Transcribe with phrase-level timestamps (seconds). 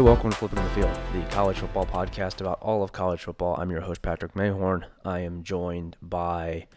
[0.00, 3.54] Hey, welcome to Flipping the Field, the college football podcast about all of college football.
[3.60, 4.86] I'm your host, Patrick Mayhorn.
[5.04, 6.68] I am joined by,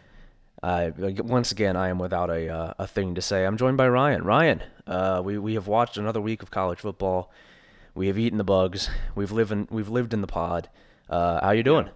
[0.62, 3.46] uh, once again, I am without a, uh, a thing to say.
[3.46, 4.24] I'm joined by Ryan.
[4.24, 7.32] Ryan, uh, we, we have watched another week of college football.
[7.94, 8.90] We have eaten the bugs.
[9.14, 10.68] We've lived in, we've lived in the pod.
[11.08, 11.88] Uh, how you doing?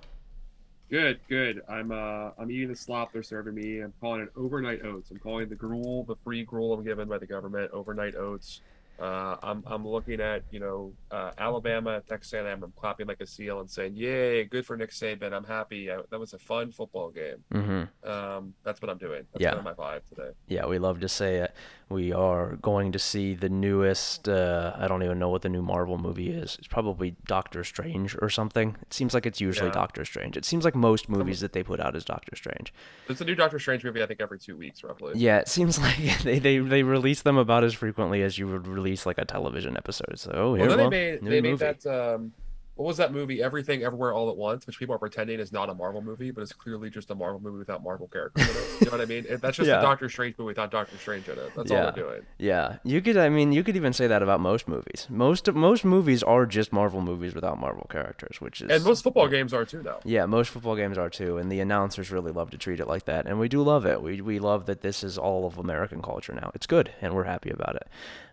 [0.91, 1.61] Good, good.
[1.69, 3.81] I'm uh I'm eating the slop they're serving me.
[3.81, 5.11] I'm calling it overnight oats.
[5.11, 8.62] I'm calling the gruel, the free gruel I'm given by the government, overnight oats.
[8.98, 12.62] Uh, I'm I'm looking at you know uh, Alabama, Texas A&M.
[12.65, 15.91] I'm clapping like a seal and saying, "Yay, good for Nick Saban." I'm happy.
[15.91, 17.37] I, that was a fun football game.
[17.55, 18.09] Mm-hmm.
[18.11, 19.23] Um, that's what I'm doing.
[19.33, 19.55] That's Yeah.
[19.55, 20.30] kind of my vibe today.
[20.48, 21.55] Yeah, we love to say it.
[21.91, 24.28] We are going to see the newest.
[24.28, 26.56] Uh, I don't even know what the new Marvel movie is.
[26.58, 28.77] It's probably Doctor Strange or something.
[28.83, 29.75] It seems like it's usually Yeah.
[29.75, 30.36] Doctor Strange.
[30.36, 32.75] It seems like most movies that they put out is Doctor Strange.
[33.06, 34.03] There's a new Doctor Strange movie.
[34.03, 35.14] I think every two weeks, roughly.
[35.17, 38.67] Yeah, it seems like they, they, they release them about as frequently as you would
[38.69, 40.19] release like a television episode.
[40.19, 41.64] So oh, here Well, well, they made they made movie.
[41.64, 41.86] that.
[41.86, 42.33] Um,
[42.79, 43.43] what was that movie?
[43.43, 46.43] Everything, Everywhere, All at Once, which people are pretending is not a Marvel movie, but
[46.43, 48.81] it's clearly just a Marvel movie without Marvel characters in it.
[48.81, 49.27] You know what I mean?
[49.29, 49.81] That's just Yeah.
[49.81, 51.53] a Doctor Strange movie without Doctor Strange in it.
[51.57, 51.91] That's all Yeah.
[51.91, 52.23] they're doing.
[52.39, 53.17] Yeah, you could.
[53.17, 55.09] I mean, you could even say that about most movies.
[55.11, 59.27] Most most movies are just Marvel movies without Marvel characters, which is And most football
[59.27, 59.98] games are too now.
[60.05, 63.07] Yeah, most football games are too, and the announcers really love to treat it like
[63.07, 64.01] that, and we do love it.
[64.01, 66.53] We we love that this is all of American culture now.
[66.55, 67.89] It's good, and we're happy about it.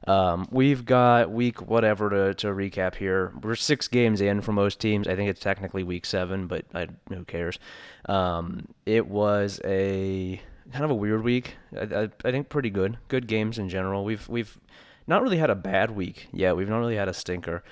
[0.08, 3.34] Um, we've got week whatever to, to recap here.
[3.42, 5.08] We're six games in for most teams.
[5.08, 7.60] I think it's technically week seven, but I, who cares?
[8.08, 10.40] Um, it was a
[10.72, 11.56] kind of a weird week.
[11.76, 12.98] I, I, I think pretty good.
[13.08, 14.04] Good games in general.
[14.06, 14.60] We've we've
[15.08, 16.56] not really had a bad week yet.
[16.56, 17.64] We've not really had a stinker.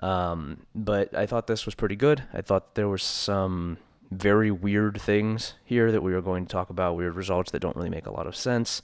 [0.00, 2.22] Um, but I thought this was pretty good.
[2.32, 3.76] I thought there were some
[4.10, 7.76] very weird things here that we were going to talk about, weird results that don't
[7.76, 8.82] really make a lot of sense.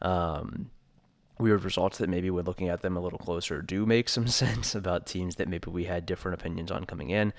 [0.00, 0.70] Um,
[1.42, 4.74] weird results that maybe we're looking at them a little closer do make some sense
[4.74, 7.32] about teams that maybe we had different opinions on coming in.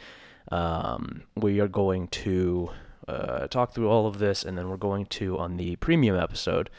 [0.51, 2.69] Um, we are going to
[3.07, 6.69] uh, talk through all of this, and then we're going to, on the premium episode,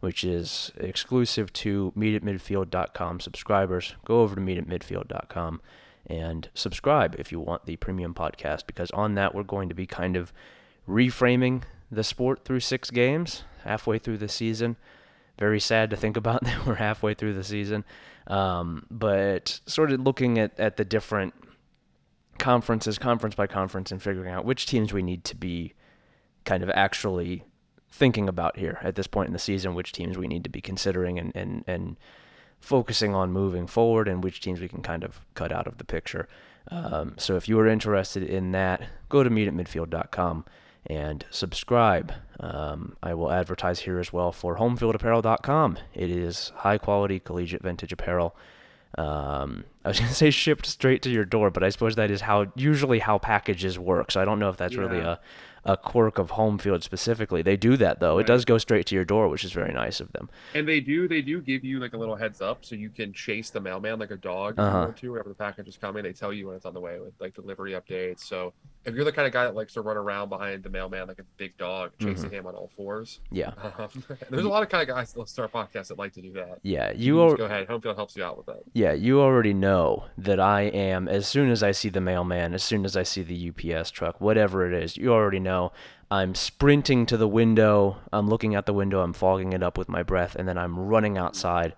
[0.00, 5.60] which is exclusive to meetatmidfield.com subscribers, go over to meetatmidfield.com
[6.06, 9.86] and subscribe if you want the premium podcast, because on that, we're going to be
[9.86, 10.32] kind of
[10.88, 14.76] reframing the sport through six games halfway through the season
[15.40, 17.84] very sad to think about that we're halfway through the season.
[18.28, 21.34] Um, but sort of looking at, at the different
[22.38, 25.74] conferences, conference by conference, and figuring out which teams we need to be
[26.44, 27.44] kind of actually
[27.90, 30.60] thinking about here at this point in the season, which teams we need to be
[30.60, 31.96] considering and, and, and
[32.60, 35.84] focusing on moving forward, and which teams we can kind of cut out of the
[35.84, 36.28] picture.
[36.70, 40.44] Um, so if you are interested in that, go to meetatmidfield.com
[40.86, 42.12] and subscribe.
[42.38, 45.78] Um, I will advertise here as well for homefieldapparel.com.
[45.94, 48.34] It is high quality collegiate vintage apparel.
[48.98, 52.10] Um, I was going to say shipped straight to your door, but I suppose that
[52.10, 54.10] is how usually how packages work.
[54.10, 55.18] So I don't know if that's really a,
[55.64, 57.42] a quirk of home field specifically.
[57.42, 58.18] They do that though.
[58.18, 60.28] It does go straight to your door, which is very nice of them.
[60.54, 63.12] And they do they do give you like a little heads up so you can
[63.12, 64.78] chase the mailman like a dog if you Uh-huh.
[64.86, 66.02] want to, wherever the package is coming.
[66.02, 68.20] They tell you when it's on the way with like delivery updates.
[68.20, 68.52] So
[68.86, 71.18] if you're the kind of guy that likes to run around behind the mailman like
[71.20, 72.34] a big dog, chasing Mm-hmm.
[72.34, 73.20] him on all fours.
[73.30, 73.52] Yeah.
[73.78, 73.88] Um,
[74.30, 76.58] there's a lot of kind of guys that start podcasts that like to do that.
[76.62, 76.90] Yeah.
[76.92, 77.66] You You go ahead.
[77.68, 78.62] Home field helps you out with that.
[78.74, 79.69] Yeah, you already know
[80.18, 83.22] that I am, as soon as I see the mailman, as soon as I see
[83.22, 85.72] the UPS truck, whatever it is, you already know
[86.10, 87.98] I'm sprinting to the window.
[88.12, 89.00] I'm looking out the window.
[89.00, 91.74] I'm fogging it up with my breath, and then I'm running outside.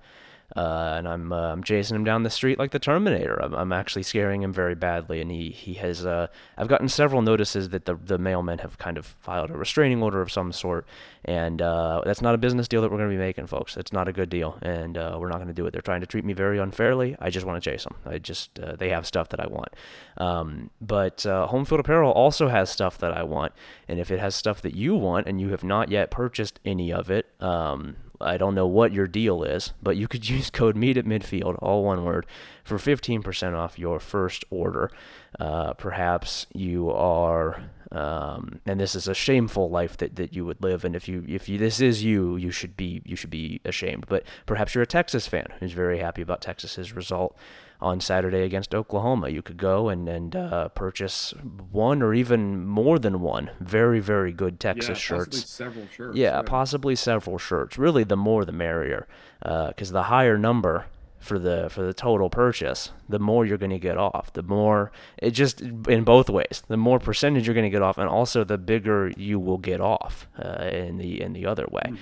[0.55, 3.43] Uh, and I'm uh, I'm chasing him down the street like the Terminator.
[3.43, 6.05] I'm, I'm actually scaring him very badly, and he he has.
[6.05, 6.27] Uh,
[6.59, 10.21] I've gotten several notices that the the mailmen have kind of filed a restraining order
[10.21, 10.87] of some sort,
[11.25, 13.79] and uh, that's not a business deal that we're going to be making, folks.
[13.79, 15.73] It's not a good deal, and uh, we're not going to do it.
[15.73, 17.17] They're trying to treat me very unfairly.
[17.19, 17.95] I just want to chase them.
[18.05, 19.71] I just uh, they have stuff that I want,
[20.19, 23.53] um, but Home Field Apparel also has stuff that I want,
[23.89, 26.93] and if it has stuff that you want and you have not yet purchased any
[26.93, 30.77] of it, um, I don't know what your deal is, but you could use code
[30.77, 32.27] meet at midfield, all one word,
[32.65, 34.91] for 15% off your first order.
[35.39, 40.63] Uh, perhaps you are, um, and this is a shameful life that, that you would
[40.63, 40.85] live.
[40.85, 44.07] And if you if you this is you, you should be you should be ashamed.
[44.09, 47.37] But perhaps you're a Texas fan who's very happy about Texas's result
[47.83, 49.29] on Saturday against Oklahoma.
[49.29, 51.35] You could go and and uh, purchase
[51.71, 55.41] one or even more than one very very good Texas yeah, shirts.
[55.41, 56.17] possibly several shirts.
[56.17, 57.77] Yeah, possibly several shirts.
[57.79, 59.07] Really, the more the merrier,
[59.43, 60.87] because the higher number
[61.19, 64.33] for the for the total purchase, the more you're going to get off.
[64.33, 67.97] The more it just in both ways, the more percentage you're going to get off,
[67.97, 71.93] and also the bigger you will get off uh, in the in the other way.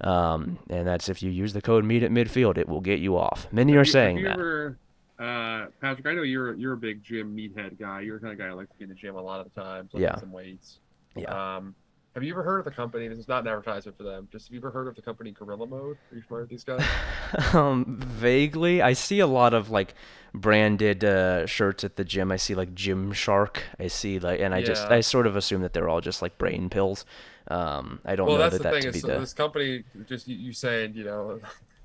[0.00, 3.18] Um, and that's if you use the code meet at midfield, it will get you
[3.18, 3.46] off.
[3.52, 4.32] Many are you- saying have that.
[4.32, 4.78] Ever,
[5.20, 8.00] Uh, Patrick, I know you're you're a big gym meathead guy.
[8.00, 9.52] You're the kind of guy who likes to be in the gym a lot of
[9.52, 10.18] the time, lifting Yeah.
[10.18, 10.78] some weights.
[11.14, 11.56] Yeah.
[11.56, 11.74] Um,
[12.14, 13.06] have you ever heard of the company?
[13.06, 14.28] This is not an advertisement for them.
[14.32, 15.96] Just have you ever heard of the company Gorilla Mode?
[16.10, 16.84] Are you familiar with these guys?
[17.54, 19.94] um, vaguely, I see a lot of like
[20.34, 22.32] branded uh, shirts at the gym.
[22.32, 23.62] I see like Gym Shark.
[23.78, 26.38] I see like, and I just I sort of assume that they're all just like
[26.38, 27.04] brain pills.
[27.48, 29.18] Um, I don't well, know that's that the that thing is be so the.
[29.20, 31.40] this company just you, you saying you know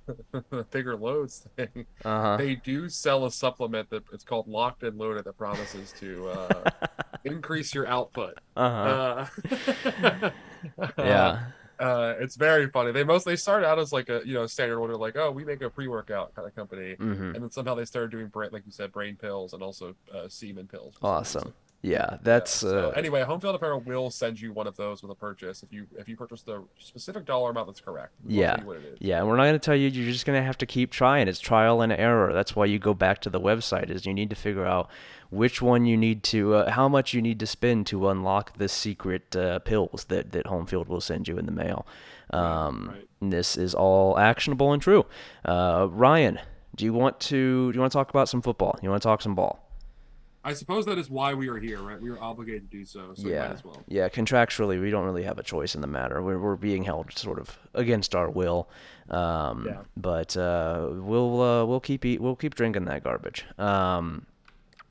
[0.71, 1.85] bigger loads thing.
[2.03, 6.27] Uh They do sell a supplement that it's called Locked and Loaded that promises to
[6.29, 6.69] uh,
[7.23, 8.35] increase your output.
[8.57, 9.25] huh.
[9.41, 10.29] Uh,
[10.97, 11.39] Yeah.
[11.77, 12.93] Uh, it's very funny.
[12.93, 15.43] They most they started out as like a you know standard order like, oh, we
[15.43, 18.49] make a pre workout kind of company, hmm and then somehow they started doing brain,
[18.53, 20.95] like you said, brain pills and also uh, semen pills.
[21.01, 21.53] Awesome.
[21.85, 25.01] Yeah, Yeah, that's so uh, anyway, Home Field Apparel will send you one of those
[25.01, 28.13] with a purchase if you if you purchase the specific dollar amount that's correct.
[28.25, 28.63] Yeah.
[28.63, 28.97] what it is.
[28.99, 29.89] Yeah, and we're not going to tell you.
[29.89, 31.27] You're just going to have to keep trying.
[31.27, 32.33] It's trial and error.
[32.33, 33.89] That's why you go back to the website.
[33.89, 34.89] Is you need to figure out
[35.29, 38.69] which one you need to, uh, how much you need to spend to unlock the
[38.69, 41.85] secret uh, pills that that Home Field will send you in the mail.
[42.31, 43.31] Um, right.
[43.31, 45.05] This is all actionable and true.
[45.43, 46.39] Uh, Ryan,
[46.75, 48.77] do you want to do you want to talk about some football?
[48.81, 49.64] You want to talk some ball?
[50.45, 51.99] I suppose that is why we are here, right?
[51.99, 53.83] We are obligated to do so, so we might yeah, as well.
[53.87, 54.07] yeah.
[54.09, 56.21] Contractually, we don't really have a choice in the matter.
[56.21, 58.69] We're we're being held sort of against our will.
[59.09, 59.81] Um, Yeah.
[59.97, 63.43] But uh, we'll uh, we'll keep eat we'll keep drinking that garbage.
[63.57, 64.27] Um,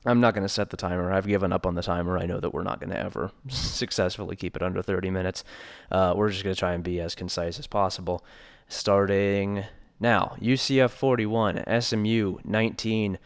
[0.05, 1.11] I'm not going to set the timer.
[1.11, 2.17] I've given up on the timer.
[2.17, 5.43] I know that we're not going to ever successfully keep it under 30 minutes.
[5.89, 8.23] Uh, we're just going to try and be as concise as possible.
[8.67, 9.63] Starting
[9.99, 13.17] now, UCF 41, SMU 19.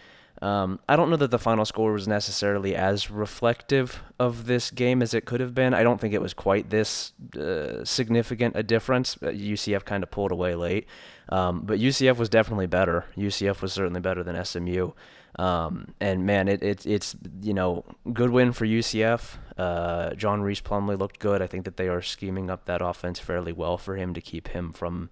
[0.41, 5.01] Um, I don't know that the final score was necessarily as reflective of this game
[5.01, 5.74] as it could have been.
[5.74, 9.18] I don't think it was quite this uh, significant a difference.
[9.21, 10.88] Uh, UCF kind of pulled away late,
[11.27, 13.06] um, but UCF was definitely better.
[13.18, 14.91] UCF was certainly better than SMU.
[15.38, 17.83] Um, and man, it, it it's you know
[18.13, 19.36] good win for UCF.
[19.57, 21.41] Uh, John Rhys Plumlee looked good.
[21.41, 24.47] I think that they are scheming up that offense fairly well for him to keep
[24.50, 25.09] him from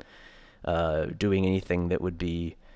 [0.63, 2.66] uh, doing anything that would be uh,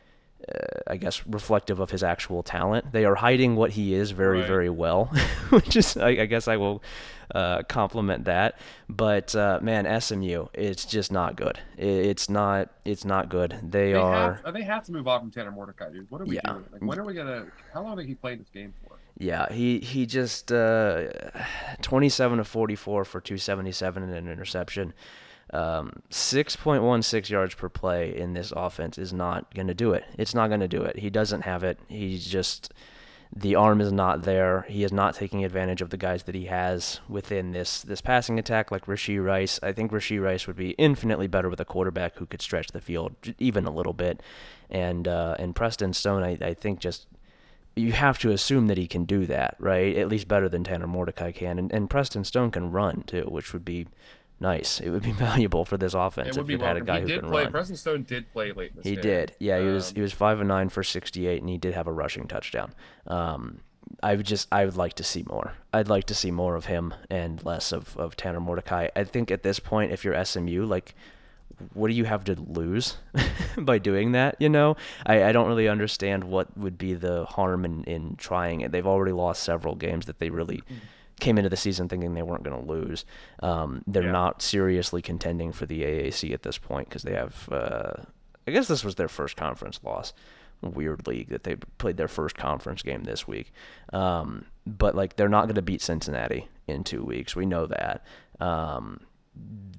[0.88, 2.92] I guess, reflective of his actual talent.
[2.92, 4.48] They are hiding what he is very, Right.
[4.48, 5.06] very well,
[5.50, 6.82] which is, I, I guess, I will
[7.34, 8.58] uh, compliment that.
[8.90, 11.60] But uh, man, SMU, it's just not good.
[11.78, 13.58] It, it's not, it's not good.
[13.64, 16.10] They, They are, have, they have to move on from Tanner Mordecai, dude.
[16.12, 16.52] What are we Yeah.
[16.52, 16.66] doing?
[16.72, 17.46] Like, when are we gonna?
[17.74, 18.98] How long did he play this game for?
[19.18, 19.52] yeah.
[19.52, 21.08] He he just uh,
[21.82, 24.94] 27 to 44 for 277 and an interception.
[25.54, 30.06] Um, 6.16 yards per play in this offense is not going to do it.
[30.18, 31.00] It's not going to do it.
[31.00, 31.80] He doesn't have it.
[31.90, 32.74] He's just
[33.34, 34.66] the arm is not there.
[34.68, 38.38] He is not taking advantage of the guys that he has within this this passing
[38.38, 39.60] attack, like Rashee Rice.
[39.64, 42.82] I think Rashee Rice would be infinitely better with a quarterback who could stretch the
[42.82, 44.22] field even a little bit.
[44.70, 47.08] And uh, and Preston Stone, I, I think just
[47.76, 49.96] you have to assume that he can do that, right?
[49.96, 51.58] At least better than Tanner Mordecai can.
[51.58, 53.88] And, and Preston Stone can run too, which would be
[54.42, 54.82] nice.
[54.82, 57.20] It would be valuable for this offense if you had a guy He who did
[57.22, 57.44] can play.
[57.44, 57.52] run.
[57.52, 59.02] Preston Stone did play late He game.
[59.02, 59.36] did.
[59.40, 61.74] Yeah, he was Um, he was five and nine for sixty eight, and he did
[61.74, 62.74] have a rushing touchdown.
[63.08, 63.60] Um,
[64.04, 65.54] I would just I would like to see more.
[65.74, 68.90] I'd like to see more of him and less of, of Tanner Mordecai.
[68.96, 70.96] I think at this point, if you're SMU, like,
[71.74, 72.98] what do you have to lose
[73.58, 74.36] by doing that?
[74.40, 78.62] You know, I, I don't really understand what would be the harm in, in trying
[78.62, 78.72] it.
[78.72, 80.64] They've already lost several games that they really
[81.22, 83.06] came into the season thinking they weren't going to lose.
[83.42, 84.12] Um, they're Yeah.
[84.12, 87.48] not seriously contending for the AAC at this point because they have.
[87.50, 87.94] Uh,
[88.48, 90.14] I guess this was their first conference loss.
[90.62, 93.52] Weird league that they played their first conference game this week.
[93.94, 97.36] Um, but like they're not going to beat Cincinnati in two weeks.
[97.36, 98.04] We know that.
[98.40, 99.00] Um,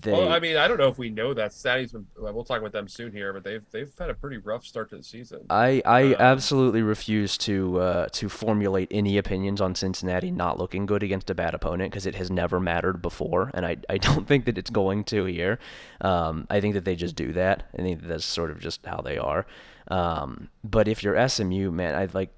[0.01, 1.53] they, Well, I mean, I don't know if we know that.
[1.53, 2.07] Cincinnati's been.
[2.19, 4.91] well, We'll talk about them soon here, but they've they've had a pretty rough start
[4.91, 5.41] to the season.
[5.49, 10.87] I, I Um, absolutely refuse to uh, to formulate any opinions on Cincinnati not looking
[10.87, 14.27] good against a bad opponent because it has never mattered before, and I, I don't
[14.27, 15.59] think that it's going to here.
[16.01, 17.65] Um, I think that they just do that.
[17.79, 19.47] I think that's sort of just how they are.
[19.89, 22.35] Um, but if you're SMU, man, I'd like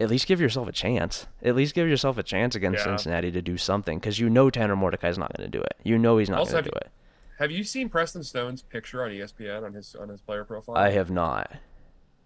[0.00, 1.26] at least give yourself a chance.
[1.42, 2.84] At least give yourself a chance against Yeah.
[2.96, 5.74] Cincinnati to do something because you know Tanner Mordecai's not going to do it.
[5.82, 6.90] You know he's not going to do it.
[7.38, 10.76] Have you seen Preston Stone's picture on ESPN on his on his player profile?
[10.76, 11.52] I have not.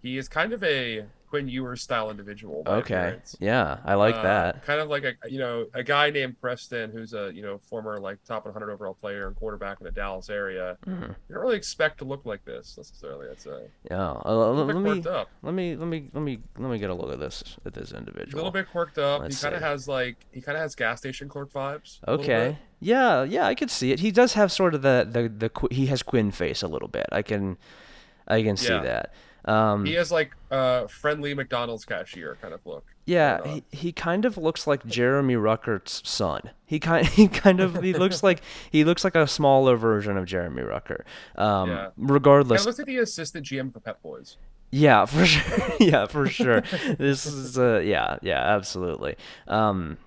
[0.02, 2.62] He is kind of a Quinn Ewers style individual.
[2.66, 2.94] Okay.
[2.94, 3.37] appearance.
[3.40, 4.66] Yeah, I like Uh, that.
[4.66, 7.99] Kind of like a you know a guy named Preston who's a you know former
[7.99, 10.76] like top 100 overall player and quarterback in the Dallas area.
[10.87, 11.09] Mhm.
[11.28, 13.28] You don't really expect to look like this necessarily.
[13.30, 13.62] I'd say.
[13.90, 14.11] Yeah.
[14.11, 15.30] Uh, let, little bit let me up.
[15.42, 17.92] let me let me let me let me get a look at this at this
[17.92, 18.35] individual.
[18.35, 19.23] a little bit quirked up.
[19.23, 22.00] Let's he kind of has like he kind of has gas station clerk vibes.
[22.06, 22.59] Okay.
[22.80, 24.00] Yeah, yeah, I could see it.
[24.00, 27.06] He does have sort of the the the he has Quinn face a little bit.
[27.11, 27.56] I can
[28.28, 28.82] I can see Yeah.
[28.82, 29.14] that.
[29.44, 32.84] Um, He has like a friendly McDonald's cashier kind of look.
[33.04, 36.50] Yeah, he, he kind of looks like Jeremy Ruckert's son.
[36.66, 40.25] He kind he kind of he looks like he looks like a smaller version of
[40.26, 41.02] Jeremy Ruckert.
[41.34, 41.88] Um, Yeah.
[41.96, 44.37] regardless, of looks like the assistant GM for Pep Boys.
[44.70, 45.68] yeah, for sure.
[45.80, 46.62] yeah, for sure.
[46.99, 49.16] This is uh, yeah, yeah, absolutely.
[49.49, 49.99] Um,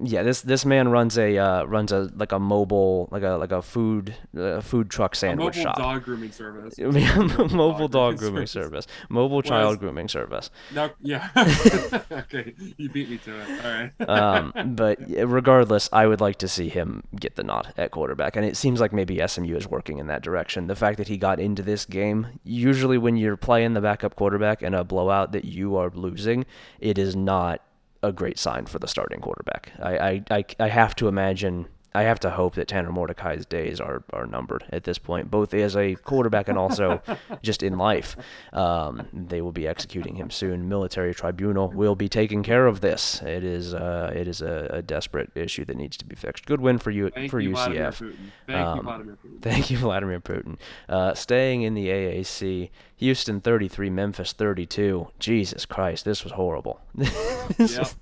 [0.00, 3.52] yeah, this this man runs a uh, runs a like a mobile like a like
[3.52, 5.76] a food uh, food truck A sandwich mobile shop.
[5.78, 6.78] dog grooming service.
[7.52, 10.50] mobile dog grooming service, mobile child grooming service.
[10.74, 11.28] No, yeah.
[12.12, 13.64] okay, you beat me to it.
[13.64, 14.08] All right.
[14.08, 18.44] um, but regardless, I would like to see him get the nod at quarterback, and
[18.44, 20.66] it seems like maybe SMU is working in that direction.
[20.68, 24.62] The fact that he got into this game, usually when you're playing the backup quarterback
[24.62, 26.46] in a blowout that you are losing,
[26.78, 27.62] it is not
[28.02, 29.72] a great sign for the starting quarterback.
[29.80, 31.66] I, I, I, I have to imagine.
[31.94, 35.54] I have to hope that Tanner Mordecai's days are, are numbered at this point, both
[35.54, 37.00] as a quarterback and also
[37.42, 38.14] just in life.
[38.52, 40.68] Um, they will be executing him soon.
[40.68, 43.22] Military tribunal will be taking care of this.
[43.22, 46.44] It is uh, it is a, a desperate issue that needs to be fixed.
[46.46, 48.14] Good win for you Thank for you, UCF.
[48.46, 49.38] Thank Um, you, Vladimir Putin.
[49.42, 50.58] Thank you, Vladimir Putin.
[50.88, 55.08] Uh, staying in the AAC, Houston 33, Memphis 32.
[55.18, 56.80] Jesus Christ, this was horrible.
[56.94, 57.78] this, Yep.
[57.80, 57.96] was,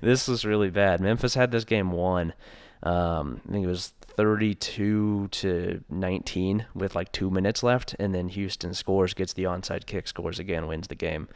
[0.00, 1.00] this was really bad.
[1.00, 2.32] Memphis had this game won.
[2.82, 8.28] Um, I think it was 32 to 19 with like two minutes left, and then
[8.28, 11.28] Houston scores, gets the onside kick, scores again, wins the game.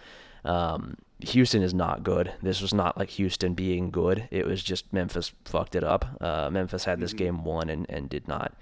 [0.44, 2.32] Um, Houston is not good.
[2.42, 4.28] This was not like Houston being good.
[4.30, 6.04] It was just Memphis fucked it up.
[6.20, 8.54] Uh, Memphis had this game won and, and did not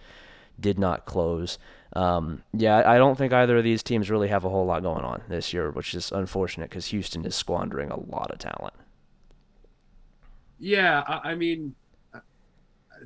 [0.59, 1.59] did not close.
[1.95, 5.05] Um, yeah, I don't think either of these teams really have a whole lot going
[5.05, 8.75] on this year, which is unfortunate because Houston is squandering a lot of talent.
[10.59, 11.75] Yeah, I, I mean,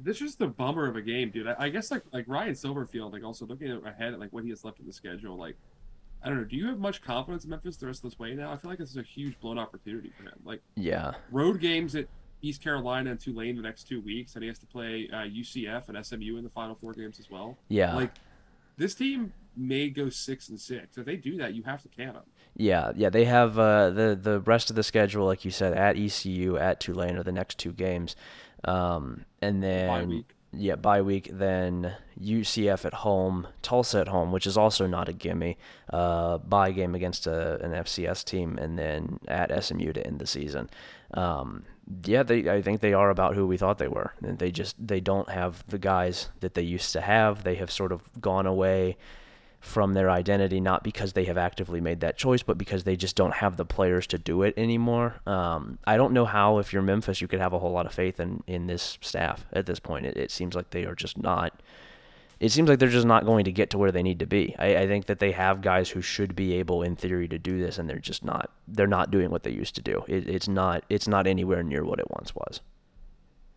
[0.00, 1.46] this is the bummer of a game, dude.
[1.46, 4.50] I, I guess like like Ryan Silverfield, like also looking ahead at like what he
[4.50, 5.56] has left in the schedule, like
[6.22, 6.44] I don't know.
[6.44, 8.52] Do you have much confidence in Memphis the rest of this way now?
[8.52, 10.34] I feel like this is a huge blown opportunity for him.
[10.44, 12.06] Like Yeah, road games at
[12.42, 15.88] East Carolina and Tulane the next two weeks, and he has to play uh, UCF
[15.88, 17.56] and SMU in the final four games as well.
[17.68, 17.94] yeah.
[17.94, 18.12] Like
[18.76, 20.98] this team may go six and six.
[20.98, 22.22] If they do that, you have to can them.
[22.56, 25.96] Yeah, yeah, they have uh, the the rest of the schedule, like you said, at
[25.96, 28.14] ECU, at Tulane are the next two games,
[28.64, 30.34] um, and then week.
[30.52, 35.12] yeah, bye week, then UCF at home, Tulsa at home, which is also not a
[35.12, 35.56] gimme,
[35.92, 40.26] uh, bye game against a, an FCS team, and then at SMU to end the
[40.26, 40.70] season.
[41.12, 41.64] Um,
[42.04, 44.14] yeah, they I think they are about who we thought they were.
[44.22, 47.44] And They just they don't have the guys that they used to have.
[47.44, 48.96] They have sort of gone away
[49.64, 53.16] from their identity, not because they have actively made that choice, but because they just
[53.16, 55.14] don't have the players to do it anymore.
[55.26, 57.94] Um, I don't know how, if you're Memphis, you could have a whole lot of
[57.94, 60.04] faith in, in this staff at this point.
[60.04, 61.62] It, it seems like they are just not.
[62.40, 64.54] It seems like they're just not going to get to where they need to be.
[64.58, 67.58] I, I think that they have guys who should be able, in theory, to do
[67.58, 68.50] this, and they're just not.
[68.68, 70.04] They're not doing what they used to do.
[70.08, 70.84] It, it's not.
[70.90, 72.60] It's not anywhere near what it once was.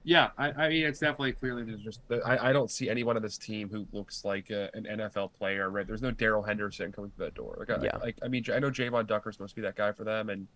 [0.07, 3.21] Yeah, I, I mean, it's definitely clearly there's just I, I don't see anyone on
[3.21, 5.69] this team who looks like a, an NFL player.
[5.69, 5.85] Right?
[5.85, 7.57] There's no Darrell Henderson coming through that door.
[7.59, 7.97] Like, I, Yeah.
[7.97, 10.47] like I mean, I know Javon Ducker's supposed to be that guy for them, and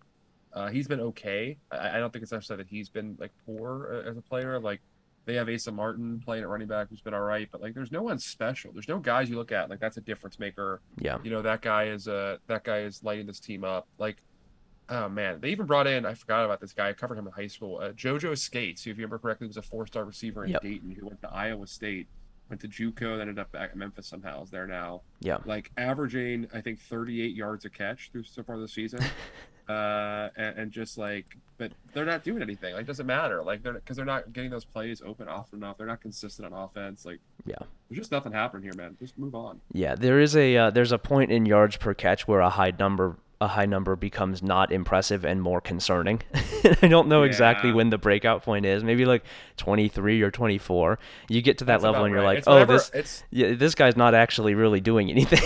[0.54, 1.58] uh, he's been okay.
[1.70, 4.58] I, I don't think it's necessarily that he's been like poor uh, as a player.
[4.58, 4.80] Like
[5.26, 7.92] they have Asa Martin playing at running back, who's been all right, but like there's
[7.92, 8.72] no one special.
[8.72, 10.80] There's no guys you look at like that's a difference maker.
[10.98, 11.18] Yeah.
[11.22, 13.86] You know that guy is uh that guy is lighting this team up.
[13.98, 14.16] Like
[14.94, 16.04] Oh man, they even brought in.
[16.04, 16.90] I forgot about this guy.
[16.90, 17.78] I covered him in high school.
[17.78, 20.62] Uh, JoJo Scates, who, if you remember correctly, was a four-star receiver in Yep.
[20.62, 22.08] Dayton who went to Iowa State,
[22.50, 24.42] went to JUCO, then ended up back at Memphis somehow.
[24.42, 25.00] Is there now?
[25.20, 25.38] Yeah.
[25.46, 29.00] Like averaging, I think, 38 yards a catch through so far this season,
[29.68, 32.74] uh, and, and just like, but they're not doing anything.
[32.74, 33.42] Like, doesn't matter.
[33.42, 35.78] Like, they're because they're not getting those plays open often enough.
[35.78, 37.06] They're not consistent on offense.
[37.06, 37.54] Like, Yeah.
[37.88, 38.96] there's just nothing happening here, man.
[38.98, 39.60] Just move on.
[39.72, 42.72] Yeah, there is a uh, there's a point in yards per catch where a high
[42.78, 46.22] number a high number becomes not impressive and more concerning.
[46.82, 48.84] I don't know exactly when the breakout point is.
[48.84, 49.24] Maybe like
[49.56, 50.98] 23 or 24.
[51.28, 52.28] You get to that That's level and you're right.
[52.28, 55.40] like, It's "Oh, whatever- this it's yeah, this guy's not actually really doing anything."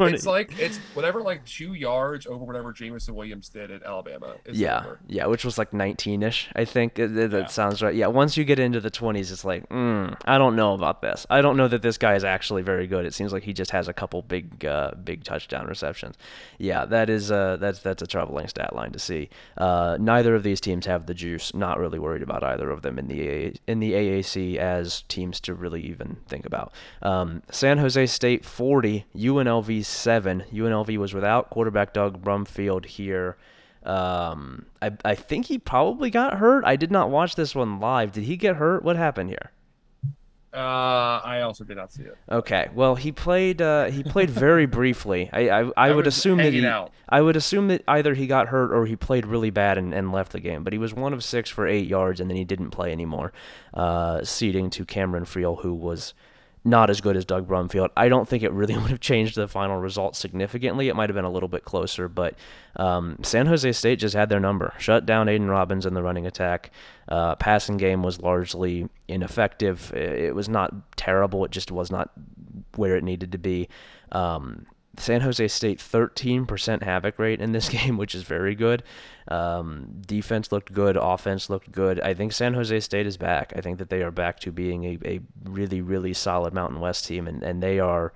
[0.00, 4.34] It's like it's whatever like two yards over whatever Jameson Williams did at Alabama.
[4.44, 4.98] Is yeah, over.
[5.06, 6.98] yeah, which was like 19ish, I think.
[6.98, 7.46] Uh, That, that Yeah.
[7.46, 7.94] sounds right.
[7.94, 11.26] Yeah, once you get into the 20s, it's like, mm, I don't know about this.
[11.30, 13.04] I don't know that this guy is actually very good.
[13.06, 16.16] It seems like he just has a couple big, uh, big touchdown receptions.
[16.58, 19.28] Yeah, that is uh, that's that's a troubling stat line to see.
[19.56, 21.54] Uh, neither of these teams have the juice.
[21.54, 25.40] Not really worried about either of them in the AA, in the AAC as teams
[25.40, 26.72] to really even think about.
[27.02, 30.44] Um, San Jose State 40, UNLV 7.
[30.52, 33.36] UNLV was without quarterback Doug Brumfield here.
[33.84, 36.64] Um, I I think he probably got hurt.
[36.64, 38.12] I did not watch this one live.
[38.12, 38.84] Did he get hurt?
[38.84, 39.50] What happened here?
[40.54, 42.16] Uh, I also did not see it.
[42.30, 45.30] Okay, well he played uh, he played very briefly.
[45.32, 46.92] I I, I, I would assume that he out.
[47.08, 50.12] I would assume that either he got hurt or he played really bad and, and
[50.12, 50.62] left the game.
[50.62, 53.32] But he was one of six for eight yards and then he didn't play anymore,
[53.72, 56.12] uh, ceding to Cameron Friel, who was
[56.64, 57.88] not as good as Doug Brumfield.
[57.96, 60.88] I don't think it really would have changed the final result significantly.
[60.88, 62.34] It might have been a little bit closer, but
[62.76, 64.72] um, San Jose State just had their number.
[64.78, 66.70] Shut down Aidan Robbins in the running attack.
[67.08, 69.92] Uh, passing game was largely ineffective.
[69.92, 71.44] It was not terrible.
[71.44, 72.10] It just was not
[72.76, 73.68] where it needed to be.
[74.12, 74.66] Um,
[74.98, 78.82] San Jose State 13% havoc rate in this game, which is very good.
[79.28, 82.00] Um, defense looked good, offense looked good.
[82.00, 83.52] I think San Jose State is back.
[83.56, 87.06] I think that they are back to being a, a really, really solid Mountain West
[87.06, 88.12] team, and, and they are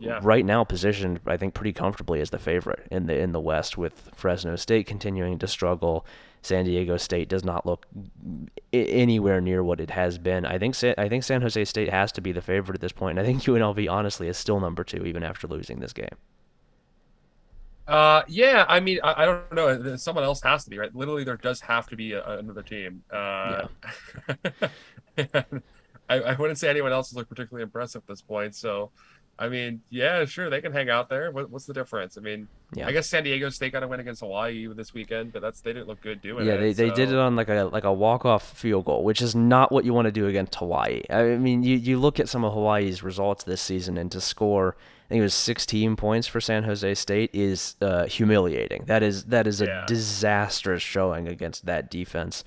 [0.00, 0.20] Yeah.
[0.22, 3.76] right now positioned, I think, pretty comfortably as the favorite in the in the West,
[3.76, 6.06] with Fresno State continuing to struggle.
[6.40, 7.84] San Diego State does not look
[8.72, 10.46] i- anywhere near what it has been.
[10.46, 12.92] I think Sa- I think San Jose State has to be the favorite at this
[12.92, 16.14] point, and I think UNLV honestly is still number two even after losing this game.
[17.88, 18.66] Uh, yeah.
[18.68, 19.96] I mean, I, I don't know.
[19.96, 20.94] Someone else has to be right.
[20.94, 23.02] Literally, there does have to be a, another team.
[23.10, 23.66] Uh,
[25.18, 28.54] I, I wouldn't say anyone else has looked particularly impressive at this point.
[28.54, 28.90] So,
[29.40, 31.30] I mean, yeah, sure, they can hang out there.
[31.30, 32.18] What, what's the difference?
[32.18, 32.88] I mean, Yeah.
[32.88, 35.72] I guess San Diego State got a win against Hawaii this weekend, but that's they
[35.72, 36.56] didn't look good doing Yeah, it.
[36.56, 39.22] Yeah, they, they did it on like a like a walk off field goal, which
[39.22, 41.02] is not what you want to do against Hawaii.
[41.08, 44.76] I mean, you, you look at some of Hawaii's results this season, and to score,
[45.06, 48.84] I think it was 16 points for San Jose State is uh, humiliating.
[48.86, 49.84] That is that is a Yeah.
[49.86, 52.42] disastrous showing against that defense.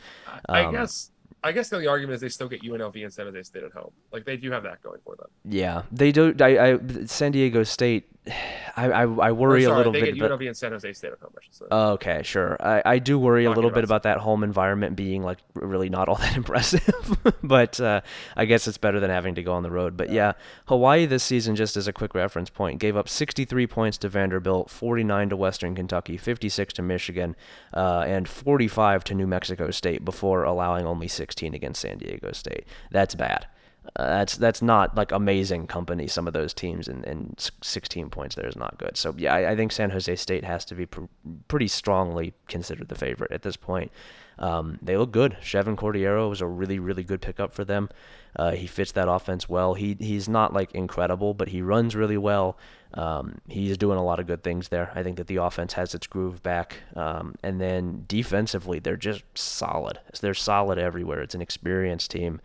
[0.49, 1.10] I Um, guess.
[1.43, 3.91] I guess the argument is they still get UNLV instead of they stayed at home.
[4.11, 5.27] Like they do have that going for them.
[5.43, 6.35] Yeah, they do.
[6.39, 8.07] I, I San Diego State.
[8.27, 8.33] I
[8.75, 10.15] I, I Or, worry sorry, a little they bit.
[10.15, 11.31] get But, UNLV and San Jose State at home.
[11.71, 11.75] I.
[11.91, 12.55] Okay, sure.
[12.59, 15.89] I, I do worry a little bit about about that home environment being like really
[15.89, 18.01] not all that impressive, but uh,
[18.37, 19.97] I guess it's better than having to go on the road.
[19.97, 20.33] But yeah,
[20.67, 24.69] Hawaii this season, just as a quick reference point, gave up 63 points to Vanderbilt,
[24.69, 27.35] 49 to Western Kentucky, 56 to Michigan,
[27.73, 32.65] uh, and 45 to New Mexico State before allowing only 16 against San Diego State.
[32.91, 33.47] That's bad.
[33.95, 36.07] Uh, that's that's not like amazing company.
[36.07, 38.95] Some of those teams and, and 16 points there is not good.
[38.95, 41.05] So yeah, I, I think San Jose State has to be pr-
[41.47, 43.91] pretty strongly considered the favorite at this point.
[44.37, 45.35] Um, they look good.
[45.41, 47.89] Chevan Cordeiro was a really really good pickup for them.
[48.35, 49.73] Uh, he fits that offense well.
[49.73, 52.57] He he's not like incredible, but he runs really well.
[52.93, 54.91] Um, he's doing a lot of good things there.
[54.93, 56.77] I think that the offense has its groove back.
[56.95, 59.99] Um, and then defensively, they're just solid.
[60.19, 61.21] They're solid everywhere.
[61.21, 62.41] It's an experienced team.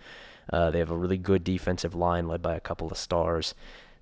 [0.53, 3.55] Uh, they have a really good defensive line led by a couple of stars.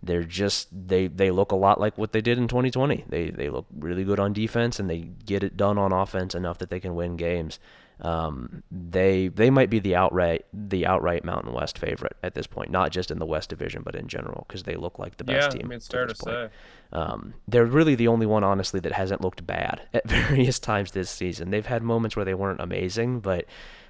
[0.03, 3.07] They're just they they look a lot like what they did in 2020.
[3.09, 6.59] They they look really good on defense and they get it done on offense enough
[6.59, 7.59] that they can win games.
[8.01, 12.71] Um, they they might be the outright the outright Mountain West favorite at this point,
[12.71, 15.39] not just in the West Division but in general because they look like the yeah,
[15.39, 15.63] best team.
[15.65, 16.49] I mean it's to fair to say.
[16.93, 21.11] Um, they're really the only one, honestly, that hasn't looked bad at various times this
[21.11, 21.51] season.
[21.51, 23.47] They've had moments where they weren't amazing, but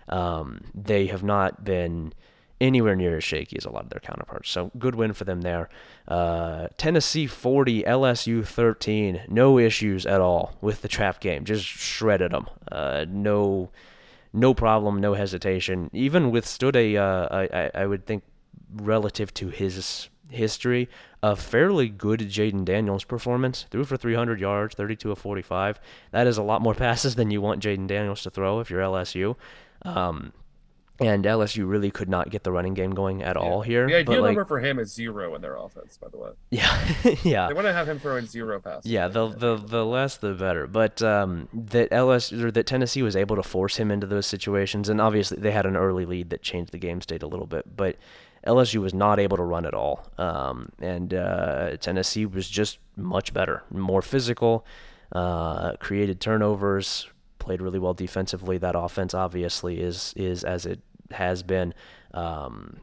[0.09, 2.13] um, they have not been
[2.61, 4.51] anywhere near as shaky as a lot of their counterparts.
[4.51, 5.69] So good win for them there.
[6.07, 9.23] Uh, Tennessee 40, LSU 13.
[9.29, 11.45] No issues at all with the trap game.
[11.45, 12.47] Just shredded them.
[12.71, 13.71] Uh, no,
[14.33, 15.91] no problem, no hesitation.
[15.93, 18.23] Even withstood a, uh, I, I- would think,
[18.73, 20.89] relative to his history,
[21.23, 23.67] a fairly good Jayden Daniels performance.
[23.71, 25.79] Threw for 300 yards, 32 of 45.
[26.13, 28.81] That is a lot more passes than you want Jayden Daniels to throw if you're
[28.81, 29.37] LSU.
[29.83, 30.33] Um,
[31.01, 33.89] and LSU really could not get the running game going at all here.
[33.89, 35.97] Yeah, the ideal like, number for him is zero in their offense.
[35.97, 37.49] By the way, yeah, yeah.
[37.49, 38.91] they want to have him throwing zero passes.
[38.91, 40.67] Yeah, the the the less the better.
[40.67, 44.89] But um, that LSU or that Tennessee was able to force him into those situations,
[44.89, 47.77] and obviously they had an early lead that changed the game state a little bit.
[47.77, 47.97] But
[48.47, 53.35] LSU was not able to run at all, um, and uh, Tennessee was just much
[53.35, 54.65] better, more physical,
[55.11, 57.09] uh, created turnovers,
[57.45, 58.59] played really well defensively.
[58.59, 60.81] That offense obviously is is as it
[61.11, 61.75] has been.
[62.13, 62.81] Um,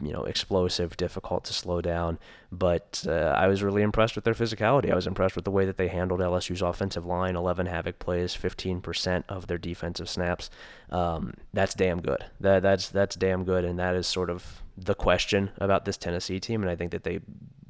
[0.00, 2.18] you know, explosive, difficult to slow down.
[2.52, 4.90] But uh, I was really impressed with their physicality.
[4.90, 8.36] I was impressed with the way that they handled LSU's offensive line 11 havoc plays,
[8.36, 10.50] 15% of their defensive snaps.
[10.90, 12.24] Um, that's damn good.
[12.40, 13.64] That, that's, that's damn good.
[13.64, 16.62] And that is sort of the question about this Tennessee team.
[16.62, 17.20] And I think that they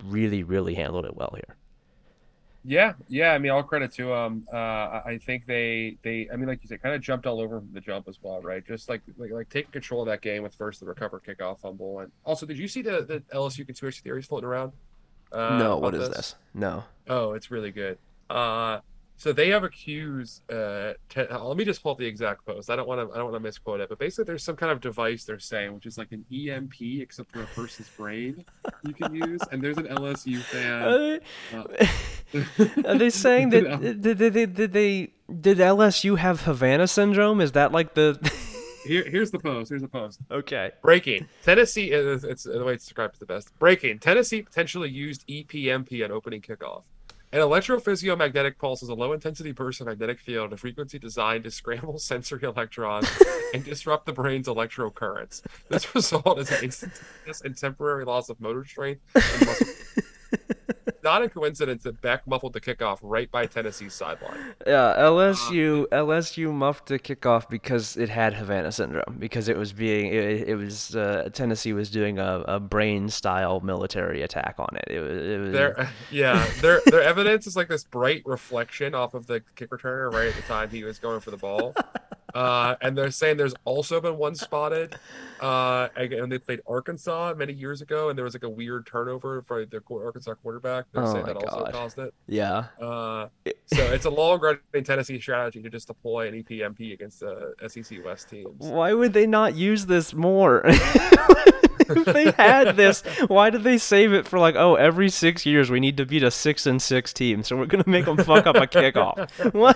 [0.04, 1.56] really, really handled it well here.
[2.68, 3.32] Yeah, yeah.
[3.32, 4.46] I mean, all credit to them.
[4.52, 4.56] Uh,
[5.06, 6.28] I think they, they.
[6.30, 8.62] I mean, like you said, kind of jumped all over the jump as well, right?
[8.66, 12.00] Just like, like, like taking control of that game with first the recover kickoff fumble,
[12.00, 14.72] and also, did you see the the LSU conspiracy theories floating around?
[15.32, 16.34] Uh, no, what is this?
[16.52, 16.84] No.
[17.08, 17.96] Oh, it's really good.
[18.28, 18.80] Uh,
[19.20, 20.48] So they have accused.
[20.50, 22.70] Uh, te- let me just pull up the exact post.
[22.70, 23.12] I don't want to.
[23.12, 25.74] I don't want to misquote it, but basically, there's some kind of device they're saying,
[25.74, 28.44] which is like an EMP, except for a person's brain,
[28.86, 29.40] you can use.
[29.50, 30.82] And there's an LSU fan.
[30.84, 31.20] Are they,
[31.52, 37.40] Uh, are they saying that did, did, did, did they did LSU have Havana syndrome?
[37.40, 38.18] Is that like the
[38.86, 39.68] Here, here's the post.
[39.68, 40.20] Here's the post.
[40.30, 40.70] okay?
[40.80, 41.28] Breaking.
[41.42, 41.90] Tennessee.
[41.90, 43.58] It's, it's the way it's described is the best.
[43.58, 43.98] Breaking.
[43.98, 46.84] Tennessee potentially used EPMP on opening kickoff.
[47.30, 51.98] An electrophysiomagnetic pulse is a low-intensity burst of magnetic field, a frequency designed to scramble
[51.98, 53.06] sensory electrons
[53.52, 55.42] and disrupt the brain's electrocurrents.
[55.68, 59.66] This result is an instantaneous and temporary loss of motor strength and muscle.
[61.08, 64.54] Not a coincidence that Beck muffled the kickoff right by Tennessee's sideline.
[64.66, 70.12] Yeah, LSU LSU muffed the kickoff because it had Havana syndrome because it was being
[70.12, 74.84] it, it was uh, Tennessee was doing a, a brain style military attack on it.
[74.88, 79.14] It was, it was Their yeah, their their evidence is like this bright reflection off
[79.14, 81.74] of the kick returner right at the time he was going for the ball.
[82.34, 84.96] Uh, and they're saying there's also been one spotted.
[85.40, 89.42] Uh, again, they played Arkansas many years ago, and there was like a weird turnover
[89.42, 90.86] for the Arkansas quarterback.
[90.92, 92.12] They're Oh saying that also caused it.
[92.26, 92.64] yeah.
[92.80, 93.28] Uh,
[93.66, 98.28] so it's a long-running Tennessee strategy to just deploy an EPMP against the SEC West
[98.28, 98.48] teams.
[98.58, 100.62] Why would they not use this more?
[100.66, 105.70] if they had this, why did they save it for like, oh, every six years
[105.70, 108.46] we need to beat a six and six team, so we're gonna make them fuck
[108.46, 109.52] up a kickoff?
[109.54, 109.74] Why?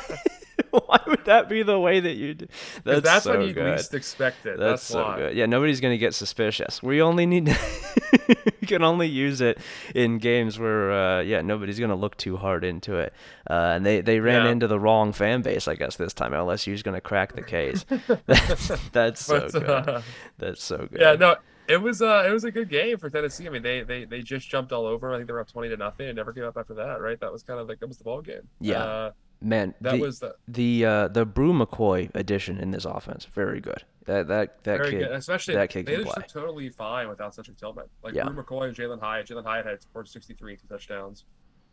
[0.70, 2.46] Why would that be the way that you do?
[2.84, 3.72] That's, That's, so when you good.
[3.72, 4.58] least expect it.
[4.58, 5.16] That's, That's, so why.
[5.16, 5.36] good.
[5.36, 6.82] Yeah, nobody's gonna get suspicious.
[6.82, 7.58] We only need to.
[8.60, 9.58] you can only use it
[9.94, 13.12] in games where, uh, yeah, nobody's gonna look too hard into it.
[13.48, 14.52] Uh, and they, they ran Yeah.
[14.52, 16.32] into the wrong fan base, I guess, this time.
[16.32, 17.84] LSU's gonna crack the case.
[18.26, 19.70] that's, that's so But, good.
[19.70, 20.02] uh,
[20.38, 21.00] That's so good.
[21.00, 21.36] Yeah, no,
[21.68, 23.46] it was uh it was a good game for Tennessee.
[23.46, 25.12] I mean, they they they just jumped all over.
[25.12, 27.18] I think they were up twenty to nothing and never gave up after that, right?
[27.20, 28.48] That was kind of like that was the ball game.
[28.60, 29.10] Yeah.
[29.42, 29.74] Man.
[29.80, 33.84] that the, was the the uh, the Bru McCoy addition in this offense, very good.
[34.06, 34.98] That that that very kid.
[35.00, 35.12] good.
[35.12, 36.24] Especially that kid they can play.
[36.28, 37.84] totally fine without Cedric Tillman.
[38.02, 38.28] Like Yeah.
[38.28, 39.26] Bru McCoy and Jalin Hyatt.
[39.28, 41.24] Jalin Hyatt had scored sixty three two touchdowns.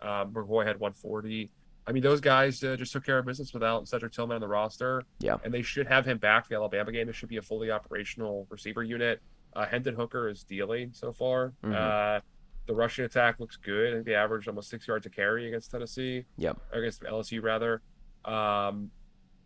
[0.01, 1.51] Um, McCoy had one forty.
[1.87, 4.47] I mean, those guys uh, just took care of business without Cedric Tillman on the
[4.47, 5.03] roster.
[5.19, 5.37] Yeah.
[5.43, 7.09] and they should have him back for the Alabama game.
[7.09, 9.21] It should be a fully operational receiver unit.
[9.55, 11.53] Uh, Hendon Hooker is dealing so far.
[11.63, 11.73] Mhm.
[11.73, 12.21] Uh,
[12.69, 13.89] the rushing attack looks good.
[13.91, 16.57] I think they averaged almost six yards a carry against Tennessee, Yep.
[16.71, 17.81] against LSU rather.
[18.25, 18.91] Um,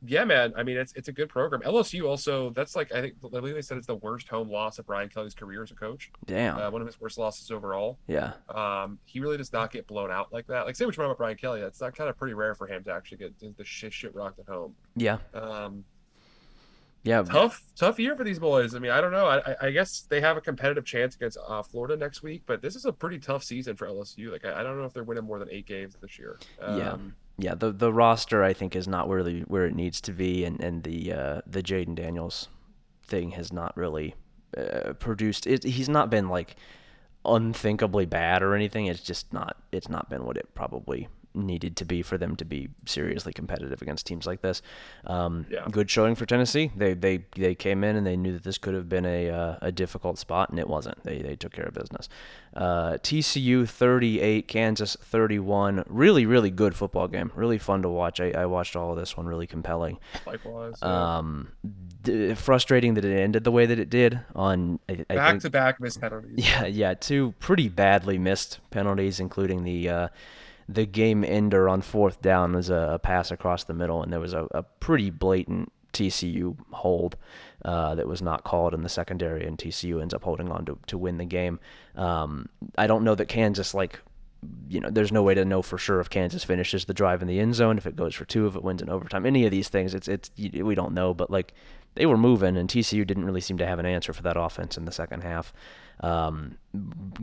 [0.05, 0.51] yeah, man.
[0.57, 1.61] I mean, it's it's a good program.
[1.61, 2.49] LSU also.
[2.49, 5.07] That's like I think I believe they said it's the worst home loss of Brian
[5.07, 6.11] Kelly's career as a coach.
[6.25, 6.57] Damn.
[6.57, 7.97] Uh, one of his worst losses overall.
[8.07, 8.33] yeah.
[8.53, 10.65] Um, he really does not get blown out like that.
[10.65, 12.67] Like say what you want about Brian Kelly, that's not kind of pretty rare for
[12.67, 14.75] him to actually get the- the shit shit rocked at home.
[14.97, 15.19] Yeah.
[15.33, 15.85] Um,
[17.03, 17.21] Yeah.
[17.23, 18.75] tough tough year for these boys.
[18.75, 19.25] I mean, I don't know.
[19.25, 22.61] I, I- I guess they have a competitive chance against uh, Florida next week, but
[22.61, 24.31] this is a pretty tough season for LSU.
[24.31, 26.39] Like I, I don't know if they're winning more than eight games this year.
[26.61, 26.91] Yeah.
[26.93, 30.45] Um, yeah, the the roster I think is not really where it needs to be,
[30.45, 32.47] and and the uh, the Jayden Daniels
[33.05, 34.15] thing has not really
[34.55, 35.45] uh, produced.
[35.47, 36.55] It, he's not been like
[37.25, 38.85] unthinkably bad or anything.
[38.85, 39.57] It's just not.
[39.71, 43.81] It's not been what it probably needed to be for them to be seriously competitive
[43.81, 44.61] against teams like this.
[45.05, 45.67] Um, Yeah.
[45.71, 46.71] Good showing for Tennessee.
[46.75, 49.55] They they they came in and they knew that this could have been a uh,
[49.61, 51.03] a difficult spot, and it wasn't.
[51.03, 52.09] They they took care of business.
[52.55, 55.83] Uh, TCU 38, Kansas 31.
[55.87, 57.31] Really really good football game.
[57.35, 58.19] Really fun to watch.
[58.19, 59.25] I, I watched all of this one.
[59.25, 59.99] Really compelling.
[60.25, 61.17] likewise, yeah.
[61.17, 61.51] Um,
[62.03, 64.19] d- frustrating that it ended the way that it did.
[64.35, 66.33] On I, I back think, to back missed penalties.
[66.37, 70.07] yeah, yeah, two pretty badly missed penalties, including the uh,
[70.67, 74.19] the game ender on fourth down was a, a pass across the middle, and there
[74.19, 77.15] was a, a pretty blatant TCU hold
[77.63, 80.77] uh, that was not called in the secondary, and TCU ends up holding on to,
[80.87, 81.59] to win the game.
[81.95, 83.99] Um, I don't know that Kansas like.
[84.67, 87.29] You know, there's no way to know for sure if Kansas finishes the drive in
[87.29, 89.25] the end zone, if it goes for two, if it wins in overtime.
[89.25, 91.13] Any of these things, it's it's we don't know.
[91.13, 91.53] But like
[91.95, 94.77] they were moving, and TCU didn't really seem to have an answer for that offense
[94.77, 95.53] in the second half.
[95.99, 96.57] Um,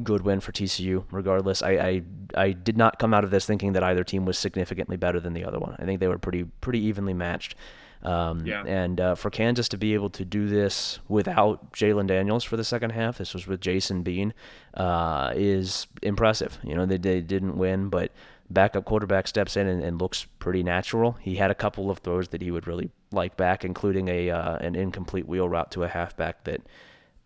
[0.03, 1.05] good win for TCU.
[1.11, 2.03] Regardless, I, I
[2.35, 5.33] I did not come out of this thinking that either team was significantly better than
[5.33, 5.77] the other one.
[5.79, 7.55] I think they were pretty pretty evenly matched.
[8.03, 8.65] Um, Yeah.
[8.65, 12.65] And uh, for Kansas to be able to do this without Jalon Daniels for the
[12.65, 14.33] second half, this was with Jason Bean,
[14.75, 16.59] uh, is impressive.
[16.65, 18.13] You know, they, they didn't win, but
[18.49, 21.13] backup quarterback steps in and, and looks pretty natural.
[21.21, 24.57] He had a couple of throws that he would really like back, including a uh,
[24.57, 26.63] an incomplete wheel route to a halfback that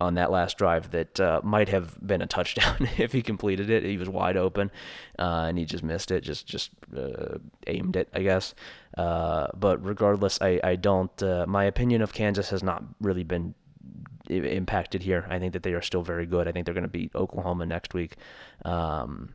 [0.05, 3.83] on that last drive that uh, might have been a touchdown if he completed it.
[3.83, 4.71] He was wide open,
[5.19, 6.21] uh, and he just missed it.
[6.21, 8.55] Just just uh, aimed it, I guess.
[8.97, 11.23] Uh, but regardless, I I don't.
[11.23, 13.55] Uh, my opinion of Kansas has not really been
[14.29, 15.27] impacted here.
[15.29, 16.49] I think that they are still very good.
[16.49, 18.17] I think they're going to beat Oklahoma next week.
[18.65, 19.35] Um,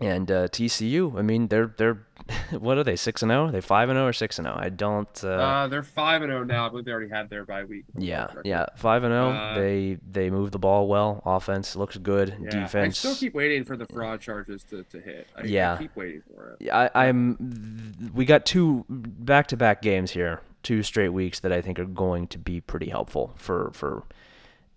[0.00, 2.06] And uh, TCU, I mean, they're they're
[2.58, 3.46] what are they six and zero?
[3.48, 4.56] Are they five and zero or six and zero?
[4.58, 5.08] I don't.
[5.22, 6.66] Uh, Uh, they're five and zero now.
[6.66, 7.84] I believe they already had their bye week.
[7.94, 9.30] yeah, yeah, five and zero.
[9.30, 11.22] Uh, they they move the ball well.
[11.26, 12.34] Offense looks good.
[12.40, 13.04] Yeah, Defense.
[13.04, 15.26] I still keep waiting for the fraud charges to, to hit.
[15.36, 15.74] I, Yeah.
[15.74, 16.70] I keep waiting for it.
[16.70, 17.92] I, I'm.
[18.14, 22.38] We got two back-to-back games here, two straight weeks that I think are going to
[22.38, 24.04] be pretty helpful for for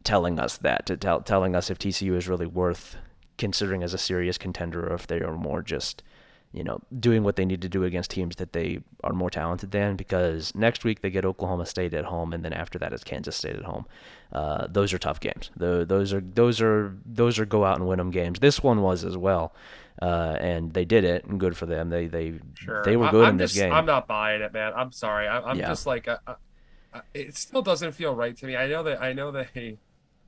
[0.03, 2.97] telling us that, to tell telling us if TCU is really worth
[3.37, 6.03] considering as a serious contender, or if they are more just,
[6.51, 9.71] you know, doing what they need to do against teams that they are more talented
[9.71, 9.95] than.
[9.95, 13.35] Because next week they get Oklahoma State at home, and then after that is Kansas
[13.35, 13.85] State at home.
[14.31, 15.51] Uh, those are tough games.
[15.57, 18.39] The, those are those are those are go out and win them games.
[18.39, 19.53] This one was as well.
[20.01, 21.89] Uh, and they did it, and good for them.
[21.89, 22.83] They they Sure.
[22.83, 23.71] they were good I'm in this just- game.
[23.71, 24.73] I'm not buying it, man.
[24.75, 25.27] I'm sorry.
[25.27, 25.67] I, I'm Yeah.
[25.67, 28.55] just like, uh, uh, it still doesn't feel right to me.
[28.55, 29.01] I know that.
[29.01, 29.77] I know they.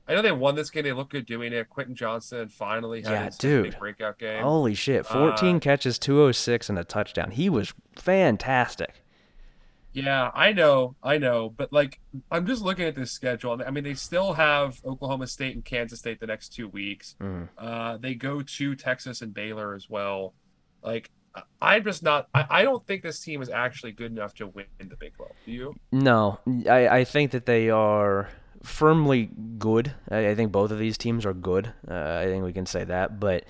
[0.08, 0.84] I know they won this game.
[0.84, 1.68] They look good doing it.
[1.68, 3.62] Quentin Johnston finally had Yeah, his dude.
[3.64, 4.42] big breakout game.
[4.42, 5.04] Holy shit!
[5.06, 7.32] 14 Uh, catches, 206, and a touchdown.
[7.32, 9.02] He was fantastic.
[9.92, 13.60] Yeah, I know, I know, but like, I'm just looking at this schedule.
[13.66, 17.16] I mean, they still have Oklahoma State and Kansas State the next two weeks.
[17.18, 17.48] Mm.
[17.56, 20.34] Uh, they go to Texas and Baylor as well.
[20.82, 22.28] Like, I- I'm just not.
[22.34, 25.32] I, I don't think this team is actually good enough to win the Big 12.
[25.46, 25.74] Do you?
[25.90, 28.28] No, I, I think that they are
[28.62, 29.92] firmly good.
[30.10, 31.72] I, I think both of these teams are good.
[31.88, 33.18] Uh, I think we can say that.
[33.20, 33.44] But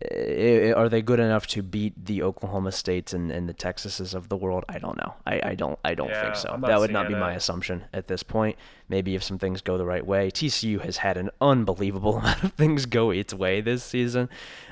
[0.00, 4.28] uh, are they good enough to beat the Oklahoma States and, and the Texases of
[4.28, 4.64] the world?
[4.68, 5.14] I don't know.
[5.26, 6.56] I, I don't I don't Yeah, think so.
[6.66, 8.56] That would not be seeing my assumption at this point.
[8.88, 10.30] Maybe if some things go the right way.
[10.30, 14.28] TCU has had an unbelievable amount of things go its way this season,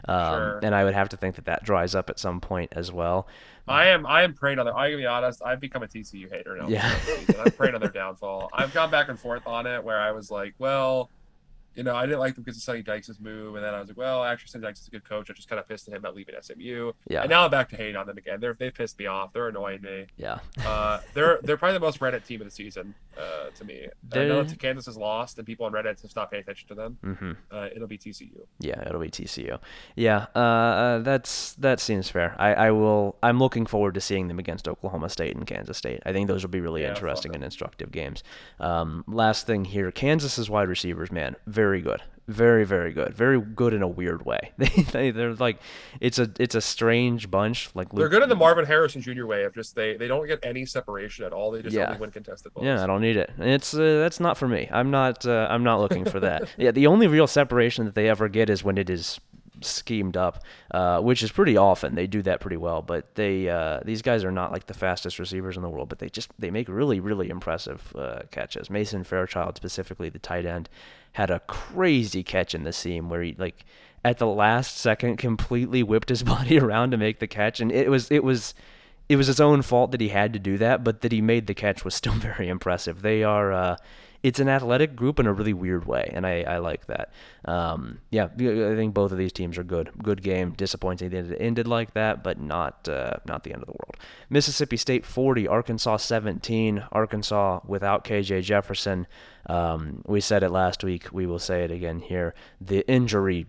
[0.07, 0.61] um, Sure.
[0.63, 3.27] and I would have to think that that dries up at some point as well.
[3.69, 4.07] I am.
[4.07, 4.77] I am praying on their.
[4.77, 5.43] I'm gonna be honest.
[5.45, 6.69] I've become a TCU hater now.
[6.69, 6.95] Yeah.
[7.39, 8.49] I'm praying on their downfall.
[8.53, 11.11] I've gone back and forth on it, where I was like, well,
[11.77, 13.89] you know, I didn't like them because of Sonny Dykes' move, and then I was
[13.89, 15.31] like, well, actually, Sonny Dykes is a good coach.
[15.31, 17.69] I just kind of pissed at him about leaving SMU, Yeah, and now I'm back
[17.71, 18.41] to hating on them again.
[18.41, 19.33] They're they pissed me off.
[19.33, 20.07] They're annoying me.
[20.17, 20.39] yeah.
[20.65, 23.87] Uh, they're they're probably the most Reddit team of the season uh, to me.
[24.13, 26.75] I know They're- Kansas is lost, and people on Reddit have stopped paying attention to
[26.75, 26.99] them.
[27.03, 28.31] hmm Uh, it'll be TCU.
[28.61, 29.59] Yeah, it'll be TCU.
[29.95, 32.35] Yeah, uh, uh, that's that seems fair.
[32.39, 33.17] I, I will.
[33.23, 36.03] I'm looking forward to seeing them against Oklahoma State and Kansas State.
[36.07, 38.23] I think those will be really Yeah, interesting and instructive games.
[38.61, 43.73] Um, last thing here, Kansas's wide receivers, man, very good, very very good, very good
[43.73, 44.53] in a weird way.
[44.59, 45.59] They, they they're like,
[46.01, 47.71] it's a it's a strange bunch.
[47.75, 49.27] Like They're Luke- good in the Marvin Harrison Jr.
[49.27, 51.51] way of just they they don't get any separation at all.
[51.51, 51.87] They just Yeah.
[51.89, 52.65] only win contested balls.
[52.67, 53.31] Yeah, I don't need it.
[53.39, 54.69] And It's uh, that's not for me.
[54.73, 56.49] I'm not uh, I'm not looking for that.
[56.59, 59.21] yeah, the only real separation that they ever get is when it is
[59.61, 61.95] schemed up, uh, which is pretty often.
[61.95, 62.83] They do that pretty well.
[62.83, 65.99] But they uh, these guys are not like the fastest receivers in the world, but
[65.99, 68.71] they just they make really really impressive uh, catches.
[68.71, 70.69] Mason Fairchild specifically, the tight end,
[71.13, 73.65] had a crazy catch in the seam where he like
[74.05, 77.91] at the last second completely whipped his body around to make the catch, and it
[77.91, 78.55] was it was
[79.09, 81.47] it was his own fault that he had to do that, but that he made
[81.47, 83.03] the catch was still very impressive.
[83.03, 83.77] They are, uh,
[84.27, 87.13] it's an athletic group in a really weird way, and I, I like that.
[87.45, 89.93] Um, yeah, I think both of these teams are good.
[90.03, 90.51] Good game.
[90.51, 93.97] Disappointing that it ended like that, but not uh, not the end of the world.
[94.29, 96.83] Mississippi State 40, Arkansas 17.
[96.91, 99.07] Arkansas without KJ Jefferson.
[99.49, 101.13] Um, we said it last week.
[101.13, 102.35] We will say it again here.
[102.61, 103.47] The injury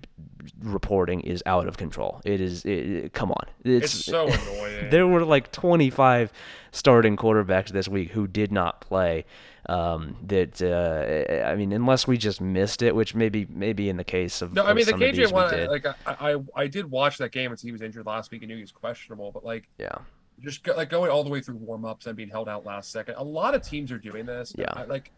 [0.62, 2.22] reporting is out of control.
[2.24, 2.64] It is.
[2.66, 3.46] It, come on.
[3.64, 4.92] It's so annoying.
[4.92, 6.32] There were like 25
[6.72, 9.26] starting quarterbacks this week who did not play.
[9.70, 14.04] Um, that uh, I mean, unless we just missed it, which maybe maybe in the
[14.04, 15.68] case of No, I mean the KJ one.
[15.68, 18.44] Like I, I, I did watch that game and see he was injured last week
[18.44, 19.32] and knew he was questionable.
[19.32, 19.98] But like, yeah,
[20.40, 22.92] just go, like going all the way through warm ups and being held out last
[22.92, 23.16] second.
[23.18, 24.54] A lot of teams are doing this.
[24.58, 24.72] Yeah.
[24.74, 25.12] I, like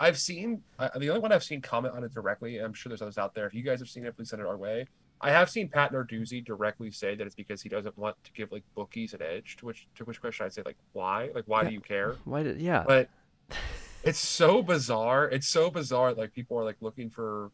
[0.00, 2.58] I've seen I, the only one I've seen comment on it directly.
[2.58, 3.46] I'm sure there's others out there.
[3.46, 4.86] If you guys have seen it, please send it our way.
[5.24, 8.52] I have seen Pat Narduzzi directly say that it's because he doesn't want to give
[8.52, 9.56] like bookies an edge.
[9.56, 11.30] To which to which question I say like why?
[11.34, 11.68] Like why Yeah.
[11.68, 12.16] do you care?
[12.24, 13.08] why did yeah But
[14.04, 15.24] it's so bizarre.
[15.30, 16.12] It's so bizarre.
[16.12, 17.50] Like people are like looking for,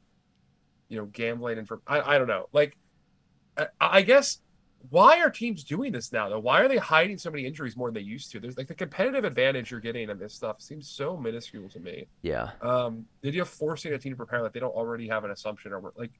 [0.88, 2.48] you know, gambling and for I, I don't know.
[2.52, 2.76] Like,
[3.56, 4.40] I, I guess
[4.88, 6.38] why are teams doing this now though?
[6.40, 8.40] Why are they hiding so many injuries more than they used to?
[8.40, 12.06] There's like the competitive advantage you're getting in this stuff seems so minuscule to me.
[12.22, 15.22] yeah Um, the idea of forcing a team to prepare like they don't already have
[15.24, 16.10] an assumption or like.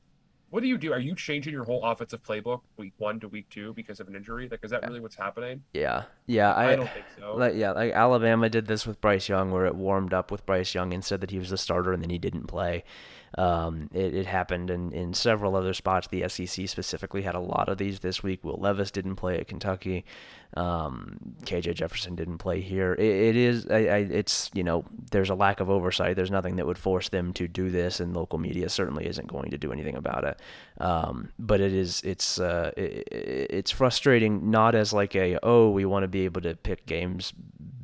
[0.50, 0.92] What do you do?
[0.92, 4.16] Are you changing your whole offensive playbook week one to week two because of an
[4.16, 4.48] injury?
[4.50, 5.62] Like, is that really what's happening?
[5.72, 7.34] yeah yeah I, I, don't think so.
[7.34, 10.74] like yeah like Alabama did this with Bryce Young where it warmed up with Bryce
[10.74, 12.84] Young and said that he was the starter and then he didn't play.
[13.38, 16.08] Um, it, it happened in, in several other spots.
[16.08, 18.44] The SEC specifically had a lot of these this week.
[18.44, 20.04] Will Levis didn't play at Kentucky.
[20.56, 22.94] Um, KJ Jefferson didn't play here.
[22.94, 26.16] It, it is, I, I, it's you know, there's a lack of oversight.
[26.16, 29.50] There's nothing that would force them to do this, and local media certainly isn't going
[29.50, 30.40] to do anything about it.
[30.78, 34.50] Um, but it is, it's, uh, it, it's frustrating.
[34.50, 37.32] Not as like a oh, we want to be able to pick games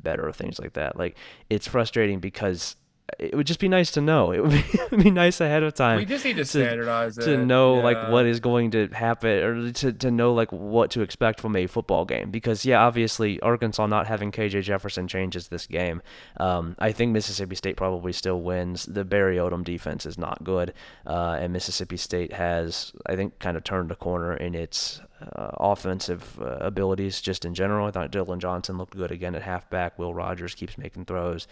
[0.07, 0.97] better or things like that.
[0.97, 1.17] Like
[1.49, 2.75] it's frustrating because
[3.19, 4.31] it would just be nice to know.
[4.37, 5.97] It would be, it would be nice ahead of time.
[5.97, 7.23] We just need to, standardize it.
[7.23, 7.45] to it.
[7.45, 7.83] know yeah.
[7.83, 11.55] like what is going to happen or to, to know like what to expect from
[11.55, 16.01] a football game because yeah obviously Arkansas not having KJ Jefferson changes this game
[16.39, 20.73] um, I think Mississippi State probably still wins the Barry Odom defense is not good
[21.05, 25.49] uh, and Mississippi State has I think kind of turned a corner in its uh,
[25.53, 29.97] offensive uh, abilities just in general I thought Dillon Johnson looked good again at halfback
[29.97, 31.47] Will Rogers keeps making throws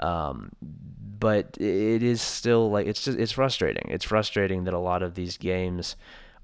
[0.00, 3.86] um, but it is still like it's just it's frustrating.
[3.90, 5.96] It's frustrating that a lot of these games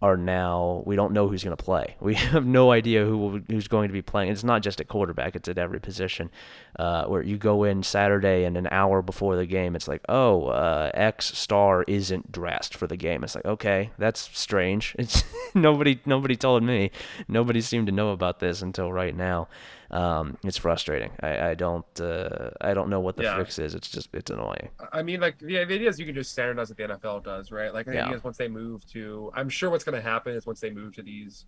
[0.03, 1.97] are now we don't know who's going to play.
[2.01, 4.33] We have no idea who who's going to be playing.
[4.33, 6.31] It's not just at quarterback; it's at every position.
[6.79, 10.47] Uh, where you go in Saturday and an hour before the game, it's like, oh,
[10.47, 13.23] uh, X star isn't dressed for the game.
[13.23, 14.97] It's like, okay, that's strange.
[14.99, 16.91] It's nobody nobody told me.
[17.29, 19.49] Nobody seemed to know about this until right now.
[19.91, 21.11] Um, it's frustrating.
[21.21, 23.39] I, I don't uh, I don't know what the Yeah.
[23.39, 23.75] fix is.
[23.75, 24.69] It's just it's annoying.
[24.93, 27.73] I mean, like the idea is you can just standardize what the NFL does, right?
[27.75, 28.05] Like the Yeah.
[28.05, 30.71] idea is once they move to, I'm sure what's going to happen is once they
[30.71, 31.47] move to these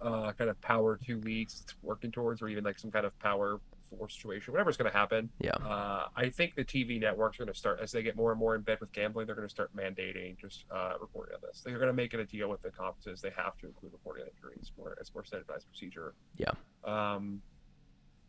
[0.00, 3.18] uh, kind of power two leagues it's working towards, or even like some kind of
[3.18, 5.30] power four situation, whatever's going to happen.
[5.40, 5.52] Yeah.
[5.52, 8.38] Uh, I think the TV networks are going to start as they get more and
[8.38, 9.26] more in bed with gambling.
[9.26, 11.62] They're going to start mandating just uh, reporting on this.
[11.64, 13.20] They're going to make it a deal with the conferences.
[13.22, 16.14] They have to include reporting on injuries more as more standardized procedure.
[16.36, 16.50] Yeah.
[16.84, 17.40] Um,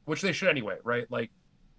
[0.08, 1.06] which they should anyway, right?
[1.12, 1.30] Like,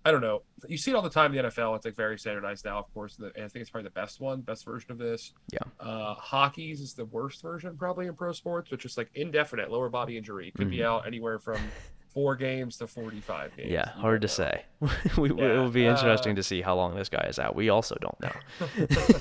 [0.04, 0.42] I don't know.
[0.68, 1.74] You see it all the time in the NFL.
[1.76, 3.18] It's like very standardized now, of course.
[3.18, 5.32] And I think it's probably the best one, best version of this.
[5.52, 5.58] Yeah.
[5.80, 9.88] Uh, hockey's is the worst version probably in pro sports, which is like indefinite lower
[9.90, 10.52] body injury.
[10.56, 10.84] Could be Mhm.
[10.84, 11.58] out anywhere from
[12.14, 13.70] four games to 45 games.
[13.70, 14.32] Yeah, hard to know.
[14.32, 14.64] say.
[15.18, 17.54] we, It will be interesting uh, to see how long this guy is out.
[17.56, 19.16] We also don't know.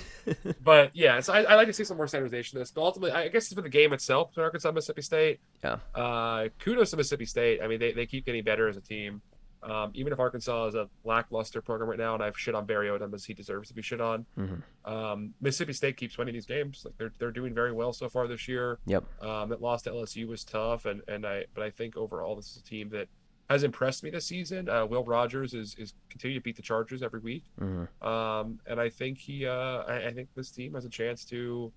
[0.67, 2.71] but yeah, so I, I like to see some more standardization of this.
[2.71, 5.39] But ultimately, I guess it's for the game itself between Arkansas Mississippi State.
[5.63, 5.77] Yeah.
[5.95, 7.61] Uh, kudos to Mississippi State.
[7.63, 9.21] I mean, they, they keep getting better as a team.
[9.63, 12.89] Um, even if Arkansas is a lackluster program right now, and I've shit on Barry
[12.89, 14.61] Odom as he deserves to be shit on, Mhm.
[14.85, 16.83] um, Mississippi State keeps winning these games.
[16.85, 18.77] Like they're they're doing very well so far this year.
[18.85, 19.03] Yep.
[19.23, 22.51] Um, that loss to LSU was tough, and and I but I think overall this
[22.51, 23.07] is a team that
[23.49, 24.67] has impressed me this season.
[24.67, 27.43] Uh, Will Rogers is is continuing to beat the Chargers every week.
[27.57, 31.23] hmm Um, and I think he, uh, I, I think this team has a chance
[31.25, 31.71] to,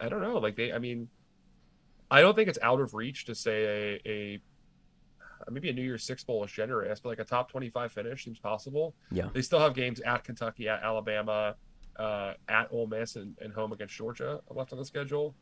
[0.00, 1.08] I don't know, like they, I mean,
[2.10, 4.40] I don't think it's out of reach to say a, a
[5.50, 8.38] maybe a New Year's Six bowl is generous, but like a top twenty-five finish seems
[8.38, 8.94] possible.
[9.10, 9.28] Yeah.
[9.34, 11.56] They still have games at Kentucky, at Alabama,
[11.98, 15.34] uh, at Ole Miss, and, and home against Georgia left on the schedule,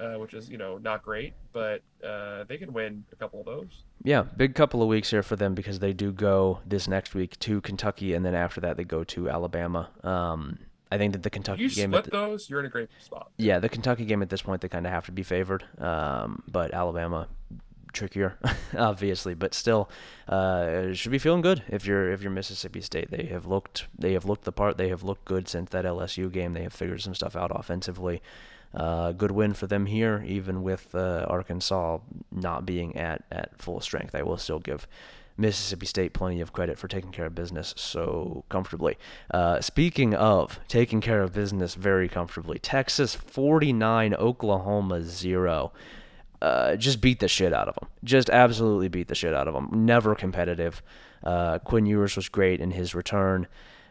[0.00, 3.46] uh, which is you know not great, but uh, they can win a couple of
[3.46, 3.84] those.
[4.02, 7.38] Yeah, big couple of weeks here for them because they do go this next week
[7.40, 9.90] to Kentucky, and then after that they go to Alabama.
[10.02, 10.58] Um,
[10.92, 11.90] I think that the Kentucky you game.
[11.90, 13.30] split At the, those, you're in a great spot.
[13.36, 15.64] yeah, the Kentucky game at this point they kind of have to be favored.
[15.78, 17.28] Um, but Alabama
[17.92, 18.38] trickier,
[18.76, 19.90] obviously, but still
[20.28, 23.10] uh, should be feeling good if you're if you're Mississippi State.
[23.10, 24.78] They have looked they have looked the part.
[24.78, 26.54] They have looked good since that LSU game.
[26.54, 28.22] They have figured some stuff out offensively.
[28.74, 31.98] Uh, good win for them here, even with uh, Arkansas
[32.30, 34.14] not being at, at full strength.
[34.14, 34.86] I will still give
[35.36, 38.96] Mississippi State plenty of credit for taking care of business so comfortably.
[39.32, 45.72] Uh, speaking of taking care of business very comfortably, Texas 49, Oklahoma 0
[46.42, 47.88] uh, just beat the shit out of them.
[48.04, 49.68] Just absolutely beat the shit out of them.
[49.84, 50.82] Never competitive.
[51.22, 53.46] Uh, Quinn Ewers was great in his return.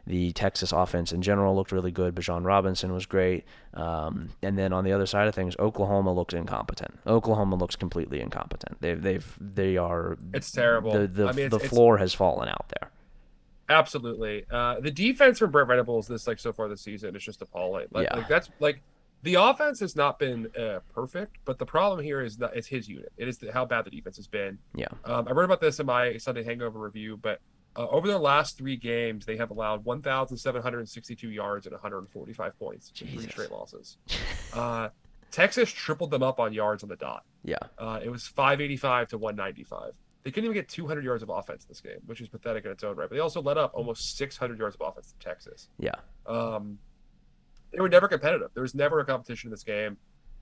[0.08, 2.16] The Texas offense in general looked really good.
[2.16, 3.46] Bijan Robinson was great.
[3.76, 6.98] Um, and then on the other side of things, Oklahoma looks incompetent.
[7.06, 8.82] Oklahoma looks completely incompetent.
[8.82, 10.92] They've they've they are It's terrible.
[10.94, 12.90] the the, I mean, it's- the it's- floor has fallen out there.
[13.70, 14.46] Absolutely.
[14.50, 17.86] Uh, the defense from Brent Venables this like so far this season is just appalling.
[17.92, 18.18] Like, Yeah.
[18.18, 18.82] like that's like
[19.22, 22.88] the offense has not been uh, perfect, but the problem here is that it's his
[22.90, 23.12] unit.
[23.18, 24.58] It is the, how bad the defense has been.
[24.74, 24.88] Yeah.
[25.06, 27.42] Um, I wrote about this in my Sunday Hangover review, but
[27.80, 33.08] uh, over their last three games, they have allowed 1,762 yards and 145 points in
[33.08, 33.96] three straight losses.
[34.54, 34.90] Uh,
[35.32, 37.23] Texas tripled them up on yards on the dot.
[37.46, 37.56] Yeah.
[37.77, 39.94] Uh, it was 585 to 195.
[40.23, 42.71] They couldn't even get 200 yards of offense in this game, which is pathetic in
[42.71, 43.08] its own right.
[43.08, 45.69] But they also let up almost 600 yards of offense to Texas.
[45.80, 45.96] Yeah.
[46.27, 46.80] Um,
[47.71, 48.50] they were never competitive.
[48.54, 49.96] There was never a competition in this game.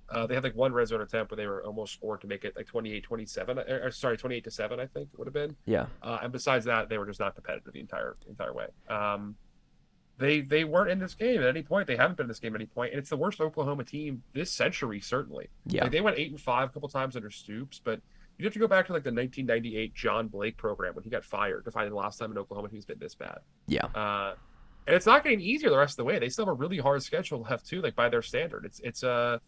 [0.09, 2.45] Uh, they had like one red zone attempt where they were almost scored to make
[2.45, 3.59] it like 28 27.
[3.59, 5.55] Or, or sorry, 28 to 7, I think it would have been.
[5.65, 5.87] Yeah.
[6.01, 8.67] Uh, and besides that, they were just not competitive the entire entire way.
[8.89, 9.35] Um,
[10.17, 11.87] they they weren't in this game at any point.
[11.87, 14.23] They haven't been in this game at any point, and it's the worst Oklahoma team
[14.33, 15.49] this century, certainly.
[15.65, 15.83] Yeah.
[15.83, 18.01] Like they went eight and five a couple times under Stoops, but
[18.37, 21.23] you have to go back to like the 1998 John Blake program when he got
[21.23, 23.39] fired to find the last time in Oklahoma he's been this bad.
[23.67, 23.85] Yeah.
[23.85, 24.35] Uh,
[24.85, 26.17] and it's not getting easier the rest of the way.
[26.17, 28.65] They still have a really hard schedule left too, like by their standard.
[28.65, 29.39] It's it's uh,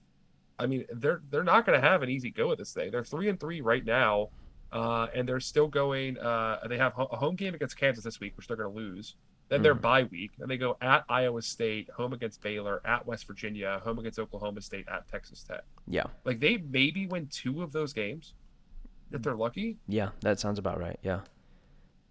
[0.60, 2.91] I mean they're they're not going to have an easy go at this thing.
[2.91, 4.30] They're three and three right now,
[4.72, 6.18] uh, and they're still going.
[6.18, 9.16] Uh, they have a home game against Kansas this week, which they're going to lose.
[9.47, 9.82] Then their Mhm.
[9.82, 10.34] bye week.
[10.38, 14.62] Then they go at Iowa State, home against Baylor, at West Virginia, home against Oklahoma
[14.62, 15.64] State, at Texas Tech.
[15.88, 16.03] Yeah.
[16.24, 18.36] Like they maybe win two of those games
[19.12, 19.78] if they're lucky.
[19.88, 20.10] Yeah.
[20.20, 20.99] That sounds about right.
[21.01, 21.22] Yeah.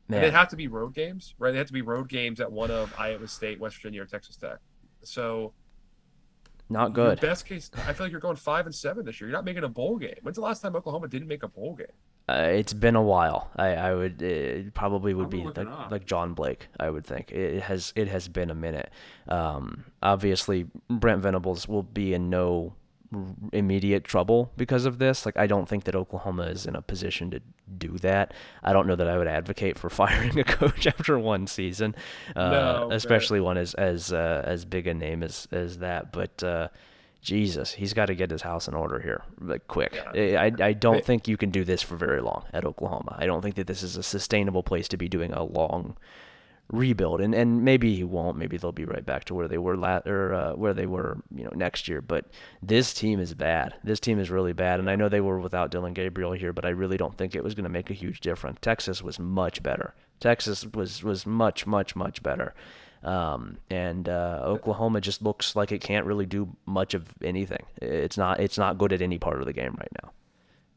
[0.08, 0.22] And Man.
[0.22, 1.52] they have to be road games, right?
[1.52, 4.36] They have to be road games at one of Iowa State, West Virginia, or Texas
[4.36, 4.58] Tech.
[5.04, 5.52] So
[6.68, 7.20] not your good.
[7.20, 9.28] best case, I feel like you're going five and seven this year.
[9.28, 10.16] You're not making a bowl game.
[10.22, 11.86] When's the last time Oklahoma didn't make a bowl game?
[12.28, 13.50] Uh, it's been a while.
[13.56, 15.90] I, I would it probably would I'm be like, up.
[15.90, 16.68] like John Blake.
[16.78, 18.90] I would think it has it has been a minute.
[19.28, 22.76] Um, obviously, Brent Venables will be in no r-
[23.52, 25.24] immediate trouble because of this.
[25.24, 27.40] Like I don't think that Oklahoma is in a position to
[27.76, 28.34] do that.
[28.62, 31.94] I don't know that I would advocate for firing a coach after one season,
[32.36, 36.12] uh, No, especially one as as uh, as big a name as as that.
[36.12, 36.68] But uh,
[37.22, 40.00] Jesus, he's got to get his house in order here, like quick.
[40.14, 40.40] Yeah.
[40.40, 43.16] I, I I don't think you can do this for very long at Oklahoma.
[43.18, 45.96] I don't think that this is a sustainable place to be doing a long
[46.70, 47.20] rebuild.
[47.20, 48.36] And and maybe he won't.
[48.36, 51.18] Maybe they'll be right back to where they were la- or uh, where they were,
[51.34, 52.00] you know, next year.
[52.00, 52.26] But
[52.62, 53.74] this team is bad.
[53.84, 54.80] This team is really bad.
[54.80, 57.44] And I know they were without Dillon Gabriel here, but I really don't think it
[57.44, 58.58] was going to make a huge difference.
[58.60, 59.94] Texas was much better.
[60.20, 62.54] Texas was was much much much better.
[63.02, 67.64] Um, and uh, Oklahoma just looks like it can't really do much of anything.
[67.80, 70.10] It's not it's not good at any part of the game right now.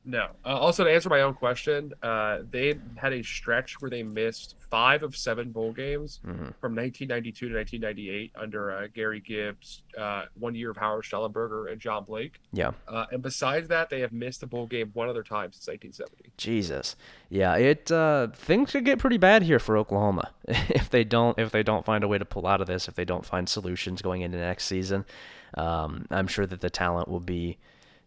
[0.04, 0.30] No.
[0.44, 4.56] Uh, also, to answer my own question, uh, they had a stretch where they missed
[4.72, 6.56] five of seven bowl games Mhm.
[6.60, 11.80] from 1992 to 1998 under uh, Gary Gibbs, uh, one year of Howard Schnellenberger and
[11.80, 12.40] John Blake.
[12.52, 12.72] Yeah.
[12.88, 16.32] Uh, and besides that, they have missed a bowl game one other time since 1970.
[16.38, 16.96] Jesus.
[17.30, 21.52] Yeah, it uh, things could get pretty bad here for Oklahoma if they don't if
[21.52, 22.88] they don't find a way to pull out of this.
[22.88, 25.06] If they don't find solutions going into next season,
[25.54, 27.58] um, I'm sure that the talent will be,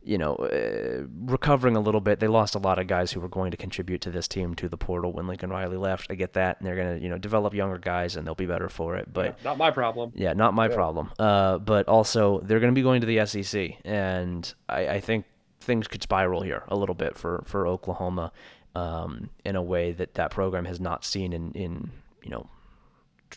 [0.05, 2.21] you know, uh, recovering a little bit.
[2.21, 4.69] They lost a lot of guys who were going to contribute to this team to
[4.69, 6.09] the portal when Lincoln Riley left.
[6.11, 8.69] I get that, and they're gonna you know develop younger guys and they'll be better
[8.69, 9.13] for it.
[9.13, 10.13] But not my problem.
[10.15, 10.75] yeah, not my Yeah.
[10.75, 11.11] problem.
[11.19, 15.25] Uh, but also they're going to be going to the SEC, and I, I think
[15.61, 18.31] things could spiral here a little bit for for Oklahoma,
[18.75, 21.91] um, in a way that that program has not seen in in
[22.23, 22.47] you know.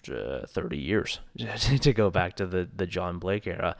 [0.09, 1.19] Uh, 30 years
[1.81, 3.75] to go back to the, the John Blake era.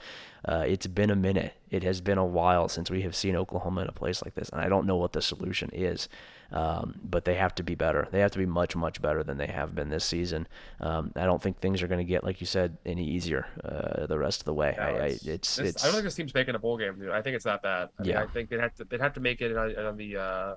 [0.45, 1.53] Uh, it's been a minute.
[1.69, 4.49] It has been a while since we have seen Oklahoma in a place like this,
[4.49, 6.07] and I don't know what the solution is.
[6.49, 8.07] Um, but they have to be better.
[8.11, 10.47] They have to be much, much better than they have been this season.
[10.79, 14.05] Um, I don't think things are going to get, like you said, any easier uh,
[14.05, 14.73] the rest of the way.
[14.77, 17.09] No, I, I, it's- it's, I don't think this team's making a bowl game, dude.
[17.09, 17.89] I think it's that bad.
[17.99, 18.23] I mean, Yeah.
[18.23, 20.55] I think they'd have to they'd have to make it on, on the uh,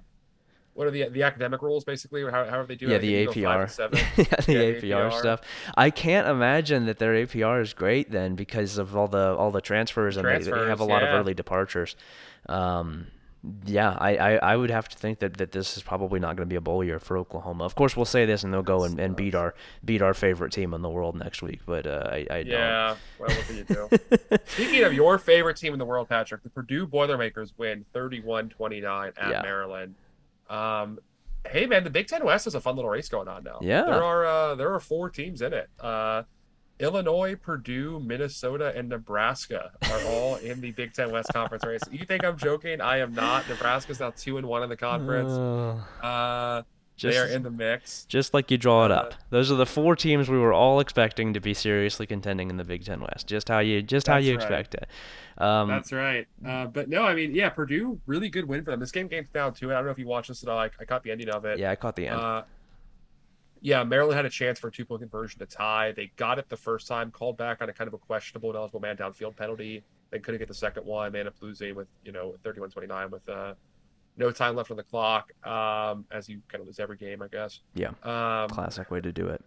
[0.80, 2.92] what are the the academic rules basically, or how are they doing?
[2.92, 4.16] yeah, the you go five and APR.
[4.16, 4.52] yeah, the
[4.86, 5.18] Yeah, APR, APR.
[5.18, 5.40] stuff.
[5.76, 9.60] I can't imagine that their APR is great then because of all the all the
[9.60, 11.96] transfers and they, they have a Transfers, lot of early departures.
[12.48, 13.08] Um,
[13.64, 16.46] yeah, I, I, I would have to think that, that this is probably not going
[16.46, 17.64] to be a bowl year for Oklahoma.
[17.64, 19.54] Of course, we'll say this and they'll go and, and beat our
[19.84, 21.60] beat our favorite team in the world next week.
[21.66, 22.46] But uh, I, I don't.
[22.48, 23.88] Yeah, well, what can you do?
[24.46, 29.30] Speaking of your favorite team in the world, Patrick, the Purdue Boilermakers win 31-29 at
[29.30, 29.42] Yeah.
[29.42, 29.94] Maryland.
[30.50, 30.98] Um,
[31.46, 33.58] hey man, the Big Ten West is a fun little race going on now.
[33.62, 33.82] Yeah.
[33.84, 35.70] there are uh, there are four teams in it.
[35.78, 36.24] Uh,
[36.80, 41.82] Illinois, Purdue, Minnesota, and Nebraska are all in the Big Ten West conference race.
[41.90, 42.80] You think I'm joking?
[42.80, 43.46] I am not.
[43.50, 45.30] Nebraska's now two and one in the conference.
[45.32, 46.62] Uh, Uh,
[47.00, 48.04] just, they are in the mix.
[48.04, 49.14] just like you draw it Uh, up.
[49.30, 52.64] Those are the four teams we were all expecting to be seriously contending in the
[52.64, 53.26] Big Ten West.
[53.26, 54.42] Just how you just how you right.
[54.42, 54.86] expect it.
[55.38, 56.26] Um, That's right.
[56.46, 58.80] Uh, but no, I mean, yeah, Purdue, really good win for them.
[58.80, 59.72] This game came down to it.
[59.72, 60.58] I don't know if you watched this at all.
[60.58, 61.58] I, I caught the ending of it.
[61.58, 62.20] yeah, I caught the end.
[62.20, 62.42] Uh,
[63.62, 65.92] yeah, Maryland had a chance for a two point conversion to tie.
[65.92, 68.80] They got it the first time, called back on a kind of a questionable ineligible
[68.80, 69.82] man downfield penalty.
[70.10, 71.12] They couldn't get the second one.
[71.12, 73.54] They ended up losing with, you know, 31 29 with uh,
[74.20, 77.28] no time left on the clock, um, as you kind of lose every game, I
[77.28, 77.60] guess.
[77.74, 77.88] Yeah.
[78.04, 79.42] Um, Classic way to do it.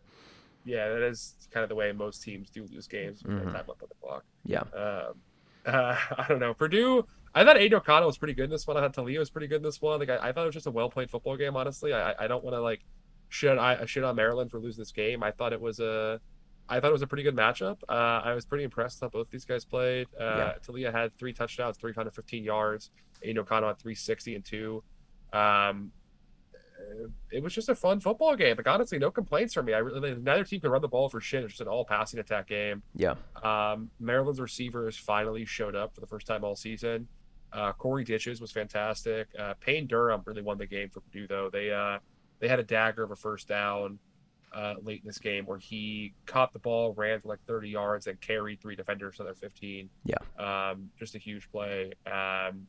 [0.65, 3.53] yeah, that is kind of the way most teams do lose games with no Mhm.
[3.53, 4.24] time left on the clock.
[4.43, 4.61] Yeah.
[4.74, 5.13] Um,
[5.65, 6.53] uh, I don't know.
[6.53, 7.05] Purdue.
[7.36, 8.76] I thought Aidan O'Connell was pretty good in this one.
[8.78, 9.99] I thought Taulia was pretty good in this one.
[9.99, 11.55] Like I, I thought it was just a well played football game.
[11.55, 12.82] Honestly, I I don't want to like
[13.30, 15.24] shit I shit on Maryland for losing this game.
[15.24, 16.19] I thought it was a
[16.70, 17.78] I thought it was a pretty good matchup.
[17.89, 20.07] Uh, I was pretty impressed how both these guys played.
[20.20, 20.53] Uh, Yeah.
[20.66, 22.91] Taulia had three touchdowns, 315 yards.
[23.22, 24.84] Aidan O'Connell had 360 and two.
[25.34, 25.91] Um,
[27.32, 28.55] it was just a fun football game.
[28.57, 29.74] Like honestly, no complaints from me.
[29.74, 31.43] I really neither team could run the ball for shit.
[31.43, 32.84] It's just an all passing attack game.
[32.95, 33.16] Yeah.
[33.41, 37.07] Um, Maryland's receivers finally showed up for the first time all season.
[37.51, 39.28] Uh, Corey Dyches was fantastic.
[39.38, 41.49] Uh, Payne Durham really won the game for Purdue though.
[41.51, 41.99] They uh,
[42.39, 43.99] they had a dagger of a first down
[44.54, 48.08] uh, late in this game where he caught the ball, ran for like 30 yards,
[48.08, 49.89] and carried three defenders to their 15.
[50.06, 50.16] Yeah.
[50.38, 51.93] Um, just a huge play.
[52.06, 52.68] Um,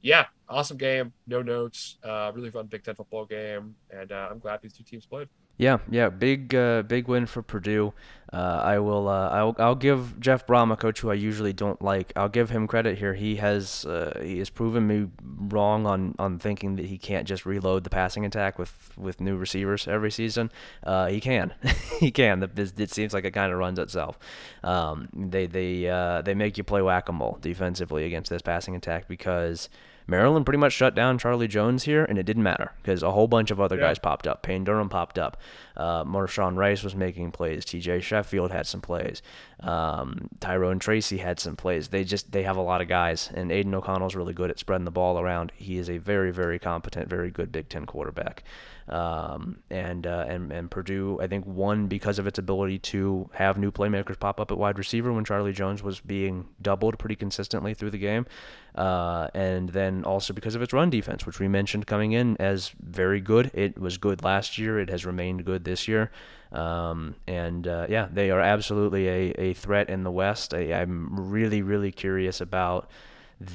[0.00, 1.12] yeah, awesome game.
[1.26, 1.96] No notes.
[2.04, 5.28] Uh, really fun Big Ten football game, and uh, I'm glad these two teams played.
[5.56, 7.92] Yeah, yeah, big, uh, big win for Purdue.
[8.32, 11.80] Uh, I will, uh, I'll, I'll give Jeff Brohm, a coach who I usually don't
[11.80, 13.14] like, I'll give him credit here.
[13.14, 17.46] He has, uh, he has proven me wrong on, on thinking that he can't just
[17.46, 20.50] reload the passing attack with, with new receivers every season.
[20.82, 21.54] Uh, he can,
[22.00, 22.42] he can.
[22.56, 24.18] It seems like it kind of runs itself.
[24.64, 29.68] Um, they, they, uh, they make you play whack-a-mole defensively against this passing attack because.
[30.06, 33.26] Maryland pretty much shut down Charlie Jones here, and it didn't matter because a whole
[33.26, 33.82] bunch of other yeah.
[33.82, 34.42] guys popped up.
[34.42, 35.38] Payne Durham popped up.
[35.76, 37.64] Uh, Mershawn Rice was making plays.
[37.64, 38.00] T.J.
[38.00, 39.22] Sheffield had some plays.
[39.60, 41.88] Um, Tyrone Tracy had some plays.
[41.88, 44.84] They just they have a lot of guys, and Aidan O'Connell's really good at spreading
[44.84, 45.52] the ball around.
[45.56, 48.44] He is a very very competent, very good Big Ten quarterback.
[48.88, 53.56] Um, and uh, and and Purdue, I think, won because of its ability to have
[53.56, 57.72] new playmakers pop up at wide receiver when Charlie Jones was being doubled pretty consistently
[57.72, 58.26] through the game,
[58.74, 62.72] uh, and then also because of its run defense, which we mentioned coming in as
[62.78, 63.50] very good.
[63.54, 64.78] It was good last year.
[64.78, 66.10] It has remained good this year.
[66.52, 70.54] Um, and uh, yeah, they are absolutely a, a threat in the West.
[70.54, 72.88] I, I'm really, really curious about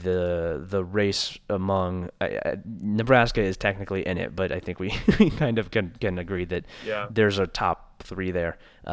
[0.04, 4.90] the the race among uh, Nebraska is technically in it, but I think we,
[5.38, 7.08] kind of can, can agree that yeah.
[7.10, 8.92] there's a top three there, uh,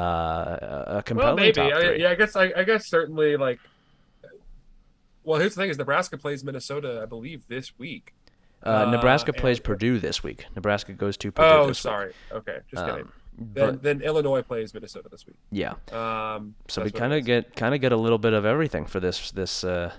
[0.87, 1.53] a compelling well, maybe.
[1.53, 1.89] top three.
[1.89, 3.59] I, yeah, I guess I, I guess certainly like.
[5.25, 8.15] Well, here's the thing: is Nebraska plays Minnesota, I believe, this week.
[8.63, 10.47] Uh, Nebraska uh, plays and, Purdue this week.
[10.55, 11.49] Nebraska goes to Purdue.
[11.49, 12.09] Oh, sorry.
[12.09, 12.17] Week.
[12.33, 13.03] Okay, just kidding.
[13.03, 15.37] Um, then, but, then Illinois plays Minnesota this week.
[15.51, 15.75] Yeah.
[15.93, 18.99] Um, so we kind of get kind of get a little bit of everything for
[18.99, 19.93] this this uh,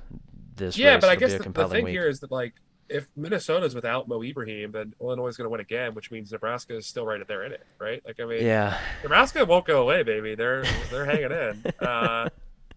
[0.57, 0.77] this.
[0.77, 1.93] Yeah, but I guess the, the, thing week.
[1.93, 2.53] here is that like
[2.89, 6.75] if Minnesota's without Mo Ibrahim, then Illinois is going to win again, which means Nebraska
[6.75, 8.01] is still right there in it, right?
[8.05, 10.35] Like I mean, yeah, Nebraska won't go away, baby.
[10.35, 11.85] They're they're hanging in.
[11.85, 12.29] Uh,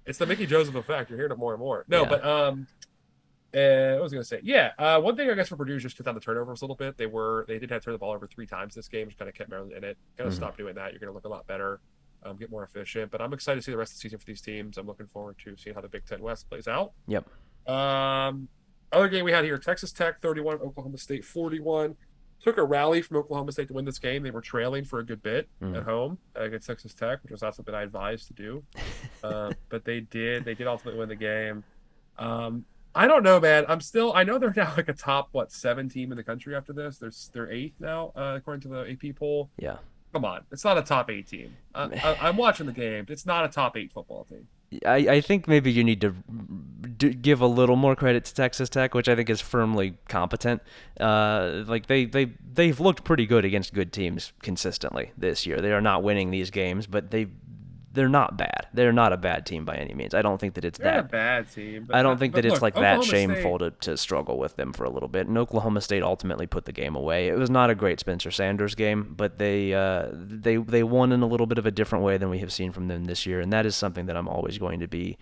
[0.07, 1.11] it's the Mickey Joseph effect.
[1.11, 1.85] You're hearing it more and more.
[1.89, 2.09] No, yeah.
[2.09, 2.67] but um,
[3.55, 4.41] uh, what was going to say?
[4.43, 6.65] Yeah, uh, one thing I guess for Purdue is just cut down the turnovers a
[6.65, 6.97] little bit.
[6.97, 9.19] They were they did have to turn the ball over three times this game, which
[9.19, 9.97] kind of kept Maryland in it.
[10.17, 10.43] Kind of mm-hmm.
[10.43, 10.93] stop doing that.
[10.93, 11.81] You're going to look a lot better,
[12.25, 13.11] um, get more efficient.
[13.11, 14.79] But I'm excited to see the rest of the season for these teams.
[14.79, 16.93] I'm looking forward to seeing how the Big Ten West plays out.
[17.09, 17.29] Yep.
[17.67, 18.49] Um,
[18.93, 21.97] other game we had here: Texas Tech 31, Oklahoma State 41.
[22.43, 24.23] Took a rally from Oklahoma State to win this game.
[24.23, 25.77] They were trailing for a good bit mm.
[25.77, 28.65] at home against Texas Tech, which was not something I advised to do.
[29.25, 30.45] uh, but they did.
[30.45, 31.63] They did ultimately win the game.
[32.19, 33.67] Um, I don't know, man.
[33.69, 34.13] I'm still.
[34.15, 36.99] I know they're now like a top what seven team in the country after this.
[36.99, 39.51] They're they're eighth now uh, according to the AP poll.
[39.59, 39.77] Yeah.
[40.13, 41.57] Come on, it's not a top eight team.
[41.73, 43.07] I, am watching the game.
[43.09, 44.49] It's not a top eight football team.
[44.87, 46.15] I, I think maybe you need to
[47.09, 50.63] give a little more credit to Texas Tech, which I think is firmly competent.
[50.99, 55.61] Uh, like they they they've looked pretty good against good teams consistently this year.
[55.61, 57.27] They are not winning these games, but they
[57.93, 58.69] they're not bad.
[58.73, 60.15] They're not a bad team by any means.
[60.15, 61.89] I don't think that it's they're that a bad team.
[61.93, 63.81] I don't think that look, it's like Oklahoma that shameful State...
[63.81, 65.27] to, to struggle with them for a little bit.
[65.27, 67.29] And Oklahoma State ultimately put the game away.
[67.29, 71.23] It was not a great Spencer Sanders game, but they uh, they they won in
[71.23, 73.41] a little bit of a different way than we have seen from them this year,
[73.41, 75.19] and that is something that I'm always going to be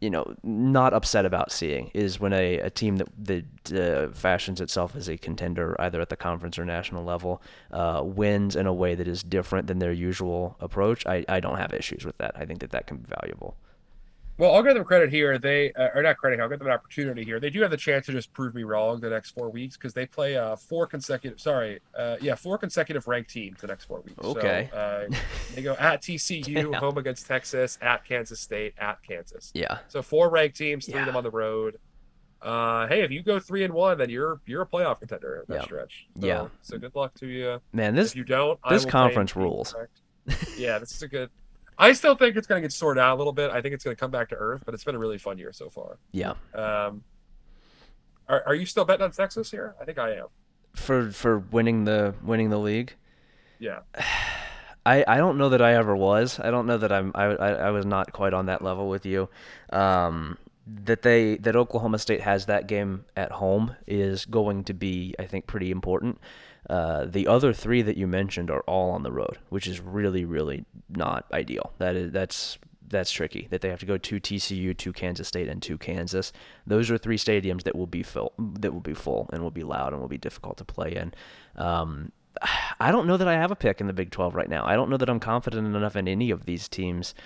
[0.00, 4.60] you know, not upset about seeing is when a, a team that, that uh, fashions
[4.60, 8.72] itself as a contender, either at the conference or national level, uh, wins in a
[8.72, 11.06] way that is different than their usual approach.
[11.06, 12.32] I, I don't have issues with that.
[12.34, 13.56] I think that that can be valuable.
[14.40, 15.36] Well, I'll give them credit here.
[15.36, 16.40] They uh, are not credit.
[16.40, 17.40] I'll give them an opportunity here.
[17.40, 19.92] They do have the chance to just prove me wrong the next four weeks because
[19.92, 21.38] they play uh, four consecutive.
[21.38, 24.16] Sorry, uh, yeah, four consecutive ranked teams the next four weeks.
[24.24, 24.70] Okay.
[24.72, 25.08] So, uh,
[25.54, 29.50] they go at TCU, home against Texas, at Kansas State, at Kansas.
[29.52, 29.80] Yeah.
[29.88, 31.00] So four ranked teams, three Yeah.
[31.00, 31.76] of them on the road.
[32.40, 35.54] Uh, hey, if you go three and one, then you're you're a playoff contender that
[35.54, 35.64] Yeah.
[35.64, 36.06] stretch.
[36.18, 36.48] So, Yeah.
[36.62, 37.60] So good luck to you.
[37.74, 39.74] Man, this if you don't, this conference claim to be rules.
[40.56, 41.28] yeah, this is a good.
[41.80, 43.50] I still think it's going to get sorted out a little bit.
[43.50, 45.38] I think it's going to come back to earth, but it's been a really fun
[45.38, 45.98] year so far.
[46.12, 46.34] yeah.
[46.54, 47.02] Um,
[48.28, 49.74] are, are you still betting on Texas here?
[49.80, 50.26] I think I am.
[50.74, 52.94] For for winning the winning the league.
[53.58, 53.80] Yeah.
[54.86, 56.40] I, I don't know that I ever was.
[56.40, 59.04] I don't know that I'm I, I, I was not quite on that level with
[59.04, 59.28] you.
[59.70, 60.38] Um,
[60.84, 65.24] that they that Oklahoma State has that game at home is going to be I
[65.24, 66.18] think pretty important.
[66.70, 70.24] Uh, the other three that you mentioned are all on the road, which is really
[70.24, 71.72] really not ideal.
[71.78, 73.48] That is that's that's tricky.
[73.50, 76.32] That they have to go to TCU, to Kansas State, and to Kansas.
[76.68, 79.64] Those are three stadiums that will be full that will be full and will be
[79.64, 81.12] loud and will be difficult to play in.
[81.56, 82.12] Um,
[82.80, 84.64] I don't know that I have a pick in the Big 12 right now.
[84.64, 87.16] I don't know that I'm confident enough in any of these teams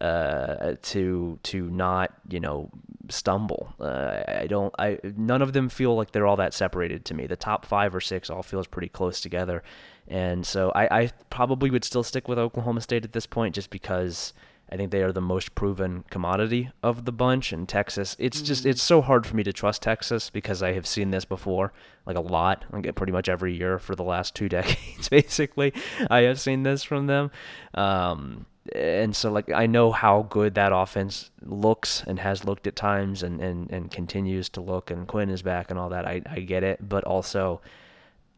[0.00, 2.70] uh, to to not you know
[3.08, 3.74] stumble.
[3.78, 4.74] Uh, I don't.
[4.78, 7.26] I none of them feel like they're all that separated to me.
[7.26, 9.62] The top five or six all feels pretty close together,
[10.08, 13.70] and so I, I probably would still stick with Oklahoma State at this point, just
[13.70, 14.32] because.
[14.72, 17.52] I think they are the most proven commodity of the bunch.
[17.52, 20.86] And Texas, it's just it's so hard for me to trust Texas because I have
[20.86, 21.72] seen this before,
[22.06, 25.72] like a lot, like pretty much every year for the last two decades, basically.
[26.08, 27.32] I have seen this from them.
[27.74, 32.76] Um, and so like I know how good that offense looks and has looked at
[32.76, 36.06] times and, and, and continues to look and Quinn is back and all that.
[36.06, 37.60] I, I get it, but also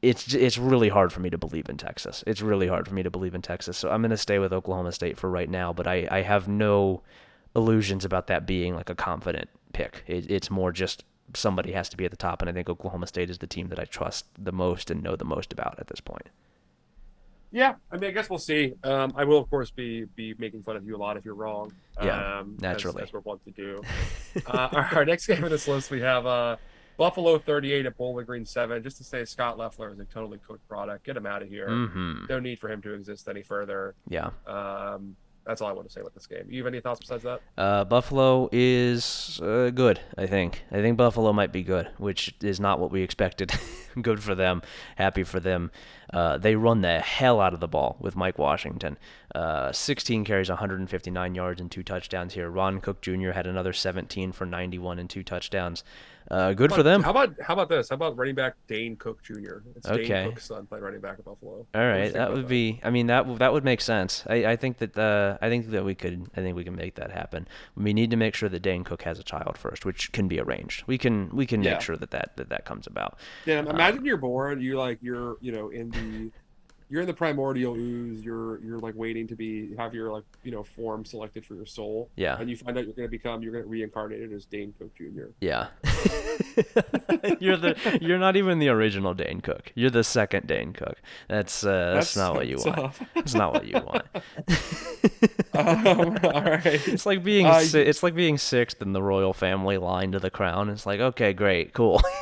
[0.00, 2.24] it's it's really hard for me to believe in Texas.
[2.26, 3.78] It's really hard for me to believe in Texas.
[3.78, 6.48] So I'm going to stay with Oklahoma State for right now, but I, I have
[6.48, 7.02] no
[7.54, 10.02] illusions about that being like a confident pick.
[10.06, 11.04] It, it's more just
[11.34, 13.68] somebody has to be at the top, and I think Oklahoma State is the team
[13.68, 16.28] that I trust the most and know the most about at this point.
[17.52, 18.72] Yeah, I mean, I guess we'll see.
[18.82, 21.34] Um, I will, of course, be be making fun of you a lot if you're
[21.34, 21.72] wrong.
[22.02, 23.02] Yeah, um, naturally.
[23.02, 23.82] As, as we're wont to do.
[24.46, 26.56] uh, our, our, next game on this list, we have uh,
[26.96, 28.82] Buffalo 38 at Bowling Green 7.
[28.82, 31.04] Just to say, Scot Loeffler is a totally cooked product.
[31.04, 31.68] Get him out of here.
[31.68, 32.24] Mm-hmm.
[32.28, 33.94] No need for him to exist any further.
[34.08, 34.30] Yeah.
[34.46, 36.46] Um, that's all I want to say about this game.
[36.48, 37.40] You have any thoughts besides that?
[37.58, 40.00] Uh, Buffalo is uh, good.
[40.16, 40.62] I think.
[40.70, 43.52] I think Buffalo might be good, which is not what we expected.
[44.02, 44.62] good for them.
[44.96, 45.70] Happy for them.
[46.12, 48.98] Uh, they run the hell out of the ball with Mike Washington.
[49.34, 52.50] Uh, 16 carries, 159 yards, and two touchdowns here.
[52.50, 53.30] Ron Cook Jr.
[53.30, 55.82] had another 17 for 91 and two touchdowns.
[56.30, 57.02] Uh, good about, for them.
[57.02, 57.88] How about how about this?
[57.90, 59.58] How about running back Dane Cook Jr.?
[59.76, 60.06] It's okay.
[60.06, 61.66] Dane Cook's son playing running back at Buffalo.
[61.74, 62.48] All right, that would that?
[62.48, 62.80] be.
[62.82, 64.24] I mean, that that would make sense.
[64.28, 66.30] I, I think that uh, I think that we could.
[66.36, 67.48] I think we can make that happen.
[67.76, 70.40] We need to make sure that Dane Cook has a child first, which can be
[70.40, 70.84] arranged.
[70.86, 71.72] We can we can yeah.
[71.72, 73.18] make sure that that that, that comes about.
[73.46, 74.60] Yeah, imagine um, you're born.
[74.60, 76.30] You like you're you know in the
[76.92, 78.22] you're in the primordial ooze.
[78.22, 81.64] You're you're like waiting to be have your like you know form selected for your
[81.64, 82.10] soul.
[82.16, 82.36] Yeah.
[82.38, 84.94] And you find out you're going to become you're going to reincarnated as Dane Cook
[84.94, 85.30] Jr.
[85.40, 85.68] Yeah.
[87.40, 89.72] you're the you're not even the original Dane Cook.
[89.74, 91.00] You're the second Dane Cook.
[91.28, 92.94] That's uh, that's, that's not what you want.
[93.14, 94.06] That's not what you want.
[95.54, 96.66] um, all right.
[96.88, 100.18] It's like being uh, si- it's like being sixth in the royal family line to
[100.18, 100.68] the crown.
[100.68, 102.02] It's like okay, great, cool.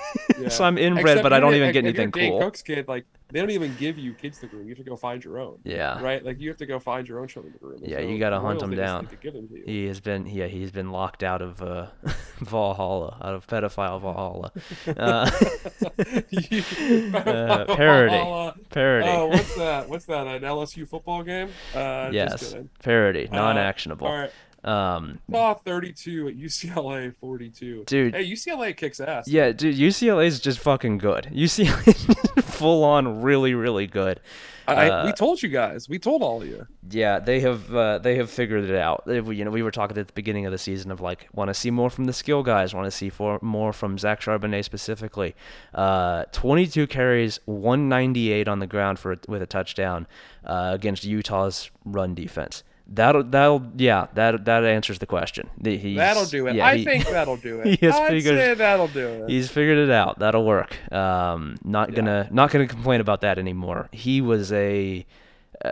[0.41, 0.49] Yeah.
[0.49, 2.23] so I'm inbred, Except but I don't even get anything cool.
[2.23, 4.65] Dane Cook's kid, like they don't even give you kids to groom.
[4.65, 5.59] You have to go find your own.
[5.65, 6.01] Yeah.
[6.03, 6.25] Right.
[6.25, 7.81] Like you have to go find your own children to groom.
[7.83, 9.09] Yeah, so you got to hunt them down.
[9.23, 11.87] Them he has been yeah he's been locked out of uh,
[12.41, 14.53] Valhalla, out of pedophile Valhalla.
[15.01, 15.31] Uh,
[17.15, 18.61] uh, parody.
[18.71, 19.09] Parody.
[19.09, 19.89] Oh, what's that?
[19.89, 20.27] What's that?
[20.27, 21.49] An LSU football game?
[21.75, 22.55] Uh, yes.
[22.83, 23.29] Parody.
[23.31, 24.07] Non-actionable.
[24.07, 24.31] all right.
[24.63, 27.85] Um, oh, 32 at UCLA 42.
[27.87, 28.15] Dude.
[28.15, 29.27] Hey, UCLA kicks ass.
[29.27, 31.31] Yeah, dude, UCLA is just fucking good.
[31.33, 34.21] UCLA full on really really good.
[34.67, 35.89] I, uh, we told you guys.
[35.89, 36.67] We told all of you.
[36.91, 39.05] Yeah, they have uh, they have figured it out.
[39.07, 41.49] They, you know, we were talking at the beginning of the season of like want
[41.49, 44.65] to see more from the skill guys, want to see for, more from Zach Charbonnet
[44.65, 45.35] specifically.
[45.75, 50.07] Uh, 22 carries, 198 on the ground for with a touchdown
[50.45, 52.63] uh, against Utah's run defense.
[52.93, 55.49] That'll that'll yeah that that answers the question.
[55.63, 56.57] He's, that'll do it.
[56.57, 57.85] Yeah, I he, think that'll do it.
[57.85, 59.31] I'd figured, say that'll do it.
[59.31, 60.19] He's figured it out.
[60.19, 60.77] That'll work.
[60.93, 63.89] Um, not gonna not gonna complain about that anymore.
[63.93, 65.07] He was a.
[65.65, 65.69] Uh,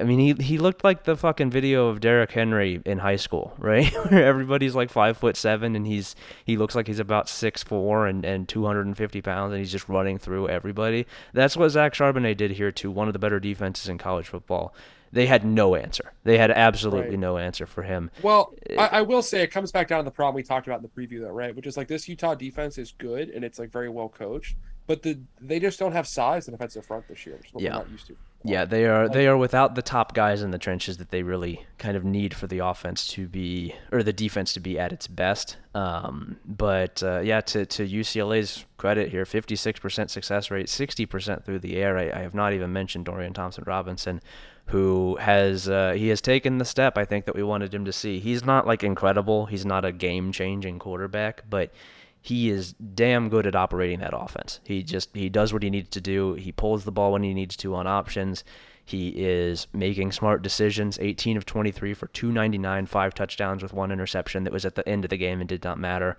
[0.00, 3.54] I mean, he he looked like the fucking video of Derrick Henry in high school,
[3.58, 3.90] right?
[4.10, 8.06] Where everybody's like five foot seven, and he's he looks like he's about six four
[8.06, 11.06] and and two hundred and fifty pounds, and he's just running through everybody.
[11.32, 12.90] That's what Zach Charbonnet did here too.
[12.90, 14.74] One of the better defenses in college football
[15.12, 16.12] they had no answer.
[16.24, 17.18] They had absolutely right.
[17.18, 18.10] no answer for him.
[18.22, 20.80] Well, I, I, will say it comes back down to the problem we talked about
[20.80, 21.54] in the preview, though, right?
[21.54, 24.56] Which is like this Utah defense is good and it's like very well coached,
[24.86, 27.62] but the they just don't have size in defensive front this year, which is what
[27.62, 27.76] yeah.
[27.76, 28.16] we're not used to.
[28.44, 31.66] Yeah, they are they are without the top guys in the trenches that they really
[31.76, 35.08] kind of need for the offense to be or the defense to be at its
[35.08, 35.56] best.
[35.74, 41.76] Um, but uh, yeah, to to UCLA's credit here, 56% success rate, 60% through the
[41.76, 41.98] air.
[41.98, 44.20] I, I have not even mentioned Dorian Thompson Robinson
[44.68, 47.92] who has uh, he has taken the step I think that we wanted him to
[47.92, 48.20] see.
[48.20, 49.46] He's not like incredible.
[49.46, 51.72] He's not a game changing quarterback, but
[52.20, 54.60] he is damn good at operating that offense.
[54.64, 56.34] He just he does what he needs to do.
[56.34, 58.44] He pulls the ball when he needs to on options.
[58.84, 60.98] He is making smart decisions.
[61.00, 65.04] 18 of 23 for 299, five touchdowns with one interception that was at the end
[65.04, 66.16] of the game and did not matter.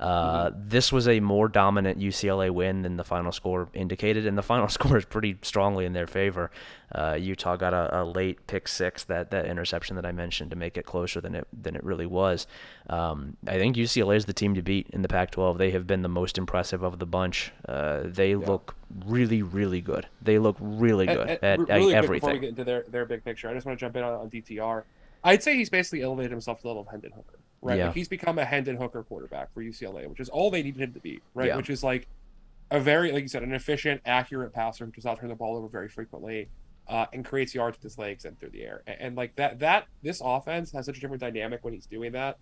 [0.00, 4.42] Uh, This was a more dominant UCLA win than the final score indicated, and the
[4.42, 6.50] final score is pretty strongly in their favor.
[6.92, 10.56] Uh, Utah got a, a late pick six, that, that interception that I mentioned, to
[10.56, 12.46] make it closer than it than it really was.
[12.88, 15.58] Um, I think UCLA is the team to beat in the Pac-12.
[15.58, 17.52] They have been the most impressive of the bunch.
[17.68, 18.74] Uh, they look
[19.06, 20.06] really, really good.
[20.22, 22.20] They look really good And- at, and at really quick everything.
[22.20, 24.14] before we get into their, their big picture, I just want to jump in on,
[24.14, 24.82] on DTR.
[25.22, 27.78] I'd say he's basically elevated himself to the level of Hendon Hooker, right?
[27.78, 27.86] Yeah.
[27.86, 30.92] Like he's become a Hendon Hooker quarterback for UCLA, which is all they needed him
[30.92, 31.48] to be, right?
[31.48, 31.56] Yeah.
[31.56, 32.08] Which is like
[32.70, 35.56] a very, like you said, an efficient, accurate passer who does not turn the ball
[35.56, 36.48] over very frequently,
[36.88, 38.82] uh, and creates yards with his legs and through the air.
[38.86, 42.12] And, and like that, that this offense has such a different dynamic when he's doing
[42.12, 42.38] that.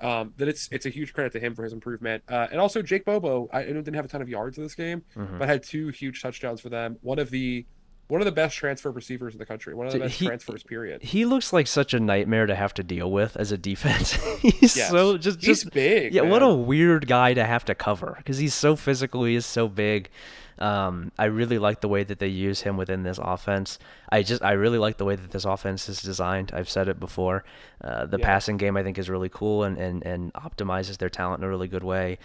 [0.00, 2.82] Um, that it's it's a huge credit to him for his improvement, uh, and also
[2.82, 3.48] Jake Bobo.
[3.52, 5.38] I, I didn't have a ton of yards in this game, Mhm.
[5.38, 6.96] but had two huge touchdowns for them.
[7.02, 7.64] One of the
[8.08, 9.74] one of the best transfer receivers in the country.
[9.74, 10.62] One of the Dude, best he- transfers.
[10.62, 11.02] Period.
[11.02, 14.12] He looks like such a nightmare to have to deal with as a defense.
[14.42, 14.90] he's Yes.
[14.90, 16.12] so just He's just big.
[16.14, 16.22] yeah.
[16.22, 19.24] What a weird guy to have to cover because he's so physical.
[19.24, 20.10] He is so big.
[20.58, 23.78] Um, I really like the way that they use him within this offense.
[24.10, 26.52] I just I really like the way that this offense is designed.
[26.54, 27.44] I've said it before.
[27.82, 28.26] Uh, the Yeah.
[28.26, 31.48] passing game I think is really cool and, and, and optimizes their talent in a
[31.48, 32.18] really good way.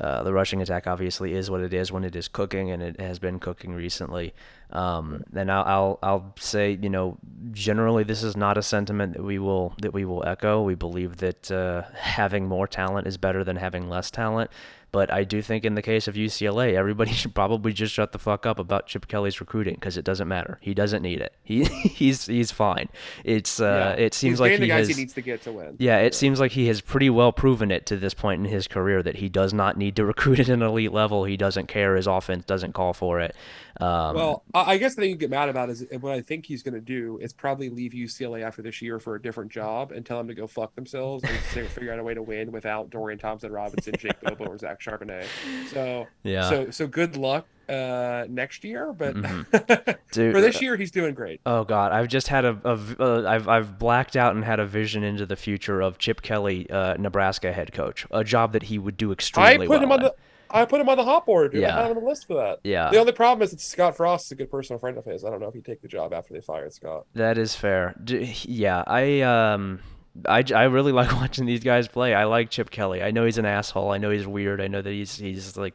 [0.00, 3.00] Uh, the rushing attack obviously is what it is when it is cooking, and it
[3.00, 4.34] has been cooking recently.
[4.70, 7.16] Um, and I'll, I'll I'll say you know
[7.52, 10.62] generally this is not a sentiment that we will that we will echo.
[10.62, 14.50] We believe that uh, having more talent is better than having less talent.
[14.94, 18.18] But I do think in the case of UCLA, everybody should probably just shut the
[18.20, 20.58] fuck up about Chip Kelly's recruiting because it doesn't matter.
[20.60, 21.34] He doesn't need it.
[21.42, 21.64] He
[21.98, 22.88] he's he's fine.
[23.24, 24.04] It's uh, Yeah.
[24.04, 24.86] it seems He's like he has.
[24.86, 25.74] he needs to get to win.
[25.80, 28.68] Yeah, it seems like he has pretty well proven it to this point in his
[28.68, 31.24] career that he does not need to recruit at an elite level.
[31.24, 31.96] He doesn't care.
[31.96, 33.34] His offense doesn't call for it.
[33.80, 36.46] Um, Well, I I guess the thing you get mad about is what I think
[36.46, 39.92] he's going to do is probably leave UCLA after this year for a different job
[39.92, 42.52] and tell them to go fuck themselves and figure- figure out a way to win
[42.52, 45.26] without Dorian Thompson Robinson, Jake Bobo, or Zach Charbonnet.
[45.70, 48.92] So, yeah, so, so good luck uh, next year.
[48.92, 49.96] But Mhm.
[50.12, 51.40] Dude, for this year, he's doing great.
[51.46, 54.60] Oh God, I've just had a, a v- uh, I've I've blacked out and had
[54.60, 58.64] a vision into the future of Chip Kelly, uh, Nebraska head coach, a job that
[58.64, 60.10] he would do I extremely put him well on in.
[60.12, 60.14] the.
[60.54, 61.52] I put him on the hot board.
[61.52, 61.62] Dude.
[61.62, 61.76] Yeah.
[61.76, 62.60] I have him on the list for that.
[62.64, 65.24] Yeah, The only problem is that Scott Frost is a good personal friend of his.
[65.24, 67.06] I don't know if he'd take the job after they fired Scott.
[67.14, 67.94] that is fair.
[68.02, 69.80] D- yeah, I um.
[70.26, 72.14] I, I really like watching these guys play.
[72.14, 73.02] I like Chip Kelly.
[73.02, 73.90] I know he's an asshole.
[73.90, 74.60] I know he's weird.
[74.60, 75.74] I know that he's he's like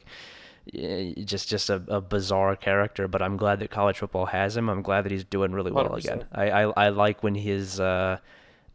[0.73, 3.07] just just a, a bizarre character.
[3.07, 4.69] But I'm glad that college football has him.
[4.69, 5.97] I'm glad that he's doing really well 100%.
[5.97, 6.25] again.
[6.31, 8.19] I, I I like when his uh,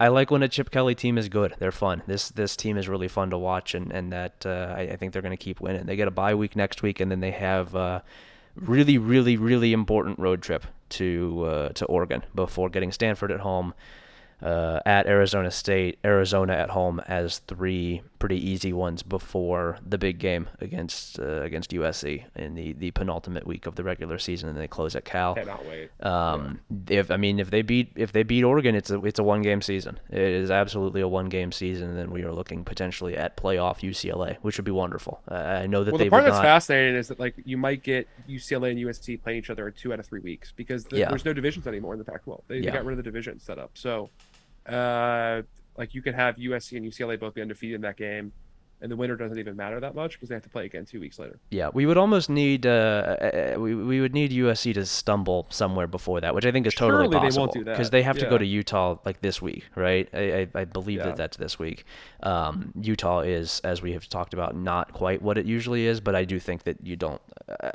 [0.01, 1.55] I like when a Chip Kelly team is good.
[1.59, 2.03] They're fun.
[2.07, 5.13] This this team is really fun to watch, and and that uh, I, I think
[5.13, 5.87] they're going to keep winning.
[5.87, 8.01] They get a bye week next week, and then they have uh,
[8.57, 13.75] really really really important road trip to uh, to Oregon before getting Stanford at home.
[14.45, 20.19] Uh, at Arizona State, Arizona at home as three pretty easy ones before the big
[20.19, 24.59] game against uh, against USC in the, the penultimate week of the regular season, and
[24.59, 25.35] they close at Cal.
[25.35, 25.89] Cannot wait.
[26.05, 29.23] Um, if I mean if they beat if they beat Oregon, it's a it's a
[29.23, 29.99] one game season.
[30.11, 33.81] It is absolutely a one game season, and then we are looking potentially at playoff
[33.81, 35.23] UCLA, which would be wonderful.
[35.31, 36.43] Uh, I know that Well, they the part that's not.
[36.43, 39.91] fascinating is that like you might get UCLA and USC playing each other in two
[39.95, 41.09] out of three weeks because the, Yeah.
[41.09, 42.43] there's no divisions anymore in the Pac-12.
[42.49, 43.71] They, they got rid of the division setup.
[43.75, 44.11] So,
[44.67, 45.43] uh,
[45.77, 48.33] like you could have USC and UCLA both be undefeated in that game,
[48.81, 51.01] and the winner doesn't even matter that much because they have to play again two
[51.01, 51.39] weeks later.
[51.51, 55.87] Yeah, we would almost need uh, uh, we we would need USC to stumble somewhere
[55.87, 57.73] before that, which I think is totally Surely they won't possible do that.
[57.73, 60.09] because they have to go to Utah like this week, right?
[60.13, 60.19] I
[60.55, 61.07] I, I believe Yeah.
[61.07, 61.85] that that's this week.
[62.23, 66.15] Um, Utah is, as we have talked about, not quite what it usually is, but
[66.15, 67.21] I do think that you don't.
[67.49, 67.71] Uh,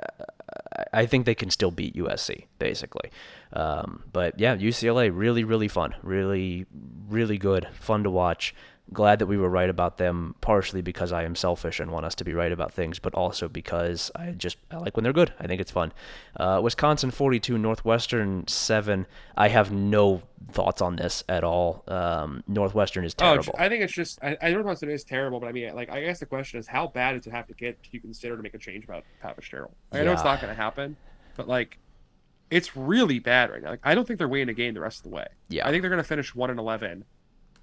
[0.93, 3.11] I think they can still beat USC basically.
[3.53, 6.65] Um, but yeah, UCLA really really fun, really
[7.07, 8.53] really good, fun to watch
[8.92, 12.16] glad that we were right about them partially because I am selfish and want us
[12.16, 15.34] to be right about things, but also because I just I like when they're good.
[15.40, 15.92] I think it's fun.
[16.36, 19.06] Uh, Wisconsin 42, Northwestern 7.
[19.38, 21.84] I have no thoughts on this at all.
[21.88, 23.56] Um, Northwestern is Oh, terrible.
[23.58, 25.74] I think it's just I, I don't know if it is terrible, but I mean,
[25.76, 28.00] like I guess the question is how bad does it have to get to you
[28.02, 29.74] consider to make a change about Pat Fitzgerald?
[29.92, 30.96] Like, I know it's not going to happen,
[31.36, 31.78] but like
[32.50, 33.70] it's really bad right now.
[33.70, 35.28] Like I don't think they're winning a game the rest of the way.
[35.50, 35.68] yeah.
[35.68, 37.06] I think they're going to finish one and eleven.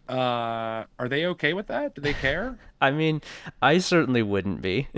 [0.09, 1.95] Uh, are they okay with that?
[1.95, 2.59] Do they care?
[2.81, 3.23] I mean,
[3.63, 4.89] I certainly wouldn't be,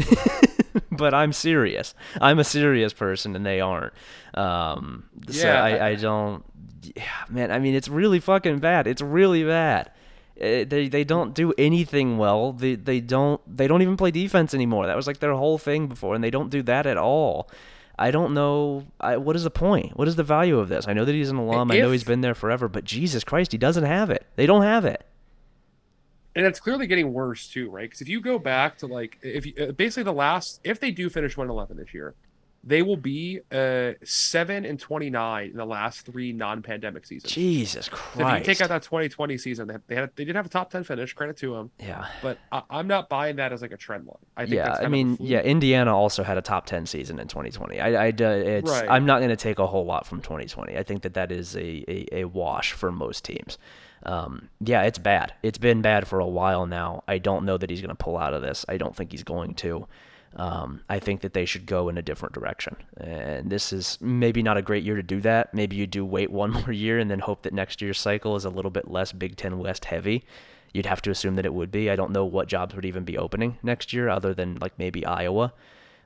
[0.91, 1.95] but I'm serious.
[2.21, 3.93] I'm a serious person, and they aren't.
[4.35, 6.45] Um, so Yeah, I, I- I don't.
[6.97, 8.87] Yeah, man, I mean, it's really fucking bad.
[8.87, 9.91] It's really bad.
[10.41, 12.53] Uh, they they don't do anything well.
[12.53, 14.87] They they don't they don't even play defense anymore.
[14.87, 17.51] That was like their whole thing before, and they don't do that at all.
[17.99, 18.87] I don't know.
[19.01, 19.97] I, what is the point?
[19.97, 20.87] What is the value of this?
[20.87, 21.71] I know that he's an alum.
[21.71, 24.25] I know he's been there forever, but Jesus Christ, he doesn't have it.
[24.37, 25.05] They don't have it.
[26.37, 27.83] and it's clearly getting worse too, right?
[27.89, 30.93] Because if you go back to like, if you, uh, basically the last, if they
[30.93, 32.15] do finish one eleven this year,
[32.65, 37.33] they will be uh seven and twenty nine in the last three non pandemic seasons.
[37.33, 38.43] Jesus So Christ.
[38.43, 40.49] if you take out that 2020 season, they had, they, had, they did have a
[40.49, 41.13] top 10 finish.
[41.13, 42.07] Credit to them, yeah.
[42.23, 44.17] but I, I'm not buying that as like a trend line.
[44.37, 47.29] I think yeah, that's I mean, yeah, Indiana also had a top 10 season in
[47.29, 47.81] 2020.
[47.81, 48.87] I, I, uh, it's, Right.
[48.89, 50.77] I'm not going to take a whole lot from 2020.
[50.77, 53.57] I think that that is a, a, a wash for most teams.
[54.05, 55.33] Um, yeah, it's bad.
[55.43, 57.03] It's been bad for a while now.
[57.09, 58.65] I don't know that he's going to pull out of this.
[58.69, 59.87] I don't think he's going to.
[60.37, 62.77] Um, I think that they should go in a different direction.
[62.99, 65.53] And this is maybe not a great year to do that.
[65.55, 68.45] Maybe you do wait one more year and then hope that next year's cycle is
[68.45, 70.25] a little bit less Big Ten West heavy.
[70.75, 71.91] You'd have to assume that it would be.
[71.91, 75.05] I don't know what jobs would even be opening next year other than like maybe
[75.05, 75.53] Iowa.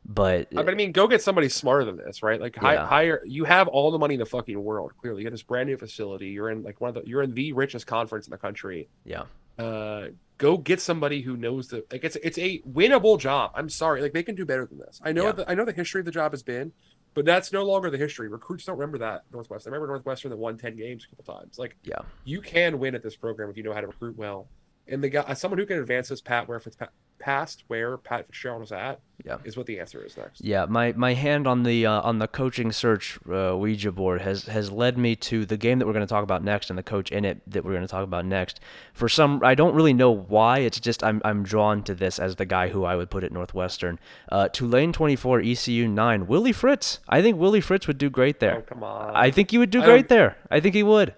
[0.05, 2.41] But I mean, go get somebody smarter than this, right?
[2.41, 2.85] Like, Yeah.
[2.87, 3.23] hire.
[3.25, 4.93] You have all the money in the fucking world.
[5.01, 6.29] Clearly, you have this brand new facility.
[6.29, 7.03] You're in like one of the.
[7.09, 8.89] You're in the richest conference in the country.
[9.05, 9.23] yeah,
[9.59, 10.09] Uh,
[10.43, 12.03] go get somebody who knows the like.
[12.03, 13.53] It's it's a winnable job.
[13.55, 15.01] I'm sorry, like they can do better than this.
[15.03, 15.26] I know.
[15.26, 15.32] Yeah.
[15.32, 16.72] The, I know the history of the job has been,
[17.14, 18.28] but that's no longer the history.
[18.28, 19.72] Recruits don't remember that Northwestern.
[19.72, 21.59] I remember Northwestern that won ten games a couple times.
[21.59, 24.49] Like, yeah, you can win at this program if you know how to recruit well.
[24.89, 26.76] And the guy, someone who can advance this Pat where if it's
[27.18, 29.37] past where Pat Fitzgerald was at, Yeah.
[29.45, 30.45] is what the answer is next.
[30.45, 30.66] yeah.
[30.68, 34.72] My my hand on the uh, on the coaching search uh, Ouija board has has
[34.72, 37.12] led me to the game that we're going to talk about next and the coach
[37.12, 38.59] in it that we're going to talk about next.
[38.93, 40.59] For some, I don't really know why.
[40.59, 43.30] It's just I'm I'm drawn to this as the guy who I would put at
[43.30, 44.01] Northwestern.
[44.33, 46.26] Uh, Tulane 24, ECU 9.
[46.26, 46.99] Willie Fritz.
[47.09, 48.57] I think Willie Fritz would do great there.
[48.57, 49.14] Oh come on.
[49.14, 50.39] I think he would do great there.
[50.51, 51.14] I think he would.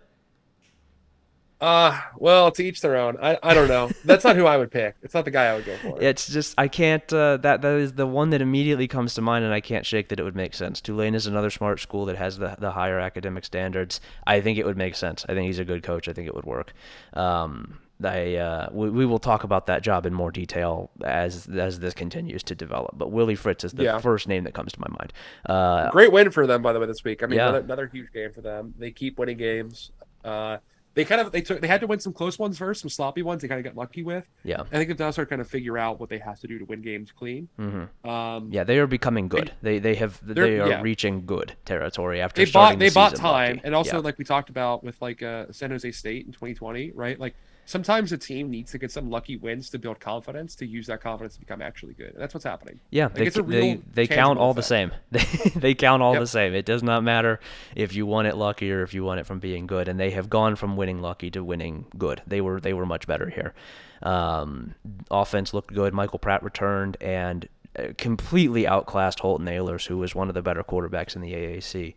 [1.65, 3.17] Uh, well, to each their own.
[3.23, 3.91] I, I don't know.
[4.05, 4.97] That's not who I would pick.
[5.03, 6.01] It's not the guy I would go for.
[6.03, 7.11] It's just I can't.
[7.11, 10.09] Uh, that that is the one that immediately comes to mind, and I can't shake
[10.11, 10.81] that it would make sense.
[10.83, 14.01] Tulane is another smart school that has the the higher academic standards.
[14.27, 15.25] I think it would make sense.
[15.29, 16.07] I think he's a good coach.
[16.07, 16.75] I think it would work.
[17.15, 21.79] Um, I uh, we, we will talk about that job in more detail as as
[21.79, 22.99] this continues to develop.
[22.99, 23.99] But Willie Fritz is the Yeah.
[24.01, 25.12] first name that comes to my mind.
[25.47, 27.23] Uh, Great win for them, by the way, this week.
[27.23, 27.49] I mean, Yeah.
[27.49, 28.75] another, another huge game for them.
[28.79, 29.93] They keep winning games.
[30.25, 30.59] Uh,
[30.95, 33.22] they kind of they took they had to win some close ones first, some sloppy
[33.22, 33.42] ones.
[33.42, 34.24] They kind of got lucky with.
[34.45, 34.61] yeah.
[34.61, 36.64] I think they've now started kind of figure out what they have to do to
[36.64, 37.49] win games clean.
[37.57, 39.53] hmm Um, Yeah, they are becoming good.
[39.62, 40.80] They they have They're- yeah.
[40.82, 43.61] reaching good territory after they bought they bought time, lucky.
[43.66, 44.03] and also Yeah.
[44.05, 47.18] like we talked about with like uh, San Jose State in 2020, right?
[47.18, 47.34] Like
[47.67, 51.01] sometimes a team needs to get some lucky wins to build confidence to use that
[51.01, 52.81] confidence to become actually good, and that's what's happening.
[52.91, 54.93] Yeah, Like, they, they, they count all the same.
[55.11, 56.21] They, they count all Yep.
[56.23, 56.55] the same.
[56.55, 57.41] It does not matter
[57.77, 59.89] if you won it lucky or if you won it from being good.
[59.89, 62.23] And they have gone from winning lucky to winning good.
[62.27, 63.55] They were they were much better here.
[64.03, 64.75] Um,
[65.11, 65.95] offense looked good.
[65.95, 67.49] Michael Pratt returned and
[67.79, 71.95] uh, completely outclassed Holton Ahlers, who was one of the better quarterbacks in the AAC.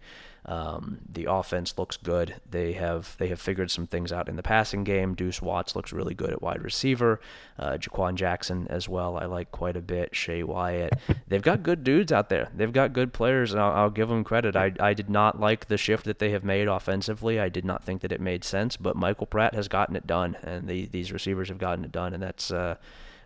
[0.48, 2.36] Um, the offense looks good.
[2.50, 5.14] They have they have figured some things out in the passing game.
[5.14, 7.20] Deuce Watts looks really good at wide receiver.
[7.60, 9.18] Uh, Jaquan Jackson as well.
[9.18, 10.14] I like quite a bit.
[10.14, 10.94] Shae Wyatt.
[11.28, 12.50] They've got good dudes out there.
[12.56, 14.56] They've got good players, and I'll, I'll give them credit.
[14.56, 17.40] I I did not like the shift that they have made offensively.
[17.42, 20.38] I did not think that it made sense, but Michael Pratt has gotten it done,
[20.44, 22.52] and the, these receivers have gotten it done, and that's.
[22.52, 22.76] Uh,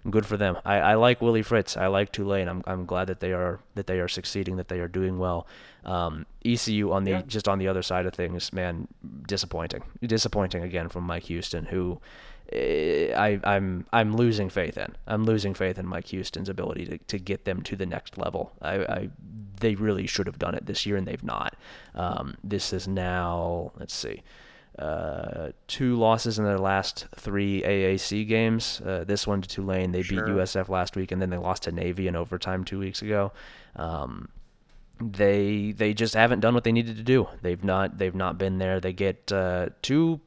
[0.10, 0.58] good for them.
[0.66, 1.78] I, I like Willie Fritz.
[1.78, 2.48] I like Tulane.
[2.48, 5.48] I'm, I'm glad that they are that they are succeeding, that they are doing well.
[5.86, 7.22] Um, ECU on the Yeah.
[7.28, 8.88] just on the other side of things, man,
[9.28, 9.84] disappointing.
[10.02, 12.00] Disappointing again from Mike Houston, who
[12.52, 14.96] eh, I I'm I'm losing faith in.
[15.08, 18.52] I'm losing faith in Mike Houston's ability to, to get them to the next level.
[18.62, 19.10] I, I
[19.60, 21.56] they really should have done it this year and they've not.
[21.94, 24.24] Um, this is now let's see
[24.80, 28.82] uh, two losses in their last three AAC games.
[28.86, 30.26] Uh, this one to Tulane, they Sure.
[30.26, 33.32] beat USF last week, and then they lost to Navy in overtime two weeks ago.
[33.76, 34.30] Um,
[35.00, 37.28] they they just haven't done what they needed to do.
[37.42, 38.80] They've not they've not been there.
[38.80, 40.20] They get uh, two,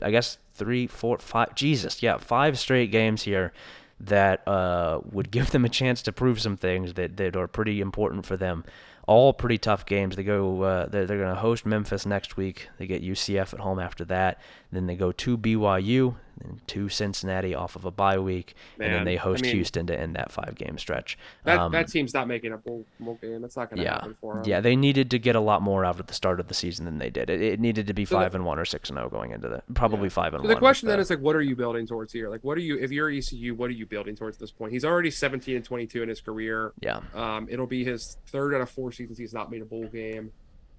[0.00, 1.54] I guess three, four, five.
[1.54, 3.52] Jesus, yeah, five straight games here
[4.00, 7.80] that uh, would give them a chance to prove some things that, that are pretty
[7.80, 8.64] important for them.
[9.12, 10.16] All pretty tough games.
[10.16, 10.62] They go.
[10.62, 12.68] Uh, they're they're going to host Memphis next week.
[12.78, 14.40] They get UCF at home after that.
[14.72, 18.90] Then they go to BYU, then to Cincinnati off of a bye week, and then
[18.96, 21.18] Man, they I host mean- Houston to end that five game stretch.
[21.44, 23.42] That Um, that team's not making a bowl, bowl game.
[23.42, 24.44] That's not going to yeah, happen for them.
[24.46, 26.86] yeah, they needed to get a lot more out at the start of the season
[26.86, 27.28] than they did.
[27.28, 29.32] It, it needed to be So the- five and one or six and zero going
[29.32, 30.54] into the probably five and So one.
[30.54, 32.30] the question then the- is like, what are you building towards here?
[32.30, 33.54] Like, what are you if you're ECU?
[33.54, 34.72] What are you building towards this point?
[34.72, 36.72] He's already 17 and 22 in his career.
[36.80, 39.86] yeah, Um, it'll be his third out of four seasons he's not made a bowl
[39.86, 40.32] game.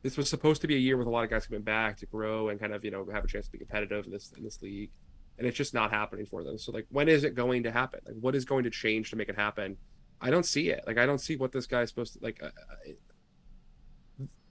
[0.03, 2.05] This was supposed to be a year with a lot of guys coming back to
[2.05, 4.43] grow and kind of you know have a chance to be competitive in this in
[4.43, 4.91] this league,
[5.37, 6.57] and it's just not happening for them.
[6.57, 8.01] So like, when is it going to happen?
[8.05, 9.77] Like, what is going to change to make it happen?
[10.21, 10.83] I don't see it.
[10.85, 12.41] Like, I don't see what this guy's supposed to like.
[12.43, 12.49] Uh,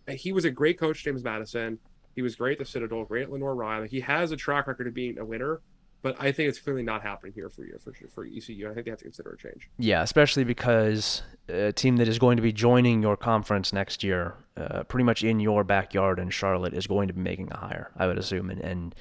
[0.08, 1.78] uh, he was a great coach, James Madison.
[2.14, 3.82] He was great at the Citadel, great at Lenoir-Rhyne.
[3.82, 5.62] Like, he has a track record of being a winner.
[6.02, 8.68] But I think it's clearly not happening here for you for for ECU.
[8.68, 9.68] I think they have to consider a change.
[9.78, 14.34] Yeah, especially because a team that is going to be joining your conference next year,
[14.56, 17.92] uh, pretty much in your backyard in Charlotte, is going to be making a hire.
[17.96, 18.94] I would assume, and, and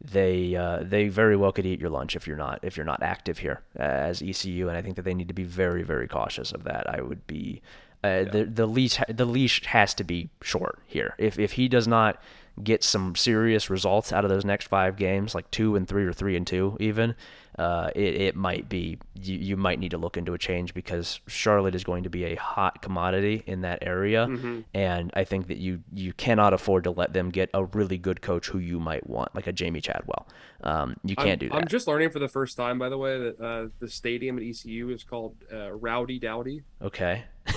[0.00, 3.02] they uh, they very well could eat your lunch if you're not if you're not
[3.02, 6.52] active here as ECU, and I think that they need to be very very cautious
[6.52, 6.88] of that.
[6.88, 7.62] I would be
[8.04, 8.24] uh, yeah.
[8.24, 11.14] the the leash the leash has to be short here.
[11.18, 12.20] If if he does not
[12.62, 16.12] get some serious results out of those next five games, like two and three or
[16.12, 17.14] three and two, even,
[17.58, 21.20] uh, it, it might be you, you might need to look into a change because
[21.28, 24.60] Charlotte is going to be a hot commodity in that area, mm-hmm.
[24.74, 28.20] and I think that you you cannot afford to let them get a really good
[28.22, 30.26] coach who you might want, like a Jamey Chadwell.
[30.62, 31.54] Um, you can't I'm, do that.
[31.56, 34.44] I'm just learning for the first time, by the way, that uh, the stadium at
[34.44, 36.62] ECU is called uh, Rowdy Dowdy.
[36.82, 37.24] Okay.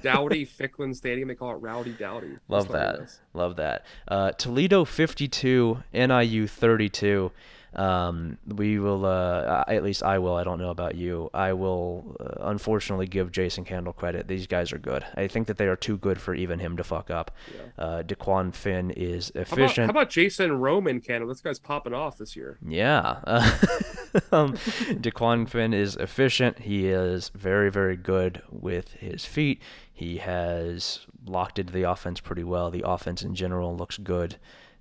[0.00, 1.28] Dowdy Ficklen Stadium.
[1.28, 2.38] They call it Rowdy Dowdy.
[2.48, 3.18] Love that.
[3.34, 3.84] Love that.
[4.08, 7.32] Uh, Toledo 52, NIU 32.
[7.74, 10.36] Um, we will, uh, at least I will.
[10.36, 11.30] I don't know about you.
[11.32, 14.28] I will, uh, unfortunately, give Jason Candle credit.
[14.28, 15.04] These guys are good.
[15.14, 17.30] I think that they are too good for even him to fuck up.
[17.54, 17.84] Yeah.
[17.84, 19.58] Uh, Dequan Finn is efficient.
[19.58, 21.28] How about, how about, Jason Roman Candle?
[21.28, 22.58] This guy's popping off this year.
[22.66, 23.20] Yeah.
[24.32, 24.54] um,
[25.00, 26.60] Dequan Finn is efficient.
[26.60, 29.62] He is very, very good with his feet.
[29.92, 32.70] He has locked into the offense pretty well.
[32.70, 34.36] The offense in general looks good.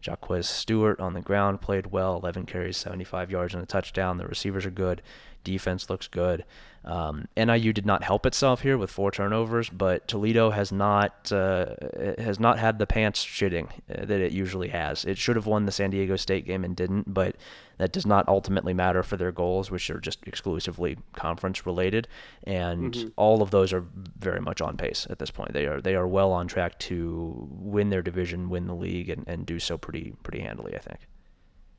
[0.05, 4.17] Jaquez Stewart on the ground played well, 11 carries, 75 yards, and a touchdown.
[4.17, 5.01] The receivers are good.
[5.43, 6.45] Defense looks good.
[6.83, 11.75] Um, NIU did not help itself here with four turnovers, but Toledo has not uh,
[12.17, 15.05] has not had the pants shitting uh, that it usually has.
[15.05, 17.35] It should have won the San Diego State game and didn't, but
[17.81, 22.07] that does not ultimately matter for their goals, which are just exclusively conference related.
[22.43, 23.07] And mm-hmm.
[23.15, 23.83] all of those are
[24.19, 25.53] very much on pace at this point.
[25.53, 29.27] They are they are well on track to win their division, win the league, and,
[29.27, 30.75] and do so pretty pretty handily.
[30.75, 30.99] I think.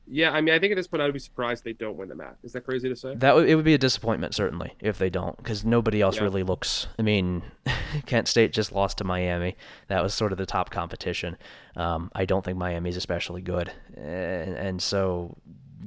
[0.05, 2.15] Yeah, I mean, I think at this point, I'd be surprised they don't win the
[2.15, 2.35] MAC.
[2.43, 3.15] Is that crazy to say?
[3.15, 6.23] That it would be a disappointment certainly if they don't, because nobody else yeah.
[6.23, 6.87] really looks.
[6.99, 7.43] I mean,
[8.05, 9.55] Kent State just lost to Miami.
[9.87, 11.37] That was sort of the top competition.
[11.77, 15.37] Um, I don't think Miami's especially good, and, and so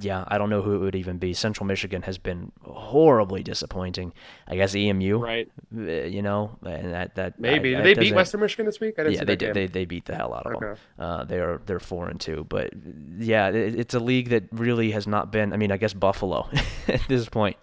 [0.01, 1.35] yeah, I don't know who it would even be.
[1.35, 4.13] Central Michigan has been horribly disappointing.
[4.47, 5.51] I guess EMU, right?
[5.77, 8.95] Uh, you know, and that that maybe I, did they beat Western Michigan this week?
[8.99, 9.55] yeah, they did.
[9.55, 10.67] They, they beat the hell out of okay.
[10.67, 10.77] them.
[10.99, 12.73] Uh, they're they're four and two, but
[13.19, 15.53] yeah, it, it's a league that really has not been.
[15.53, 16.49] I mean, I guess Buffalo
[16.89, 17.57] at this point.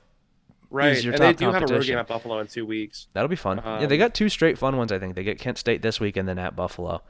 [0.70, 3.08] Right, and they do have a road game at Buffalo in two weeks.
[3.14, 3.60] That'll be fun.
[3.64, 4.92] Um, yeah, they got two straight fun ones.
[4.92, 7.04] I think they get Kent State this week and then at Buffalo.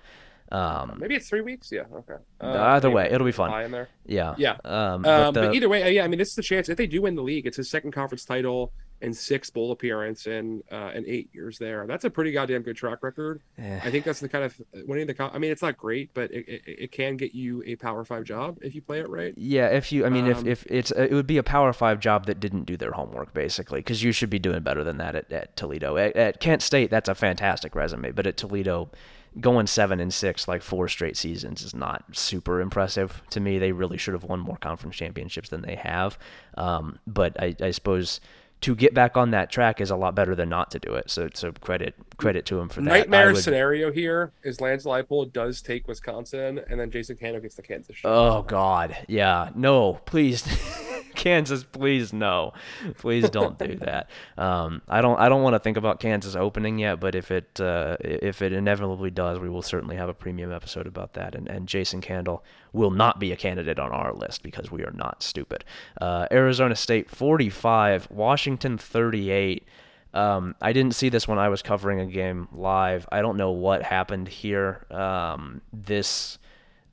[0.54, 1.72] Um, Maybe it's three weeks.
[1.72, 1.84] Yeah.
[1.92, 2.14] Okay.
[2.40, 3.64] Uh, either way, it'll be fun.
[3.64, 3.90] In there.
[4.06, 4.36] Yeah.
[4.38, 4.58] Yeah.
[4.64, 5.42] Um, but, um, the...
[5.42, 6.04] but, either way, uh, yeah.
[6.04, 7.48] I mean, this is the chance if they do win the league.
[7.48, 11.88] It's his second conference title and sixth bowl appearance in uh, in eight years there.
[11.88, 13.42] That's a pretty goddamn good track record.
[13.58, 13.82] Yeah.
[13.84, 15.32] I think that's the kind of winning the.
[15.34, 18.24] I mean, it's not great, but it, it, it, can get you a Power Five
[18.24, 19.34] job if you play it right.
[19.36, 19.70] Yeah.
[19.70, 22.28] If you, I mean, um, if if it's it would be a Power Five job
[22.28, 25.32] that didn't do their homework basically, because you should be doing better than that at,
[25.32, 25.98] at Toledo.
[25.98, 28.92] At, at Kent State, that's a fantastic resume, but at Toledo
[29.40, 33.58] going seven and six like four straight seasons is not super impressive to me.
[33.58, 36.18] They really should have won more conference championships than they have.
[36.58, 38.20] Um, but I, I, suppose
[38.64, 41.10] to get back on that track is a lot better than not to do it.
[41.10, 42.90] So so credit credit to him for that.
[42.90, 43.44] Nightmare would...
[43.44, 47.96] scenario here is Lance Leipold does take Wisconsin and then Jason Candle gets the Kansas.
[47.96, 48.10] Show.
[48.10, 50.44] Oh God, yeah, no, please.
[51.16, 52.54] Kansas, please no,
[52.98, 54.10] please don't do that.
[54.38, 57.60] Um, I don't I don't want to think about Kansas opening yet, but if it
[57.60, 61.36] uh, if it inevitably does, we will certainly have a premium episode about that.
[61.36, 62.44] And and Jason Candle
[62.74, 65.64] will not be a candidate on our list because we are not stupid.
[66.02, 69.66] Uh, Arizona State 45, Washington 38.
[70.14, 73.08] Um, I didn't see this when I was covering a game live.
[73.12, 74.86] I don't know what happened here.
[74.92, 76.38] Um, this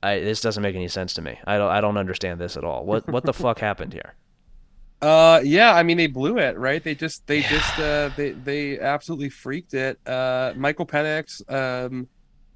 [0.03, 1.37] I, this doesn't make any sense to me.
[1.45, 2.85] I don't I don't understand this at all.
[2.85, 4.15] What what the fuck happened here?
[5.01, 6.83] Uh yeah, I mean they blew it, right?
[6.83, 7.49] They just they yeah.
[7.49, 9.99] just uh they they absolutely freaked it.
[10.07, 12.07] Uh Michael Penix um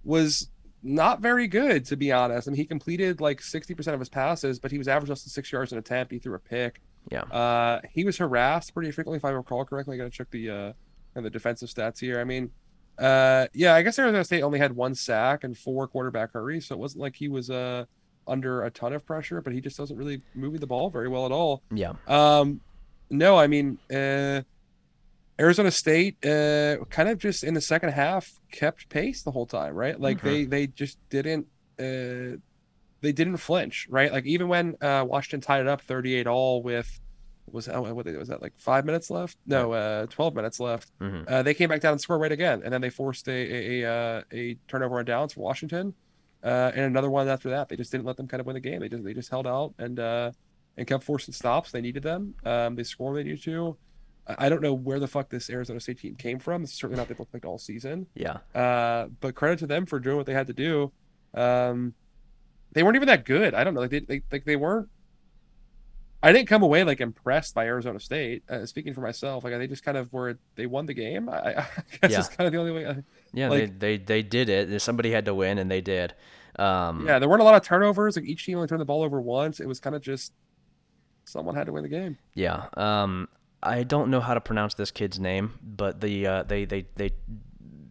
[0.03, 0.49] was
[0.85, 2.47] not very good to be honest.
[2.47, 5.31] I mean he completed like 60% of his passes, but he was average less than
[5.31, 6.11] 6 yards an attempt.
[6.13, 6.79] He threw a pick.
[7.11, 7.23] Yeah.
[7.23, 9.95] Uh he was harassed pretty frequently if I recall correctly.
[9.95, 10.73] I got to check the uh
[11.15, 12.19] and the defensive stats here.
[12.19, 12.51] I mean,
[12.97, 16.75] uh, yeah, I guess Arizona State only had one sack and four quarterback hurries, so
[16.75, 17.85] it wasn't like he was uh
[18.27, 21.25] under a ton of pressure, but he just doesn't really moving the ball very well
[21.25, 21.61] at all.
[21.71, 21.93] Yeah.
[22.07, 22.59] Um,
[23.09, 24.41] no, I mean, uh,
[25.39, 29.73] Arizona State, uh, kind of just in the second half kept pace the whole time,
[29.73, 29.99] right?
[29.99, 30.27] Like mm-hmm.
[30.27, 31.47] they they just didn't
[31.79, 32.39] uh
[33.01, 34.11] they didn't flinch, right?
[34.11, 36.99] Like even when uh Washington tied it up 38 all with
[37.51, 39.37] was that, what was that like five minutes left?
[39.45, 40.91] No, uh, twelve minutes left.
[40.99, 41.23] Mm-hmm.
[41.27, 43.81] Uh, they came back down and scored right again, and then they forced a a,
[43.81, 45.93] a, uh, a turnover on downs for Washington,
[46.43, 47.69] uh, and another one after that.
[47.69, 48.81] They just didn't let them kind of win the game.
[48.81, 50.31] They just they just held out, and uh,
[50.77, 51.71] and kept forcing stops.
[51.71, 52.33] They needed them.
[52.43, 53.77] Um, they scored when they needed to.
[54.27, 56.63] I don't know where the fuck this Arizona State team came from.
[56.63, 58.07] It's certainly not they looked like all season.
[58.15, 58.37] Yeah.
[58.55, 60.91] Uh, but credit to them for doing what they had to do.
[61.35, 61.93] Um,
[62.73, 63.53] they weren't even that good.
[63.53, 63.81] I don't know.
[63.81, 64.89] Like they, they like they weren't.
[66.23, 68.43] I didn't come away like impressed by Arizona State.
[68.49, 70.39] Uh, speaking for myself, like they just kind of were.
[70.55, 71.29] They won the game.
[71.29, 71.53] I, I
[72.01, 72.19] guess Yeah.
[72.19, 72.87] it's kind of the only way.
[72.87, 72.95] I,
[73.33, 74.81] Yeah, Like- they, they they did it.
[74.81, 76.13] Somebody had to win, and they did.
[76.57, 78.15] Um, yeah, there weren't a lot of turnovers.
[78.15, 79.59] Like each team only turned the ball over once.
[79.59, 80.33] It was kind of just
[81.25, 82.17] someone had to win the game.
[82.33, 82.65] Yeah.
[82.75, 83.27] Um,
[83.65, 87.11] I don't know how to pronounce this kid's name, but the uh, they they they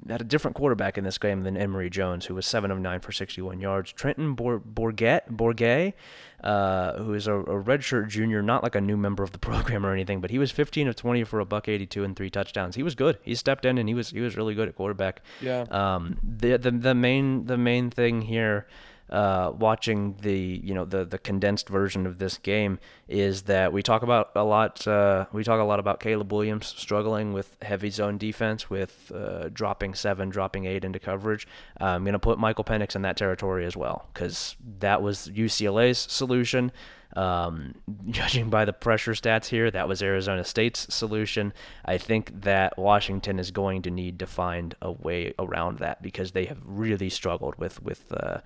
[0.09, 3.01] had a different quarterback in this game than Emory Jones, who was seven of nine
[3.01, 3.93] for 61 yards.
[3.93, 5.95] Trenton Bor- Bourguet, Bourguet,
[6.43, 9.87] uh, who is a, a redshirt junior, not like a new member of the program
[9.87, 12.77] or anything, but he was 15 of 20 for a buck 82 and three touchdowns.
[12.77, 13.18] He was good.
[13.22, 15.22] He stepped in and he was he was really good at quarterback.
[15.41, 15.62] Yeah.
[15.70, 18.66] Um, the the the main the main thing here,
[19.11, 23.82] uh, watching the you know the the condensed version of this game is that we
[23.82, 24.86] talk about a lot.
[24.86, 29.50] Uh, we talk a lot about Caleb Williams struggling with heavy zone defense, with uh,
[29.52, 31.46] dropping seven, dropping eight into coverage.
[31.78, 36.72] I'm gonna put Michael Penix in that territory as well because that was UCLA's solution.
[37.16, 37.74] Um,
[38.11, 41.52] judging by the pressure stats here, that was Arizona State's solution.
[41.84, 46.32] I think that Washington is going to need to find a way around that because
[46.32, 48.38] they have really struggled with with uh,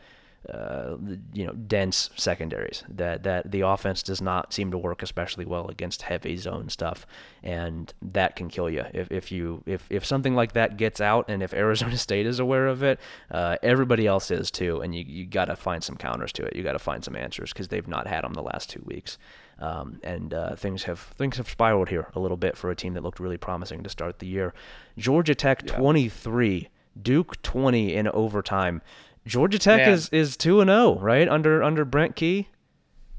[0.53, 0.97] uh,
[1.33, 2.85] you know dense secondaries.
[2.89, 7.07] That that the offense does not seem to work especially well against heavy zone stuff,
[7.43, 11.27] and that can kill you if, if you if if something like that gets out,
[11.29, 12.99] and if Arizona State is aware of it,
[13.31, 16.57] uh, everybody else is too, and you you got to find some counters to it.
[16.57, 19.19] You got to find some answers because they've not had them the last two weeks.
[19.61, 22.95] Um, and uh, things have things have spiraled here a little bit for a team
[22.95, 24.55] that looked really promising to start the year.
[24.97, 25.77] Georgia Tech Yeah.
[25.77, 26.69] 23,
[27.03, 28.83] Duke 20 in overtime.
[29.29, 29.91] Georgia Tech Man.
[29.91, 32.49] is is two and zero, right under under Brent Key.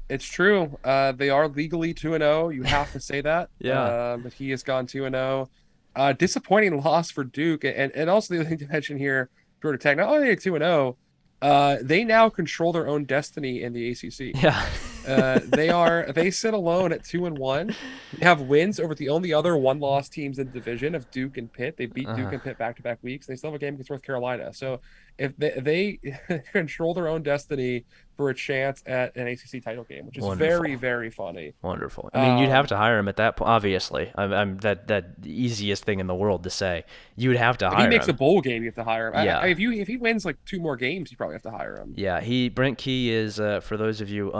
[0.08, 0.76] It's true.
[0.82, 2.48] Uh, they are legally two and zero.
[2.48, 3.48] You have to say that.
[3.60, 3.80] Yeah.
[3.80, 5.48] Uh, but he has gone two and zero.
[5.94, 9.30] Uh, disappointing loss for Duke, and and also the other thing to mention here,
[9.62, 9.96] Georgia Tech.
[9.96, 10.96] Not only are they two and zero,
[11.42, 14.34] uh, they now control their own destiny in the ACC.
[14.42, 14.66] Yeah,
[15.06, 17.74] Uh, they are they sit alone at two and one.
[18.16, 21.36] They have wins over the only other one loss teams in the division of Duke
[21.36, 21.76] and Pitt.
[21.76, 22.28] They beat Duke Uh-huh.
[22.32, 23.26] and Pitt back to back weeks.
[23.26, 24.52] They still have a game against North Carolina.
[24.52, 24.80] So
[25.18, 25.98] if they,
[26.30, 27.84] they control their own destiny
[28.16, 30.58] for a chance at an ACC title game, which is Wonderful.
[30.62, 31.54] very very funny.
[31.62, 32.10] wonderful.
[32.12, 33.48] I mean, you'd have Um, to hire him at that point.
[33.50, 36.84] Obviously, I'm, I'm that that the easiest thing in the world to say.
[37.16, 38.14] You would have to If hire he makes him.
[38.14, 39.24] a bowl game, you have to hire him.
[39.24, 39.38] Yeah.
[39.38, 41.76] I- if you if he wins like two more games, you probably have to hire
[41.76, 41.94] him.
[41.96, 44.32] Yeah, he Brent Key is uh, for those of you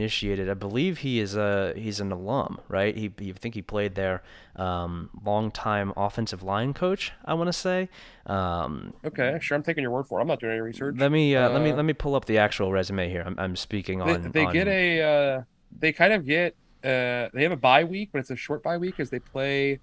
[0.00, 0.48] uninitiated.
[0.48, 2.96] I believe he is a he's an alum, right?
[2.96, 4.22] He, he I think he played there.
[4.56, 7.88] Um, longtime offensive line coach, I want to say.
[8.26, 9.56] Um, Okay, sure.
[9.56, 10.22] I'm taking your word for it.
[10.22, 10.96] I'm not doing any research.
[10.98, 13.22] let me uh, let me Uh, let me pull up the actual resume here.
[13.24, 14.30] I'm, I'm speaking on.
[14.32, 15.42] they on, get a uh,
[15.78, 18.78] they kind of get uh, they have a bye week but it's a short bye
[18.78, 19.78] week because they play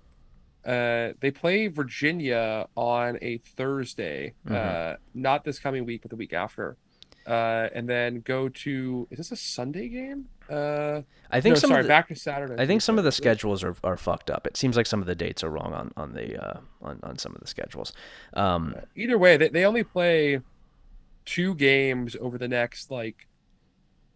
[0.65, 4.55] uh, they play virginia on a thursday Mhm.
[4.55, 6.75] uh, not this coming week but the week after
[7.27, 11.67] uh, and then go to is this a sunday game uh, I think no, some
[11.69, 14.31] sorry of the, back to saturday I think some of the schedules are, are fucked
[14.31, 14.47] up.
[14.47, 17.17] It seems like some of the dates are wrong on on the uh, on on
[17.17, 17.91] some of the schedules.
[18.33, 20.39] Um, either way they, they only play
[21.25, 23.27] two games over the next like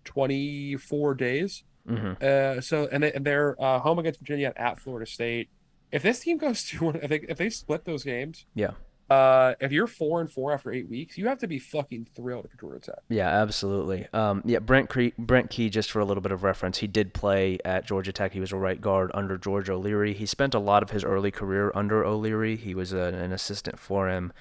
[0.05, 2.22] 24 days mhm.
[2.24, 5.49] Uh, so and, they, and they're uh, home against Virginia at Florida State.
[5.91, 8.72] If this team goes to if they if they split those games, Yeah.
[9.12, 12.45] Uh, if you're four and four after eight weeks, you have to be fucking thrilled
[12.45, 12.99] at Georgia Tech.
[13.09, 14.07] Yeah, absolutely.
[14.14, 17.14] Um, yeah, Brent Key, Brent Key, just for a little bit of reference, he did
[17.14, 18.32] play at Georgia Tech.
[18.32, 20.14] He was a right guard under George O'Leary.
[20.14, 22.55] He spent a lot of his early career under O'Leary.
[22.55, 24.32] He was a, an assistant for him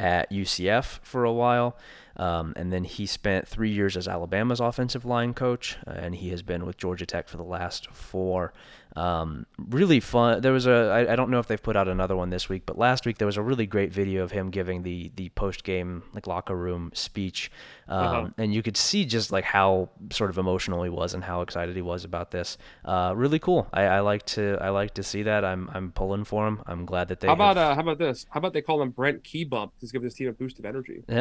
[0.00, 1.76] at UCF for a while.
[2.16, 6.42] Um, and then he spent three years as Alabama's offensive line coach, and he has
[6.42, 8.52] been with Georgia Tech for the last four.
[8.96, 10.40] Um, really fun.
[10.40, 12.62] There was a I, I don't know if they've put out another one this week,
[12.66, 15.64] but last week there was a really great video of him giving the the post
[15.64, 17.50] game like locker room speech,
[17.88, 18.28] um, Uh-huh.
[18.38, 21.74] and you could see just like how sort of emotional he was and how excited
[21.74, 22.56] he was about this.
[22.84, 23.66] Uh, really cool.
[23.72, 25.44] I, I like to I like to see that.
[25.44, 26.62] I'm I'm pulling for him.
[26.66, 27.26] I'm glad that they.
[27.28, 28.26] How about have- uh, how about this?
[28.30, 30.64] How about they call him Brent Key Bump to give this team a boost of
[30.64, 31.02] energy?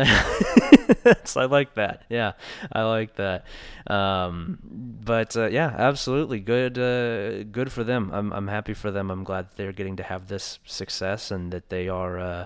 [1.06, 2.03] Yes, I like that.
[2.10, 2.34] Yeah,
[2.72, 3.45] I like that.
[3.88, 4.60] Um,
[5.03, 6.77] but uh, yeah, absolutely good.
[6.77, 8.11] Uh, good for them.
[8.14, 9.10] I'm I'm happy for them.
[9.11, 12.19] I'm glad they're getting to have this success and that they are.
[12.19, 12.45] Uh,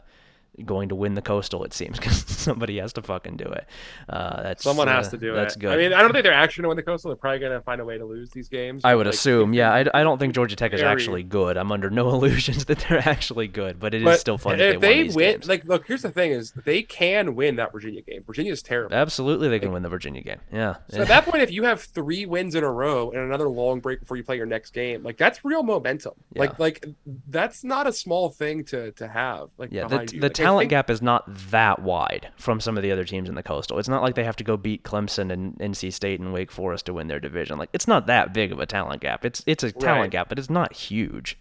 [0.65, 1.63] going to win the coastal.
[1.63, 3.67] It seems because somebody has to fucking do it.
[4.09, 5.59] Uh, that's Someone uh, has to do that's it.
[5.59, 5.73] good.
[5.73, 7.09] I mean, I don't think they're actually going to win the coastal.
[7.09, 8.83] They're probably going to find a way to lose these games.
[8.83, 9.73] I would like, assume, yeah.
[9.73, 11.57] I, I don't think Georgia Tech is very- actually good.
[11.57, 14.75] I'm under no illusions that they're actually good, but it is but still fun that
[14.75, 15.47] if they, they these win, games.
[15.47, 18.23] like, look, here's the thing: is they can win that Virginia game.
[18.25, 18.95] Virginia is terrible.
[18.95, 20.39] Absolutely, they can win the Virginia game.
[20.51, 20.77] Yeah.
[20.89, 23.79] So at that point, if you have three wins in a row and another long
[23.79, 26.13] break before you play your next game, like that's real momentum.
[26.33, 26.41] Yeah.
[26.41, 26.85] Like, like
[27.27, 29.49] that's not a small thing to to have.
[29.57, 32.83] Like, Yeah, the, the Like, talent think- gap is not that wide from some of
[32.83, 33.79] the other teams in the Coastal.
[33.79, 36.85] It's not like they have to go beat Clemson and NC State and Wake Forest
[36.87, 37.57] to win their division.
[37.57, 39.23] Like it's not that big of a talent gap.
[39.25, 40.11] It's it's a talent Right.
[40.11, 41.37] gap, but it's not huge.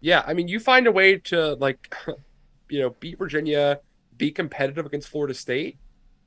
[0.00, 1.94] Yeah, I mean, you find a way to like,
[2.70, 3.80] you know, beat Virginia,
[4.16, 5.76] be competitive against Florida State.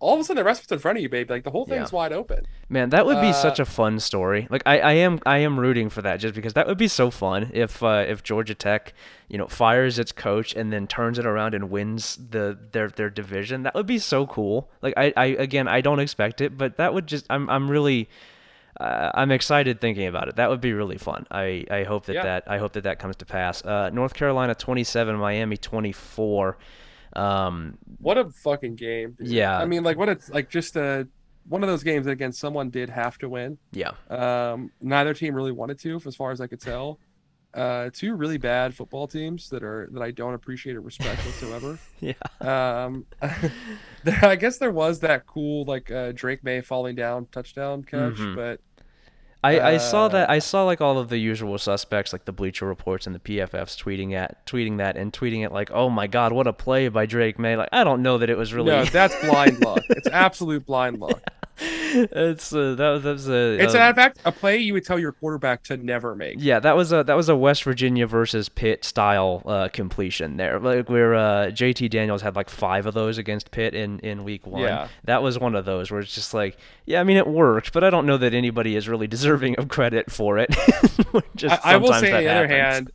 [0.03, 1.34] All of a sudden, the rest of it's in front of you, baby.
[1.34, 1.95] Like the whole thing's Yeah.
[1.97, 2.45] wide open.
[2.69, 4.47] Man, that would be such Uh, a fun story.
[4.49, 7.09] Like I, I am I am rooting for that just because that would be so
[7.09, 8.93] fun if uh, if Georgia Tech,
[9.30, 13.09] you know, fires its coach and then turns it around and wins the their their
[13.09, 13.63] division.
[13.63, 14.69] That would be so cool.
[14.81, 18.09] Like I, I again I don't expect it, but that would just I'm I'm really
[18.80, 20.35] uh, I'm excited thinking about it.
[20.35, 21.27] That would be really fun.
[21.30, 22.23] I, I hope that, Yeah.
[22.23, 23.63] that I hope that that comes to pass.
[23.63, 26.57] Uh, North Carolina 27, Miami 24.
[27.15, 29.11] Um, What a fucking game.
[29.18, 29.27] dude.
[29.27, 29.57] Yeah.
[29.60, 31.07] I mean, like what it's like just a
[31.48, 33.57] one of those games that again someone did have to win.
[33.73, 36.99] yeah, Um, neither team really wanted to, as far as I could tell.
[37.53, 41.77] Uh, two really bad football teams that are that I don't appreciate or respect whatsoever.
[41.99, 43.06] yeah, Um,
[44.23, 48.35] I guess there was that cool like uh, Drake Maye falling down touchdown catch, Mhm.
[48.35, 48.60] but
[49.44, 50.30] I, I saw that.
[50.30, 53.20] Uh, I saw like all of the usual suspects, like the Bleacher Reports and the
[53.20, 56.88] PFFs, tweeting at tweeting that and tweeting it like, "Oh my God, what a play
[56.88, 58.72] by Drake Maye!" Like I don't know that it was really.
[58.72, 59.84] no, that's blind luck.
[59.90, 61.22] It's absolute blind luck.
[61.59, 63.57] It's uh, that that was a.
[63.63, 66.38] It's uh, in fact a play you would tell your quarterback to never make.
[66.39, 70.59] Yeah, that was a that was a West Virginia versus Pitt style uh, completion there.
[70.59, 74.47] Like where uh, JT Daniels had like five of those against Pitt in in week
[74.47, 74.61] one.
[74.61, 74.88] Yeah.
[75.03, 77.84] That was one of those where it's just like, yeah, I mean it worked, but
[77.84, 80.49] I don't know that anybody is really deserving of credit for it.
[81.35, 82.91] just I, I will say, on the that other hand,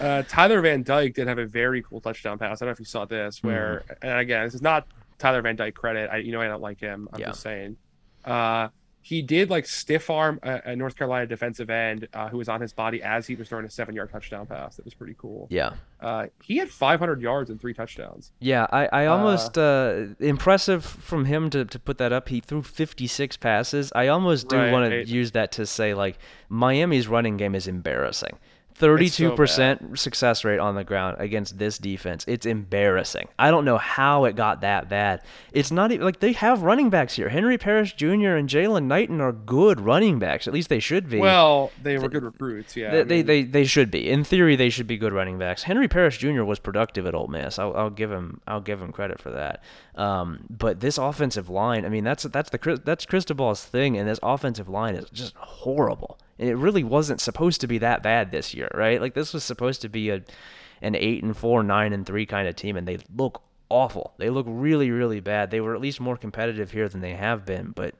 [0.00, 2.62] uh, Tyler Van Dyke did have a very cool touchdown pass.
[2.62, 4.06] I don't know if you saw this, where, Mm-hmm.
[4.06, 4.86] and again, this is not
[5.18, 6.10] Tyler Van Dyke credit.
[6.12, 7.08] I, you know, I don't like him.
[7.12, 7.28] I'm Yeah.
[7.28, 7.76] just saying.
[8.24, 8.68] Uh,
[9.08, 12.60] he did like stiff arm a, a North Carolina defensive end uh, who was on
[12.60, 14.76] his body as he was throwing a seven yard touchdown pass.
[14.76, 15.46] That was pretty cool.
[15.48, 15.72] Yeah.
[15.98, 18.32] Uh, he had 500 yards and three touchdowns.
[18.38, 22.28] Yeah, I, I almost uh, impressive from him to, to put that up.
[22.28, 23.90] He threw 56 passes.
[23.94, 26.18] I almost do want to use that to say like
[26.50, 28.36] Miami's running game is embarrassing.
[28.78, 32.24] So 32% success rate on the ground against this defense.
[32.28, 33.28] It's embarrassing.
[33.38, 35.22] I don't know how it got that bad.
[35.52, 37.28] It's not even like they have running backs here.
[37.28, 38.34] Henry Parrish Jr.
[38.34, 40.46] and Jalen Knighton are good running backs.
[40.46, 41.18] At least they should be.
[41.18, 42.76] Well, they were good recruits.
[42.76, 44.08] Yeah, They, I they, mean, they, they should be.
[44.08, 45.62] In theory, they should be good running backs.
[45.64, 46.44] Henry Parrish Jr.
[46.44, 47.58] was productive at Ole Miss.
[47.58, 49.62] I'll, I'll give him I'll give him credit for that.
[49.94, 54.20] Um, but this offensive line, I mean, that's that's the that's Cristobal's thing, and this
[54.22, 56.18] offensive line is just horrible.
[56.38, 59.00] And it really wasn't supposed to be that bad this year, right?
[59.00, 60.22] Like this was supposed to be a
[60.80, 64.14] an eight and four, nine and three kind of team, and they look awful.
[64.18, 65.50] They look really, really bad.
[65.50, 67.94] They were at least more competitive here than they have been, but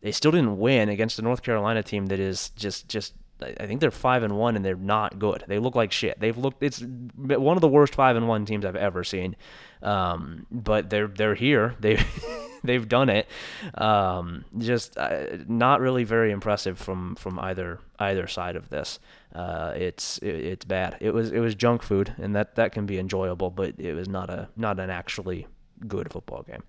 [0.00, 3.80] they still didn't win against the North Carolina team that is just just I think
[3.80, 5.44] they're five and one and they're not good.
[5.46, 6.18] They look like shit.
[6.18, 6.82] They've looked it's
[7.16, 9.36] one of the worst five and one teams I've ever seen.
[9.82, 11.74] Um, but they're they're here.
[11.80, 12.02] They
[12.64, 13.28] they've done it.
[13.74, 18.98] Um, just uh, not really very impressive from from either either side of this.
[19.34, 20.96] Uh, it's it, it's bad.
[21.00, 24.08] It was it was junk food and that that can be enjoyable, but it was
[24.08, 25.46] not a not an actually
[25.86, 26.62] good football game.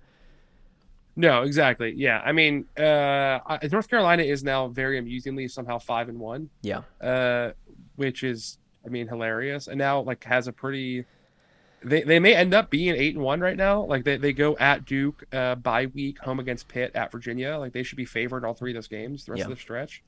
[1.18, 1.94] No, exactly.
[1.98, 3.40] Yeah, I mean, uh,
[3.72, 6.50] North Carolina is now very amusingly somehow five and one.
[6.62, 6.82] Yeah.
[7.02, 7.52] uh,
[7.96, 11.06] which is I mean hilarious, and now like has a pretty.
[11.84, 13.84] They, they may end up being eight and one right now.
[13.84, 17.58] Like they, they go at Duke, uh, bye week, home against Pitt, at Virginia.
[17.58, 20.04] Like they should be favored all three of those games the rest of the stretch.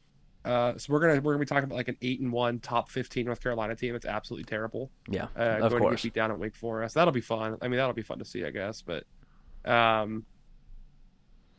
[0.46, 2.90] Uh, so we're gonna we're gonna be talking about like an eight and one top
[2.90, 3.94] fifteen North Carolina team.
[3.94, 4.90] It's absolutely terrible.
[5.10, 5.28] Yeah.
[5.38, 6.02] Uh, of going to course.
[6.02, 6.96] get beat down at Wake Forest.
[6.96, 7.58] That'll be fun.
[7.62, 8.82] I mean, that'll be fun to see, I guess.
[8.82, 9.04] But,
[9.70, 10.26] um,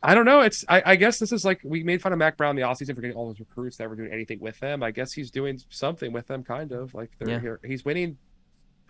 [0.03, 0.41] I don't know.
[0.41, 2.95] It's I, I guess this is like we made fun of Mack Brown the offseason
[2.95, 4.81] for getting all those recruits that were doing anything with them.
[4.81, 7.39] I guess he's doing something with them, kind of like they're Yeah.
[7.39, 7.59] here.
[7.63, 8.17] He's winning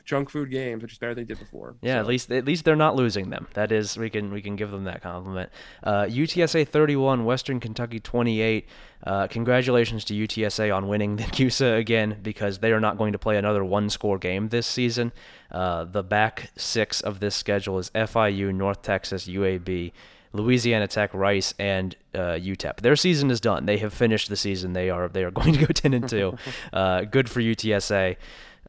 [0.03, 1.75] junk food games, which is better than he did before.
[1.81, 3.47] Yeah, at least at least they're not losing them.
[3.53, 5.51] That is, we can we can give them that compliment.
[5.83, 8.67] Uh, UTSA 31, Western Kentucky 28.
[9.03, 13.19] Uh, congratulations to UTSA on winning the CUSA again because they are not going to
[13.19, 15.11] play another one-score game this season.
[15.51, 19.91] Uh, the back six of this schedule is FIU, North Texas, UAB.
[20.33, 22.77] Louisiana Tech, Rice, and uh, UTEP.
[22.77, 23.65] Their season is done.
[23.65, 24.73] They have finished the season.
[24.73, 26.37] They are they are going to go ten and two.
[26.73, 28.17] uh, good for UTSA.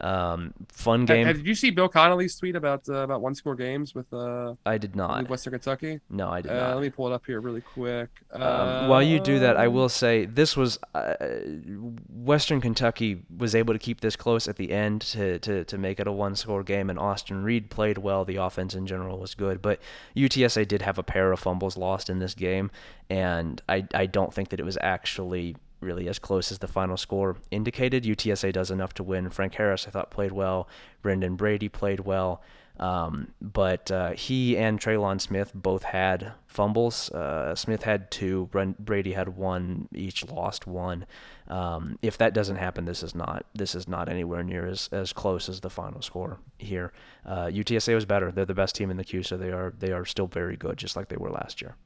[0.01, 1.27] Um, fun game.
[1.27, 4.79] did you see Bill Connelly's tweet about uh, about one score games with uh, I
[4.79, 5.29] did not.
[5.29, 6.01] Western Kentucky?
[6.11, 6.75] No, I did Uh, not.
[6.77, 8.09] let me pull it up here really quick.
[8.33, 11.15] Um, while you do that, I Um, will say this was uh,
[12.09, 16.01] Western Kentucky was able to keep this close at the end to, to, to make
[16.01, 18.25] it a one score game, and Austin Reed played well.
[18.25, 19.79] The offense in general was good, but
[20.17, 22.71] UTSA did have a pair of fumbles lost in this game,
[23.11, 26.97] and I, I don't think that it was actually really as close as the final
[26.97, 28.05] score indicated.
[28.05, 29.31] UTSA does enough to win.
[29.31, 30.69] Frank Harris, I thought, played well.
[31.03, 32.43] Brendan Brady played well.
[32.79, 37.11] Um, but uh, he and Traylon Smith both had fumbles.
[37.11, 38.49] Uh, Smith had two.
[38.79, 39.89] Brady had one.
[39.95, 41.07] Each lost one.
[41.49, 45.13] Um, if that doesn't happen, this is not this is not anywhere near as, as
[45.13, 46.93] close as the final score here.
[47.27, 48.33] Uh, UTSA was better.
[48.33, 50.79] They're the best team in the queue, so they are they are still very good,
[50.79, 51.77] just like they were last year.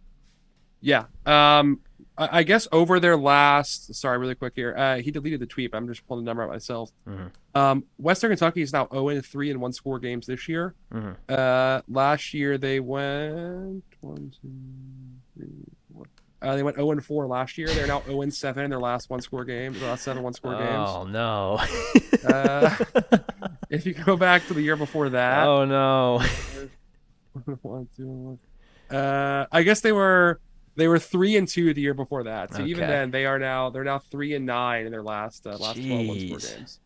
[0.81, 1.05] Yeah.
[1.25, 1.81] Um,
[2.19, 3.95] I, I guess over their last.
[3.95, 4.75] Sorry, really quick here.
[4.77, 6.91] Uh, he deleted the tweet, but I'm just pulling the number out myself.
[7.09, 7.31] Mhm.
[7.55, 10.75] Um, Western Kentucky is now 0 3 in one score games this year.
[10.93, 11.17] Mhm.
[11.29, 14.51] Uh, last year they went one, two,
[15.37, 15.49] three,
[15.93, 16.05] four.
[16.43, 17.67] Uh, they went 0 and 4 last year.
[17.69, 19.73] They're now 0 and 7 in their last one score game.
[19.73, 20.89] Their last seven one score games.
[20.89, 21.59] Oh no!
[22.29, 22.77] Uh,
[23.69, 26.21] If you go back to the year before that, oh no!
[27.63, 28.39] one, two, one.
[28.91, 30.41] Uh, I guess they were
[30.77, 32.55] they were three and two the year before that.
[32.55, 35.57] So even then, they are now they're now three and nine in their last uh,
[35.59, 36.81] last twelve one score games.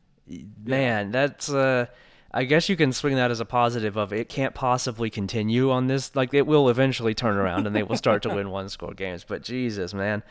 [0.64, 1.86] Man, that's uh
[2.32, 5.88] I guess you can swing that as a positive of it can't possibly continue on
[5.88, 8.94] this like it will eventually turn around and they will start to win one score
[8.94, 9.24] games.
[9.26, 10.22] But Jesus, man.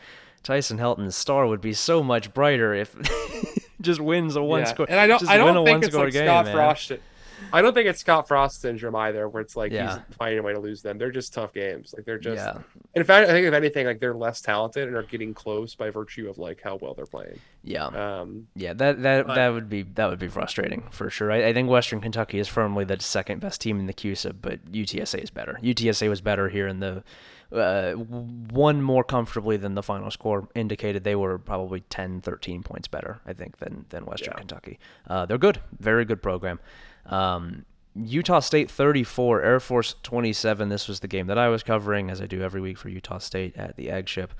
[0.42, 2.96] Tyson Helton's star would be so much brighter if
[3.82, 4.64] just wins a one Yeah.
[4.64, 4.86] score.
[4.88, 6.54] And I don't I don't think it's like game, Scott man.
[6.54, 6.92] Frost.
[7.52, 9.98] I don't think it's Scott Frost syndrome either, where it's like Yeah.
[10.08, 10.98] he's finding a way to lose them.
[10.98, 11.94] They're just tough games.
[11.96, 12.36] Like they're just.
[12.44, 12.58] Yeah.
[12.94, 15.90] In fact, I think if anything, like they're less talented and are getting close by
[15.90, 17.38] virtue of like how well they're playing.
[17.62, 17.86] Yeah.
[17.86, 21.30] Um, Yeah, that that But- that would be that would be frustrating for sure.
[21.32, 24.64] I, I think Western Kentucky is firmly the second best team in the CUSA, but
[24.72, 25.58] UTSA is better.
[25.62, 27.02] UTSA was better here in the
[27.52, 31.02] uh, one more comfortably than the final score indicated.
[31.02, 34.38] They were probably 10, 13 points better, I think, than than Western Yeah.
[34.38, 34.78] Kentucky.
[35.08, 36.60] Uh, they're good, very good program.
[37.06, 37.64] Um,
[37.96, 40.68] Utah State 34, Air Force 27.
[40.68, 43.18] This was the game that I was covering, as I do every week for Utah
[43.18, 44.32] State at the Egg Ship.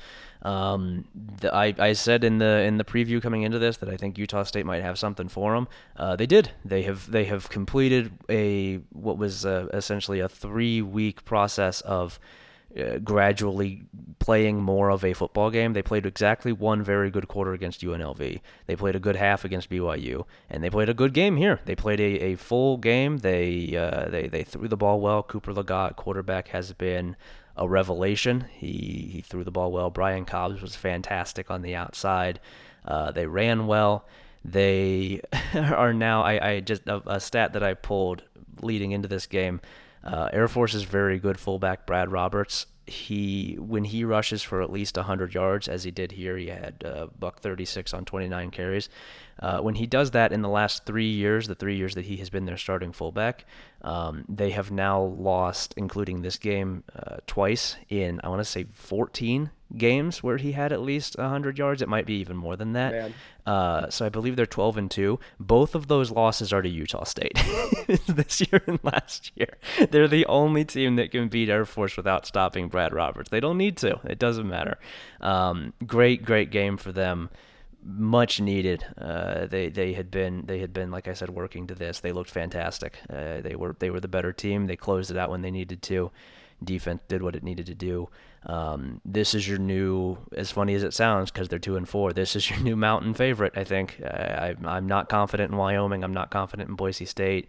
[0.43, 1.05] Um,
[1.41, 4.19] the, I, I said in the in the preview coming into this that I think
[4.19, 5.67] Utah State might have something for them.
[5.97, 6.53] Uh, they did.
[6.65, 12.21] They have they have completed a what was uh, essentially a three week process of
[12.79, 13.83] uh, gradually
[14.19, 15.73] playing more of a football game.
[15.73, 18.41] They played exactly one very good quarter against UNLV.
[18.67, 21.61] They played a good half against BYU, and they played a good game here.
[21.65, 23.19] They played a, a full game.
[23.19, 25.23] They uh, they they threw the ball well.
[25.23, 27.17] Cooper Legas, quarterback, has been
[27.57, 28.47] a revelation.
[28.53, 29.91] He he threw the ball well.
[29.91, 32.41] Brian Cobbs was fantastic on the outside.
[32.85, 34.07] Uh, they ran well.
[34.45, 35.21] They
[35.55, 36.23] are now.
[36.23, 38.23] I, I just a, a stat that I pulled
[38.63, 39.61] leading into this game.
[40.05, 42.67] Uh, Air Force is very good fullback Brad Roberts.
[42.91, 46.83] He when he rushes for at least 100 yards, as he did here, he had
[46.85, 48.89] uh, buck 36 on 29 carries.
[49.39, 52.17] Uh, when he does that in the last three years, the three years that he
[52.19, 53.47] has been their starting fullback,
[53.83, 58.65] um, they have now lost, including this game, uh, twice in I want to say
[58.65, 61.81] 14 games where he had at least 100 yards.
[61.81, 62.93] It might be even more than that.
[63.47, 65.19] Uh, so I believe they're 12 and 2.
[65.39, 67.35] Both of those losses are to Utah State
[68.07, 69.57] this year and last year.
[69.91, 73.29] They're the only team that can beat Air Force without stopping Brad Roberts.
[73.29, 74.01] They don't need to.
[74.05, 74.79] It doesn't matter.
[75.21, 77.29] Um, great, great game for them.
[77.85, 78.87] Much needed.
[78.97, 82.01] Uh, they they had been they had been like I said working to this.
[82.01, 82.99] They looked fantastic.
[83.11, 84.67] Uh, they were they were the better team.
[84.67, 86.11] They closed it out when they needed to.
[86.65, 88.09] Defense did what it needed to do.
[88.47, 92.15] Um, this is your new, as funny as it sounds, because they're two and four.
[92.15, 93.53] This is your new mountain favorite.
[93.57, 94.01] I think.
[94.03, 96.03] I, I'm not confident in Wyoming.
[96.03, 97.49] I'm not confident in Boise State,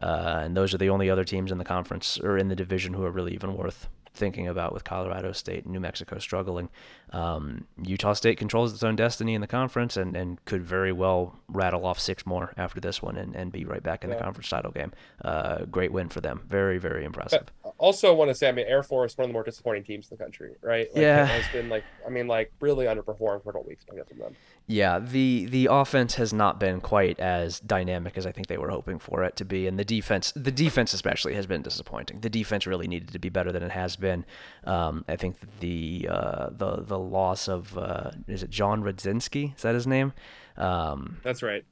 [0.00, 2.94] uh, and those are the only other teams in the conference or in the division
[2.94, 3.88] who are really even worth
[4.18, 6.68] thinking about with Colorado State and New Mexico struggling.
[7.12, 11.36] Um, Utah State controls its own destiny in the conference and, and could very well
[11.48, 14.48] rattle off six more after this one and, and be right back in the conference
[14.50, 14.92] title game.
[15.24, 16.42] Uh, great win for them.
[16.46, 17.46] Very, very impressive.
[17.62, 20.10] But also want to say, I mean, Air Force, one of the more disappointing teams
[20.10, 20.88] in the country, right?
[20.92, 21.24] Like, Yeah.
[21.24, 23.86] has been like, I mean, like really underperformed for a couple weeks.
[23.90, 24.36] I guess from them.
[24.70, 28.68] Yeah, the the offense has not been quite as dynamic as I think they were
[28.68, 32.20] hoping for it to be, and the defense, the defense especially, has been disappointing.
[32.20, 34.26] The defense really needed to be better than it has been.
[34.64, 39.56] Um, I think the uh, the the loss of uh, is it John Rudzinski?
[39.56, 40.12] Is that his name?
[40.58, 41.64] Um, That's right.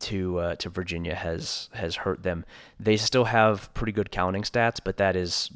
[0.00, 2.44] to uh, to Virginia has has hurt them.
[2.80, 5.52] They still have pretty good counting stats, but that is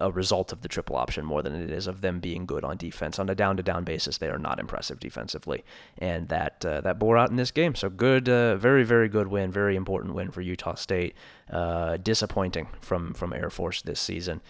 [0.00, 2.76] a result of the triple option more than it is of them being good on
[2.76, 3.18] defense.
[3.18, 5.64] On a down to down basis, they are not impressive defensively,
[5.98, 7.74] and that uh, that bore out in this game.
[7.74, 11.14] So good, uh, very very good win, very important win for Utah State.
[11.50, 14.40] Uh, disappointing from from Air Force this season.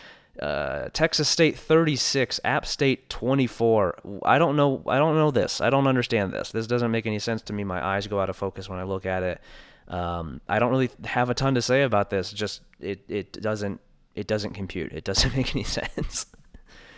[0.40, 4.20] Uh, Texas State 36, App State 24.
[4.24, 4.82] I don't know.
[4.86, 5.60] I don't know this.
[5.60, 6.50] I don't understand this.
[6.50, 7.62] This doesn't make any sense to me.
[7.62, 9.40] My eyes go out of focus when I look at it.
[9.86, 12.32] Um, I don't really have a ton to say about this.
[12.32, 13.80] Just it, it doesn't
[14.14, 14.92] it doesn't compute.
[14.92, 16.26] It doesn't make any sense.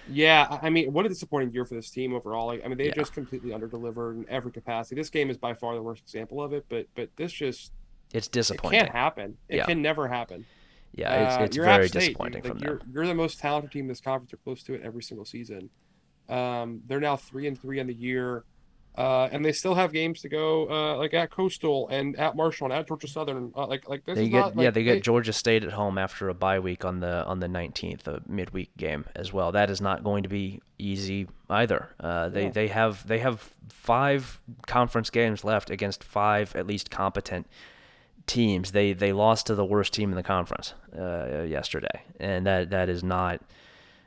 [0.08, 2.50] Yeah, I mean, what a disappointing year for this team overall.
[2.50, 2.94] I mean, they yeah.
[2.94, 4.94] just completely underdelivered in every capacity.
[4.94, 7.72] This game is by far the worst example of it, but but this just
[8.12, 8.80] it's disappointing.
[8.80, 9.36] It can't happen.
[9.48, 9.64] It yeah.
[9.64, 10.46] can never happen.
[10.94, 12.90] Yeah, it's, uh, it's uh, very disappointing like from you're, them.
[12.92, 14.30] You're the most talented team in this conference.
[14.32, 15.68] You're close to it every single season.
[16.28, 18.44] Um, they're now three and three on the year.
[18.96, 22.66] Uh, and they still have games to go, uh, like at Coastal and at Marshall
[22.66, 23.52] and at Georgia Southern.
[23.54, 25.72] Uh, like, like this they get, not, like, yeah, they, they get Georgia State at
[25.72, 29.52] home after a bye week on the on the 19th, a midweek game as well.
[29.52, 31.90] That is not going to be easy either.
[32.00, 32.50] Uh, they yeah.
[32.50, 37.46] they have they have five conference games left against five at least competent
[38.26, 38.72] teams.
[38.72, 42.88] They they lost to the worst team in the conference uh, yesterday, and that that
[42.88, 43.42] is not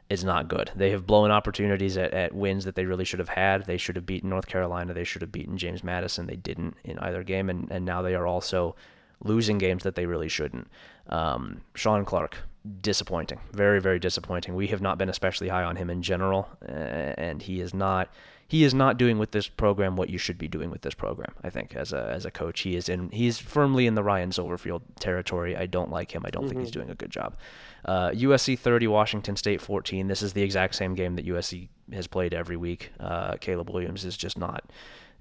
[0.09, 0.71] is not good.
[0.75, 3.65] They have blown opportunities at, at wins that they really should have had.
[3.65, 4.93] They should have beaten North Carolina.
[4.93, 6.25] They should have beaten James Madison.
[6.25, 8.75] They didn't in either game, and, and now they are also
[9.23, 10.67] losing games that they really shouldn't.
[11.07, 12.37] Um, Shawn Clark,
[12.81, 14.55] disappointing, very very disappointing.
[14.55, 18.09] We have not been especially high on him in general, and he is not
[18.49, 21.35] he is not doing with this program what you should be doing with this program.
[21.43, 24.31] I think as a as a coach, he is in he's firmly in the Ryan
[24.31, 25.55] Silverfield territory.
[25.55, 26.23] I don't like him.
[26.25, 26.49] I don't mm-hmm.
[26.49, 26.79] think he's mm-hmm.
[26.79, 27.37] doing a good job.
[27.85, 30.07] Uh, USC 30, Washington State 14.
[30.07, 32.91] This is the exact same game that USC has played every week.
[32.99, 34.63] Uh, Caleb Williams is just not.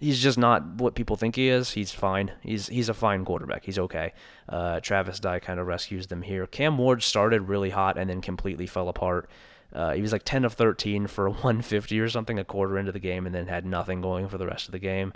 [0.00, 1.72] He's just not what people think he is.
[1.72, 2.32] He's fine.
[2.40, 3.66] He's he's a fine quarterback.
[3.66, 4.14] He's okay.
[4.48, 6.46] Uh, Travis Dye kind of rescues them here.
[6.46, 9.28] Cam Ward started really hot and then completely fell apart.
[9.72, 12.98] Uh, he was like 10 of 13 for 150 or something a quarter into the
[12.98, 15.12] game and then had nothing going for the rest of the game.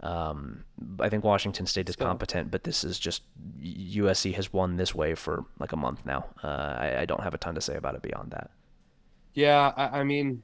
[0.00, 0.64] Um,
[0.98, 3.22] I think Washington State is competent, but this is just
[3.62, 6.26] USC has won this way for like a month now.
[6.42, 8.50] Uh, I, I, don't have a ton to say about it beyond that.
[9.34, 10.42] Yeah, I, I mean,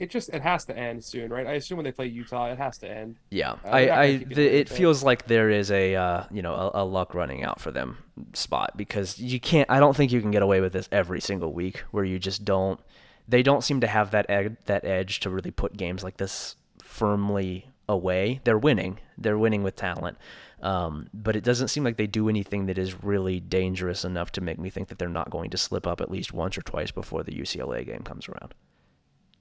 [0.00, 1.46] it just it has to end soon, right?
[1.46, 3.16] I assume when they play Utah, it has to end.
[3.30, 6.82] Yeah, uh, I, I the, it feels like there is a uh, you know a,
[6.82, 7.98] a, luck running out for them
[8.32, 9.70] spot because you can't.
[9.70, 12.46] I don't think you can get away with this every single week where you just
[12.46, 12.80] don't.
[13.28, 16.56] They don't seem to have that ed- that edge to really put games like this
[16.82, 18.40] firmly away.
[18.44, 19.00] They're winning.
[19.18, 20.16] They're winning with talent.
[20.62, 24.40] Um, but it doesn't seem like they do anything that is really dangerous enough to
[24.40, 26.90] make me think that they're not going to slip up at least once or twice
[26.90, 28.54] before the UCLA game comes around.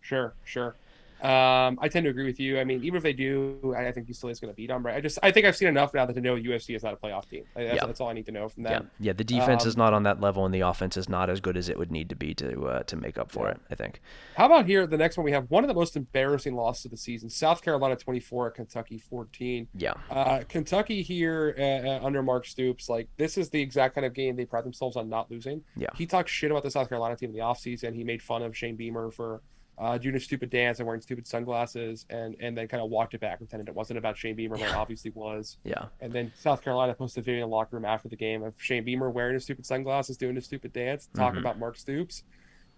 [0.10, 0.76] Sure, sure.
[1.22, 2.60] Um, I tend to agree with you.
[2.60, 4.86] I mean, even if they do, I, think UCLA is going to beat them.
[4.86, 4.96] Right?
[4.96, 6.96] I just, I think I've seen enough now that to know USC is not a
[6.96, 7.44] playoff team.
[7.56, 7.86] That's, yeah.
[7.86, 8.72] that's all I need to know from that.
[8.72, 9.14] Yeah, yeah.
[9.14, 11.58] The defense um, is not on that level, and the offense is not as good
[11.58, 13.52] as it would need to be to uh, to make up for yeah.
[13.52, 13.62] it.
[13.70, 14.02] I think.
[14.36, 14.88] How about here?
[14.88, 17.62] The next one we have one of the most embarrassing losses of the season: South
[17.62, 19.68] Carolina twenty four, Kentucky fourteen.
[19.76, 19.96] Yeah.
[20.10, 24.14] Uh, Kentucky here uh, uh, under Mark Stoops, like this is the exact kind of
[24.14, 25.64] game they pride themselves on not losing.
[25.76, 25.90] Yeah.
[25.96, 27.94] He talked shit about the South Carolina team in the offseason.
[27.94, 29.42] He made fun of Shane Beamer for
[29.80, 33.14] uh, doing a stupid dance and wearing stupid sunglasses, and and then kind of walked
[33.14, 35.58] it back, pretending it wasn't about Shane Beamer, but it obviously was.
[35.64, 35.86] Yeah.
[36.02, 38.54] And then South Carolina posted a video in the locker room after the game of
[38.58, 41.46] Shane Beamer wearing his stupid sunglasses, doing a stupid dance, talking mm-hmm.
[41.46, 42.24] about Mark Stoops.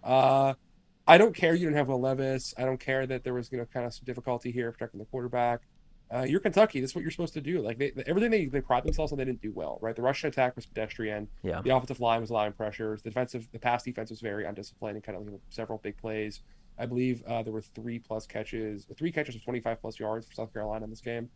[0.04, 0.54] Uh,
[1.06, 2.54] I don't care you didn't have Will Levis.
[2.56, 5.06] I don't care that there was you know kind of some difficulty here protecting the
[5.06, 5.62] quarterback.
[6.14, 6.80] Uh, you're Kentucky.
[6.80, 7.62] This is what you're supposed to do.
[7.62, 9.96] Like they, everything they, they pride themselves on, they didn't do well, right?
[9.96, 11.26] The Russian attack was pedestrian.
[11.42, 11.62] Yeah.
[11.62, 13.02] The offensive line was allowing pressures.
[13.02, 16.42] The defensive, the pass defense was very undisciplined and kind of several big plays.
[16.78, 20.34] I believe uh, there were three plus catches, three catches of 25 plus yards for
[20.34, 21.28] South Carolina in this game.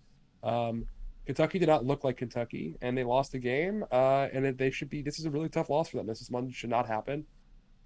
[0.43, 0.87] Um,
[1.27, 3.85] Kentucky did not look like Kentucky, and they lost the game.
[3.91, 5.03] Uh, and they should be.
[5.03, 6.07] This is a really tough loss for them.
[6.07, 7.27] This is one should not happen.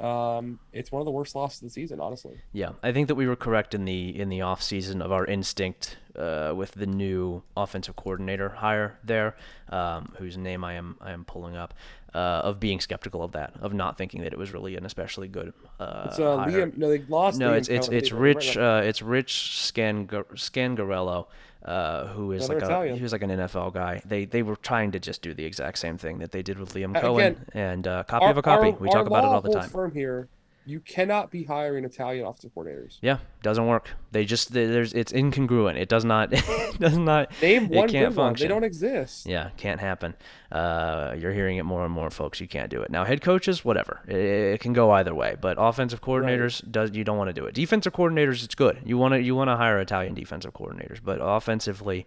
[0.00, 2.40] Um, it's one of the worst losses of the season, honestly.
[2.52, 5.26] Yeah, I think that we were correct in the in the off season of our
[5.26, 9.36] instinct uh, with the new offensive coordinator hire there,
[9.68, 11.74] um, whose name I am I am pulling up,
[12.14, 15.28] uh, of being skeptical of that, of not thinking that it was really an especially
[15.28, 15.52] good.
[15.78, 16.76] Uh, it's uh, Liam.
[16.76, 17.38] No, they lost.
[17.38, 18.56] No, Liam it's it's it's Rich.
[18.56, 21.26] Uh, it's Rich Scangar- Scangarello
[21.64, 24.02] uh, who is like a he was like an NFL guy.
[24.04, 26.74] They they were trying to just do the exact same thing that they did with
[26.74, 28.68] Liam Coen again, and uh, copy our, of a copy.
[28.68, 29.68] Our, we talk about it all the time.
[29.68, 30.28] Firm here
[30.66, 32.98] you cannot be hiring Italian offensive coordinators.
[33.00, 33.90] Yeah, doesn't work.
[34.12, 35.76] They just there's it's incongruent.
[35.76, 38.44] It does not it does not name one it can't function.
[38.44, 38.48] One.
[38.48, 39.26] They don't exist.
[39.26, 40.14] Yeah, can't happen.
[40.52, 42.40] Uh, you're hearing it more and more, folks.
[42.40, 43.04] You can't do it now.
[43.04, 44.00] Head coaches, whatever.
[44.06, 45.36] It, it can go either way.
[45.40, 46.72] But offensive coordinators, right.
[46.72, 47.54] does you don't want to do it.
[47.54, 48.80] Defensive coordinators, it's good.
[48.84, 52.06] You want to you want to hire Italian defensive coordinators, but offensively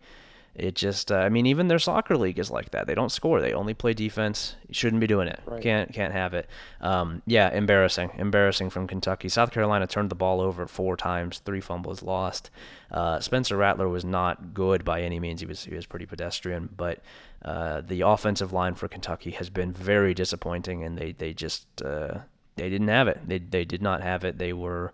[0.55, 2.85] It just, uh, I mean, even their soccer league is like that.
[2.85, 3.41] They don't score.
[3.41, 4.55] They only play defense.
[4.67, 5.39] You shouldn't be doing it.
[5.47, 5.61] Right.
[5.61, 6.47] Can't can't have it.
[6.79, 9.29] Um, yeah, embarrassing, embarrassing from Kentucky.
[9.29, 12.51] South Carolina turned the ball over four times, three fumbles lost.
[12.91, 15.41] Uh, Spencer Rattler was not good by any means.
[15.41, 16.99] He was he was pretty pedestrian, but
[17.43, 22.19] uh, the offensive line for Kentucky has been very disappointing, and they they just uh,
[22.57, 23.21] they didn't have it.
[23.27, 24.37] They they did not have it.
[24.37, 24.93] They were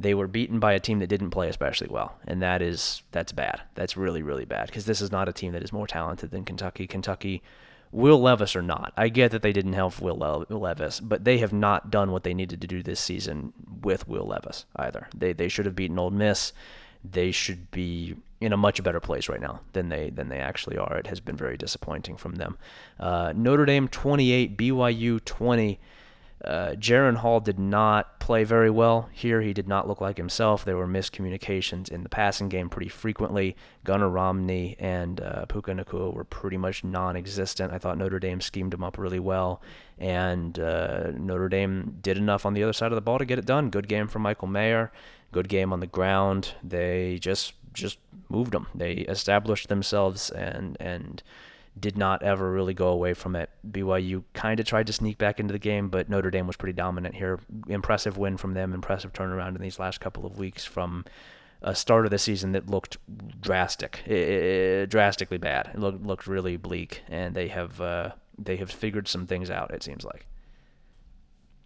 [0.00, 3.32] they were beaten by a team that didn't play especially well, and that is that's
[3.32, 3.62] bad.
[3.74, 6.44] That's really really bad because this is not a team that is more talented than
[6.44, 6.86] Kentucky.
[6.86, 7.42] Kentucky,
[7.90, 11.52] Will Levis or not, I get that they didn't have Will Levis, but they have
[11.52, 13.52] not done what they needed to do this season
[13.82, 15.08] with Will Levis either.
[15.16, 16.52] They they should have beaten Ole Miss.
[17.04, 20.76] They should be in a much better place right now than they than they actually
[20.76, 20.96] are.
[20.96, 22.56] It has been very disappointing from them.
[23.00, 25.80] Uh, Notre Dame 28, BYU 20.
[26.44, 29.40] Uh, Jaren Hall did not play very well here.
[29.40, 30.64] He did not look like himself.
[30.64, 33.56] There were miscommunications in the passing game pretty frequently.
[33.84, 37.72] Gunnar Romney and uh, Puka Nacua were pretty much non-existent.
[37.72, 39.60] I thought Notre Dame schemed him up really well,
[39.98, 43.38] and uh, Notre Dame did enough on the other side of the ball to get
[43.38, 43.70] it done.
[43.70, 44.92] Good game from Michael Mayer.
[45.32, 46.54] Good game on the ground.
[46.62, 47.98] They just just
[48.28, 48.66] moved them.
[48.74, 51.22] They established themselves and and
[51.80, 53.50] did not ever really go away from it.
[53.68, 56.72] BYU kind of tried to sneak back into the game, but Notre Dame was pretty
[56.72, 57.40] dominant here.
[57.68, 61.04] Impressive win from them, impressive turnaround in these last couple of weeks from
[61.62, 62.98] a start of the season that looked
[63.40, 64.02] drastic,
[64.88, 65.70] drastically bad.
[65.74, 69.72] It looked looked really bleak, and they have uh, they have figured some things out.
[69.72, 70.26] It seems like.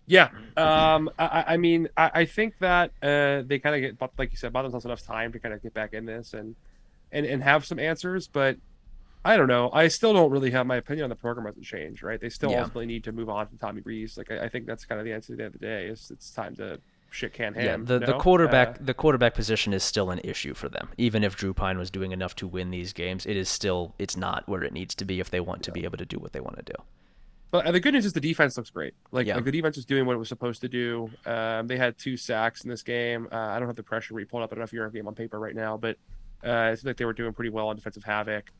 [0.07, 4.33] Yeah, um, I, I mean, I, I think that uh, they kind of get, like
[4.33, 6.57] you said, bought themselves enough time to kind of get back in this and
[7.13, 8.57] and and have some answers, but
[9.25, 9.71] I don't know.
[9.73, 12.21] I still don't really have my opinion on the program hasn't changed, right?
[12.21, 12.61] They still yeah.
[12.61, 14.19] ultimately need to move on from Tommy Rees.
[14.19, 15.87] Like I, I, think that's kind of the answer at the end of the day.
[15.87, 16.81] Is it's time to
[17.11, 17.87] shit can him.
[17.87, 20.89] Yeah, the, the quarterback uh, the quarterback position is still an issue for them.
[20.99, 24.17] Even if Drew Pyne was doing enough to win these games, it is still it's
[24.17, 26.33] not where it needs to be if they want to be able to do what
[26.33, 26.83] they want to do.
[27.53, 28.95] But the good news is the defense looks great.
[29.11, 29.35] Like, yeah.
[29.35, 31.11] like the defense is doing what it was supposed to do.
[31.27, 33.29] Um, they had two sacks in this game.
[33.31, 34.51] Uh, I don't have the pressure rate pulled up.
[34.51, 35.99] I don't know if you're a game on paper right now, but
[36.45, 38.51] uh, it seems like they were doing pretty well on defensive havoc.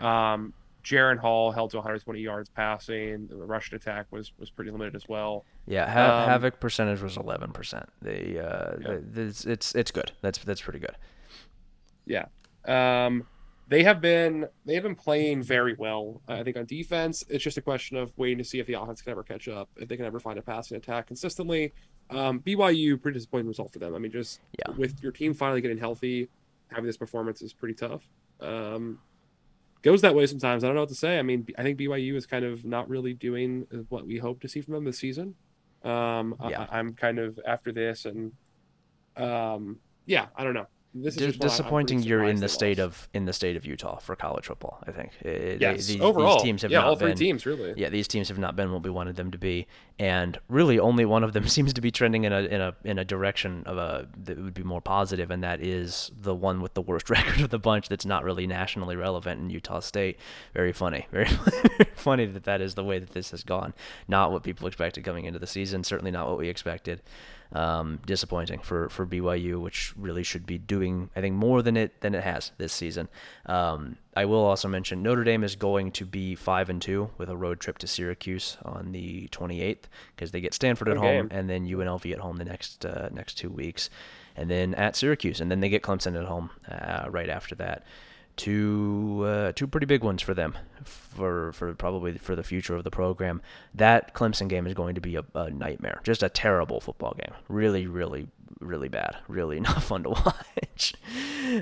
[0.00, 0.52] Um,
[0.84, 3.28] Jaren Hall held to 120 yards passing.
[3.28, 5.44] The rush attack was was pretty limited as well.
[5.66, 7.88] Yeah, ha- um, havoc percentage was 11 percent.
[8.00, 8.98] They, uh, yeah.
[9.16, 10.12] it's, it's it's good.
[10.22, 10.96] That's that's pretty good.
[12.04, 12.26] Yeah.
[12.66, 13.26] Um,
[13.68, 16.20] they have been they have been playing very well.
[16.28, 19.00] I think on defense, it's just a question of waiting to see if the offense
[19.00, 21.72] can ever catch up, if they can ever find a passing attack consistently.
[22.10, 23.94] Um, BYU pretty disappointing result for them.
[23.94, 24.74] I mean, just yeah.
[24.76, 26.28] with your team finally getting healthy,
[26.72, 28.02] having this performance is pretty tough.
[28.40, 28.98] Um,
[29.82, 30.64] goes that way sometimes.
[30.64, 31.18] I don't know what to say.
[31.18, 34.48] I mean, I think BYU is kind of not really doing what we hope to
[34.48, 35.34] see from them this season.
[35.84, 36.66] Um, yeah.
[36.70, 38.32] I, am kind of after this, and
[39.16, 42.02] um, yeah, I don't know this is disappointing.
[42.02, 42.86] you're in the state lost.
[42.86, 44.78] of in the state of Utah for college football.
[44.86, 45.12] I think.
[45.24, 47.46] Eh, eh, yes, they, these, overall, these teams have yeah, not all three been, teams
[47.46, 47.72] really.
[47.76, 49.66] Yeah, these teams have not been what we wanted them to be,
[49.98, 52.98] and really only one of them seems to be trending in a in a in
[52.98, 56.74] a direction of a that would be more positive, and that is the one with
[56.74, 57.88] the worst record of the bunch.
[57.88, 60.18] That's not really nationally relevant in Utah State.
[60.52, 61.06] Very funny.
[61.10, 61.30] Very
[61.94, 63.72] funny that that is the way that this has gone.
[64.08, 65.84] Not what people expected coming into the season.
[65.84, 67.00] Certainly not what we expected.
[67.54, 72.00] Um, disappointing for, for BYU, which really should be doing, I think, more than it
[72.00, 73.08] than it has this season.
[73.44, 77.28] Um, I will also mention Notre Dame is going to be five and two with
[77.28, 79.84] a road trip to Syracuse on the 28th
[80.14, 83.34] because they get Stanford at home and then UNLV at home the next uh, next
[83.34, 83.90] two weeks,
[84.34, 87.84] and then at Syracuse, and then they get Clemson at home uh, right after that
[88.36, 92.84] two uh, two pretty big ones for them for for probably for the future of
[92.84, 93.42] the program.
[93.74, 97.34] That Clemson game is going to be a, a nightmare, just a terrible football game.
[97.48, 98.28] Really, really,
[98.60, 99.16] really bad.
[99.28, 100.94] Really not fun to watch.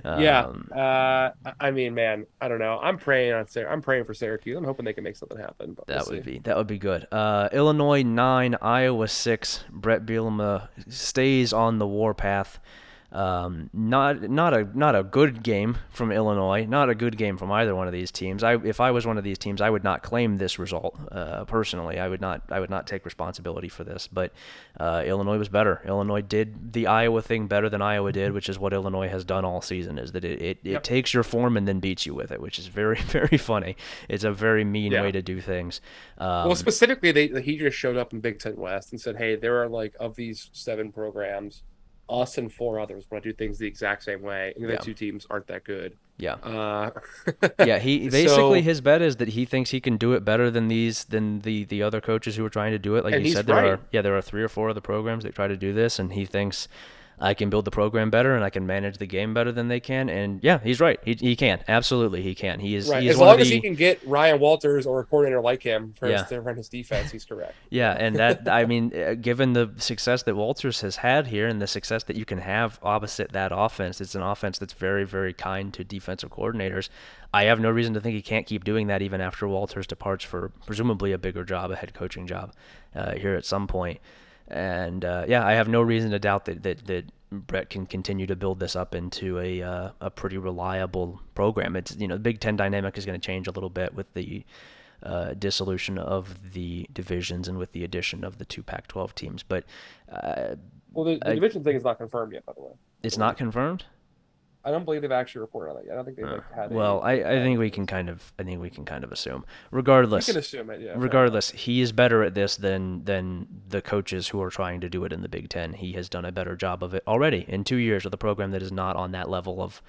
[0.04, 0.42] Um, yeah,
[0.76, 2.78] uh, I mean, man, I don't know.
[2.80, 4.56] I'm praying on I'm praying for Syracuse.
[4.56, 5.76] I'm hoping they can make something happen.
[5.86, 6.32] that we'll would see.
[6.32, 7.06] be that would be good.
[7.10, 9.64] Uh, Illinois nine, Iowa six.
[9.70, 12.60] Bret Bielema stays on the warpath.
[13.12, 16.64] Um, not not a not a good game from Illinois.
[16.64, 18.44] Not a good game from either one of these teams.
[18.44, 21.44] I if I was one of these teams, I would not claim this result uh,
[21.44, 21.98] personally.
[21.98, 24.06] I would not I would not take responsibility for this.
[24.06, 24.32] But
[24.78, 25.82] uh, Illinois was better.
[25.84, 29.44] Illinois did the Iowa thing better than Iowa did, which is what Illinois has done
[29.44, 29.98] all season.
[29.98, 30.76] Is that it it, yep.
[30.76, 33.76] it takes your form and then beats you with it, which is very very funny.
[34.08, 35.02] It's a very mean yeah.
[35.02, 35.80] way to do things.
[36.18, 39.34] Um, well, specifically, they he just showed up in Big Ten West and said, "Hey,
[39.34, 41.64] there are like of these seven programs."
[42.10, 44.78] Us and four others want to do things the exact same way, and the yeah.
[44.78, 45.96] two teams aren't that good.
[46.18, 46.34] Yeah.
[46.34, 46.90] Uh,
[47.64, 47.78] yeah.
[47.78, 50.68] He basically so, his bet is that he thinks he can do it better than
[50.68, 53.04] these than the the other coaches who are trying to do it.
[53.04, 53.64] Like he said, there right.
[53.64, 56.12] are yeah there are three or four other programs that try to do this, and
[56.12, 56.68] he thinks
[57.22, 59.78] I can build the program better and I can manage the game better than they
[59.78, 60.08] can.
[60.08, 60.98] And yeah, he's right.
[61.04, 62.60] He, he can absolutely he can.
[62.60, 63.02] He is right.
[63.02, 65.62] He is as long of as he can get Ryan Walters or a coordinator like
[65.62, 66.20] him for Yeah.
[66.20, 67.54] his, to run his defense, he's correct.
[67.70, 71.60] Yeah, and that I mean, uh, given the success that Walters has had here and
[71.60, 75.32] the success that you can have opposite that offense, it's an offense that's very, very
[75.32, 76.88] kind to defensive coordinators.
[77.32, 80.24] I have no reason to think he can't keep doing that even after Walters departs
[80.24, 82.52] for presumably a bigger job, a head coaching job,
[82.94, 84.00] uh, here at some point.
[84.50, 88.26] And uh, yeah, I have no reason to doubt that that, that Bret can continue
[88.26, 91.76] to build this up into a uh, a pretty reliable program.
[91.76, 94.12] It's you know the Big Ten dynamic is going to change a little bit with
[94.14, 94.44] the
[95.02, 99.42] uh, dissolution of the divisions and with the addition of the two Pac-12 teams.
[99.42, 99.64] But
[100.12, 100.56] uh,
[100.92, 102.72] Well, the, the I- division thing is not confirmed yet, by the way.
[103.02, 103.84] it's not confirmed.
[104.64, 105.92] I don't believe they've actually reported on it yet.
[105.92, 106.72] I don't think they've like, had.
[106.72, 109.12] Uh, Well, I, I think we can kind of I think we can kind of
[109.12, 109.44] assume.
[109.70, 110.80] Regardless, You can assume it.
[110.80, 110.94] Yeah.
[110.96, 115.04] regardless, he is better at this than than the coaches who are trying to do
[115.04, 115.72] it in the Big Ten.
[115.72, 118.50] He has done a better job of it already in two years with a program
[118.50, 119.80] that is not on that level of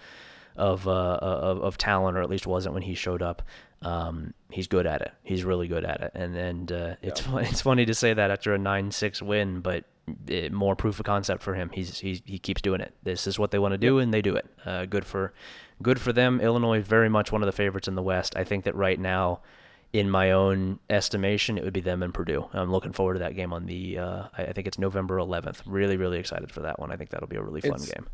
[0.55, 3.41] of uh, of, of talent, or at least wasn't when he showed up.
[3.81, 5.11] Um, he's good at it.
[5.23, 8.31] He's really good at it, and and uh, it's fu- it's funny to say that
[8.31, 9.85] after a nine six win, but
[10.51, 11.69] more proof of concept for him.
[11.73, 12.93] He's he's he keeps doing it.
[13.03, 14.45] This is what they want to do, and they do it.
[14.65, 15.33] Uh, good for
[15.81, 16.39] good for them.
[16.41, 18.35] Illinois very much one of the favorites in the West.
[18.35, 19.41] I think that right now
[19.93, 22.47] in my own estimation, it would be them and Purdue.
[22.53, 23.97] I'm looking forward to that game on the.
[23.97, 25.61] Uh, I I think it's November 11th.
[25.65, 26.91] Really, really excited for that one.
[26.91, 28.07] I think that'll be a really fun It's- game.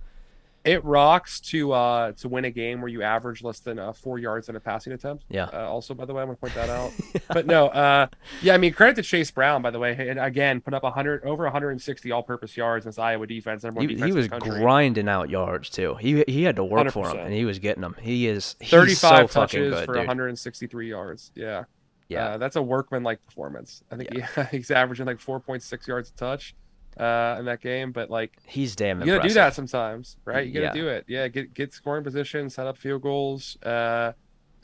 [0.67, 4.19] It rocks to uh to win a game where you average less than uh, four
[4.19, 5.25] yards in a passing attempt.
[5.29, 5.45] Yeah.
[5.53, 6.91] Uh, also, by the way, I'm gonna point that out.
[7.29, 8.07] But no, uh,
[8.41, 11.23] yeah, I mean, credit to Chase Brown, by the way, and again, put up 100
[11.23, 13.63] over 160 all-purpose yards in this Iowa defense.
[13.63, 15.95] He, defense he was grinding out yards too.
[15.95, 17.25] He he had to work for them, 100%.
[17.25, 17.95] and he was getting them.
[18.01, 20.07] He is he's 35 so fucking touches good, for dude.
[20.07, 21.31] 163 yards.
[21.35, 21.63] Yeah.
[22.09, 23.83] Yeah, Uh, that's a workman-like performance.
[23.91, 24.21] I think he,
[24.57, 26.55] he's averaging like 4.6 yards a touch
[26.99, 29.29] uh, in that game, but like he's damn you gotta impressive.
[29.35, 30.45] do that sometimes, right?
[30.47, 30.83] You gotta Yeah.
[30.83, 31.05] do it.
[31.07, 33.57] Yeah, get get scoring position, set up field goals.
[33.63, 34.13] Uh,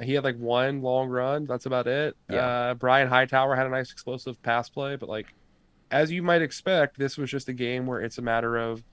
[0.02, 1.46] he had like one long run.
[1.46, 2.16] That's about it.
[2.30, 2.38] Yeah.
[2.46, 5.28] Uh, Brian Hightower had a nice explosive pass play, but like
[5.92, 8.84] as you might expect, this was just a game where it's a matter of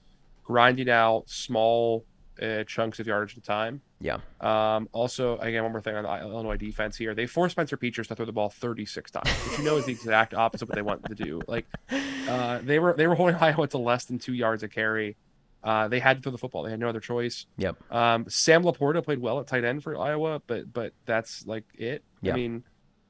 [0.43, 2.05] grinding out small
[2.41, 3.81] uh, chunks of yardage at a time.
[3.99, 7.13] Yeah, Um, also, again, one more thing on the Illinois defense here.
[7.13, 9.91] They forced Spencer Petras to throw the ball 36 times, which you know is the
[9.91, 11.41] exact opposite of what they want to do.
[11.47, 11.65] Like,
[12.27, 15.17] uh, they were they were holding Iowa to less than two yards a carry.
[15.63, 16.63] Uh, they had to throw the football.
[16.63, 17.45] They had no other choice.
[17.57, 17.91] Yep.
[17.91, 22.03] Um, Sam LaPorta played well at tight end for Iowa, but but that's like it.
[22.21, 22.33] Yeah.
[22.33, 22.63] I mean,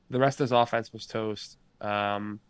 [0.09, 1.57] the rest of his offense was toast.
[1.79, 2.41] Um,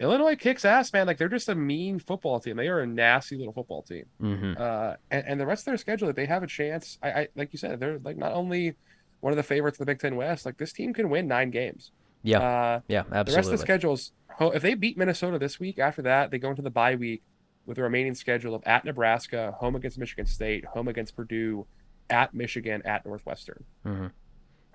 [0.00, 1.06] Illinois kicks ass, man.
[1.06, 2.56] Like they're just a mean football team.
[2.56, 5.76] They are a nasty little football team hmm uh, and, and the rest of their
[5.76, 8.74] schedule, if they have a chance, I, I like you said, they're like not only
[9.20, 11.50] one of the favorites in the Big Ten West, like this team can win nine
[11.50, 11.92] games.
[12.22, 13.00] yeah, Uh, yeah.
[13.00, 13.32] Absolutely.
[13.32, 16.50] The rest of the schedules, if they beat Minnesota this week, after that they go
[16.50, 17.22] into the bye week
[17.66, 21.66] with the remaining schedule of at Nebraska, home against Michigan State, home against Purdue,
[22.10, 23.62] at Michigan, at Northwestern.
[23.86, 23.90] Mhm.
[23.90, 24.10] Are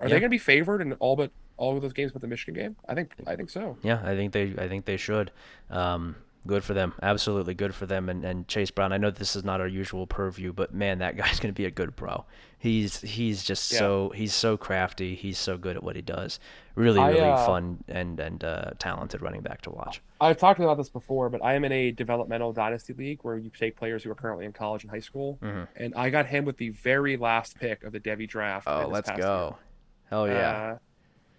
[0.00, 0.04] Yeah.
[0.06, 2.54] they going to be favored in all but all of those games but the Michigan
[2.54, 2.76] game?
[2.88, 3.76] I think I think so.
[3.82, 5.30] Yeah, I think they I think they should.
[5.70, 6.16] Um,
[6.46, 6.94] good for them.
[7.02, 8.08] Absolutely good for them.
[8.08, 8.90] And, and Chase Brown.
[8.92, 11.70] I know this is not our usual purview, but man, that guy's gonna be a
[11.70, 12.24] good pro.
[12.58, 13.78] He's he's just Yeah.
[13.80, 15.14] so he's so crafty.
[15.14, 16.40] He's so good at what he does.
[16.74, 20.00] Really, I, really uh, fun and and uh, talented running back to watch.
[20.20, 23.50] I've talked about this before, but I am in a developmental dynasty league where you
[23.50, 25.68] take players who are currently in college and high school, Mhm.
[25.76, 28.66] and I got him with the very last pick of the devy draft.
[28.68, 29.56] Oh, let's go.
[30.08, 30.32] Hell yeah.
[30.74, 30.78] Uh,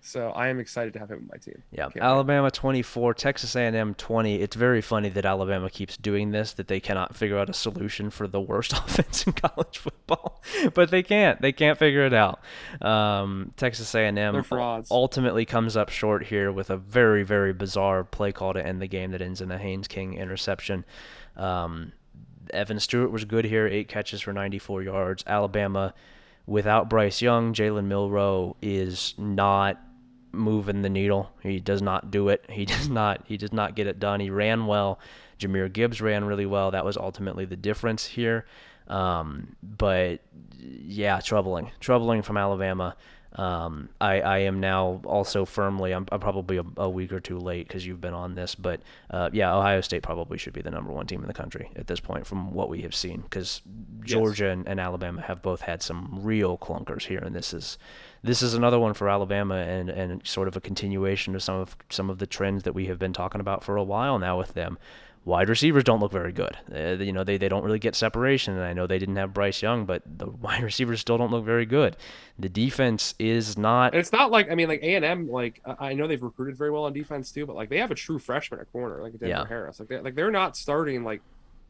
[0.02, 1.62] so I am excited to have him on my team.
[1.72, 2.04] Yeah, Can't wait.
[2.04, 4.42] Alabama 24, Texas A&M 20.
[4.42, 8.10] It's very funny that Alabama keeps doing this, that they cannot figure out a solution
[8.10, 10.42] for the worst offense in college football,
[10.74, 11.42] but they can't.
[11.42, 12.40] They can't figure it out.
[12.82, 14.44] Um, Texas A&M
[14.90, 18.88] ultimately comes up short here with a very, very bizarre play call to end the
[18.88, 20.86] game that ends in a Haynes King interception.
[21.36, 21.92] Um,
[22.52, 25.24] Evan Stewart was good here, eight catches for 94 yards.
[25.28, 25.94] Alabama,
[26.48, 29.80] without Bryce Young, Jalen Milroe is not
[30.32, 31.32] moving the needle.
[31.42, 32.46] He does not do it.
[32.50, 33.24] He does not.
[33.26, 34.20] He does not get it done.
[34.20, 35.00] He ran well.
[35.40, 36.72] Jahmyr Gibbs ran really well.
[36.72, 38.46] That was ultimately the difference here.
[38.88, 40.20] Um, but
[40.60, 42.96] yeah, troubling, troubling from Alabama.
[43.34, 45.92] Um, I, I am now also firmly.
[45.92, 48.82] I'm, I'm probably a, a week or two late because you've been on this, but
[49.12, 51.88] uh, yeah, Ohio State probably should be the number one team in the country at
[51.88, 53.62] this point from what we have seen because
[54.02, 57.78] Georgia and, and Alabama have both had some real clunkers here, and this is
[58.24, 61.78] this is another one for Alabama and, and sort of a continuation of some of
[61.90, 64.54] some of the trends that we have been talking about for a while now with
[64.56, 64.78] them.
[65.30, 66.58] Wide receivers don't look very good.
[66.74, 68.56] Uh, you know, they, they don't really get separation.
[68.56, 71.46] And I know they didn't have Bryce Young, but the wide receivers still don't look
[71.46, 71.96] very good.
[72.40, 73.94] The defense is not.
[73.94, 75.30] It's not like I mean, like A and M.
[75.30, 77.92] Like I I know they've recruited very well on defense too, but like they have
[77.92, 79.46] a true freshman at corner, like Denver Yeah.
[79.46, 79.80] Harris.
[79.80, 81.22] Like they like they're not starting like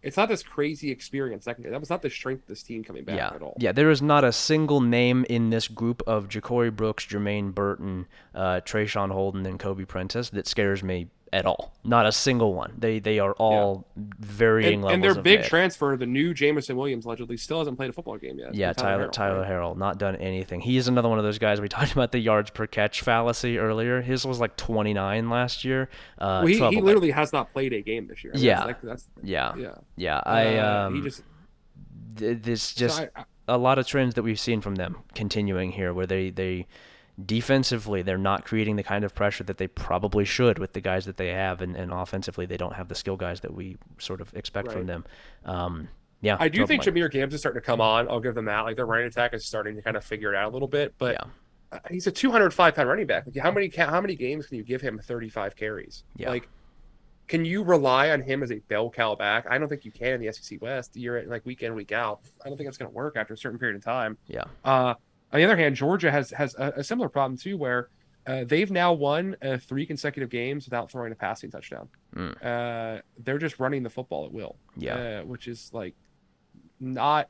[0.02, 1.74] it's not this crazy experience secondary.
[1.74, 3.58] That was not the strength of this team coming back yeah, at all.
[3.60, 3.74] yeah.
[3.74, 8.62] There is not a single name in this group of JaCorey Brooks, Jermaine Burton, uh,
[8.64, 11.74] Traeshon Holden, and Kobe Prentice that scares me at all.
[11.84, 12.74] Not a single one.
[12.78, 15.50] They they are all varying And, levels and their big mid.
[15.50, 18.54] transfer, the new Jameson Williams, allegedly still hasn't played a football game yet.
[18.56, 19.46] Yeah, Tyler Harrell, Tyler?
[19.46, 20.60] Harrell, not done anything.
[20.62, 21.62] He is another one of those guys.
[21.62, 24.02] We talked about the yards per catch fallacy earlier.
[24.02, 25.90] His was like 29 last year.
[26.18, 28.34] Uh, Well, he, he literally has not played a game this year.
[28.34, 28.56] I mean, Yeah.
[28.56, 29.76] that's, like, that's yeah, yeah.
[29.96, 30.22] yeah.
[30.26, 31.24] I Uh, um, he just
[32.18, 34.98] th- this so just I- I- a lot of trends that we've seen from them
[35.16, 36.68] continuing here, where they they
[37.26, 41.06] defensively they're not creating the kind of pressure that they probably should with the guys
[41.06, 44.22] that they have, and, and offensively they don't have the skill guys that we sort
[44.22, 45.06] of expect from them.
[45.46, 45.88] Um,
[46.22, 46.84] yeah, I do think.
[46.84, 48.10] Jahmyr Gibbs is starting to come on.
[48.10, 48.62] I'll give them that.
[48.62, 50.94] Like their running attack is starting to kind of figure it out a little bit.
[50.98, 51.16] But
[51.72, 51.80] Yeah.
[51.90, 53.26] he's a 205 pound running back.
[53.26, 56.04] Like how many how many games can you give him 35 carries?
[56.18, 56.30] Yeah.
[56.30, 56.50] Like,
[57.30, 59.46] can you rely on him as a bell cow back?
[59.50, 60.98] I don't think you can in the SEC West.
[60.98, 62.22] You're like week in week out.
[62.44, 64.18] I don't think that's going to work after a certain period of time.
[64.28, 64.46] Yeah.
[64.66, 64.96] Uh,
[65.32, 67.90] on the other hand, Georgia has has a, a similar problem too, where
[68.28, 71.88] uh, they've now won uh, three consecutive games without throwing a passing touchdown.
[72.16, 72.36] Mm.
[72.44, 74.58] Uh, they're just running the football at will.
[74.78, 74.96] Yeah.
[74.96, 75.96] uh, which is like
[76.80, 77.28] not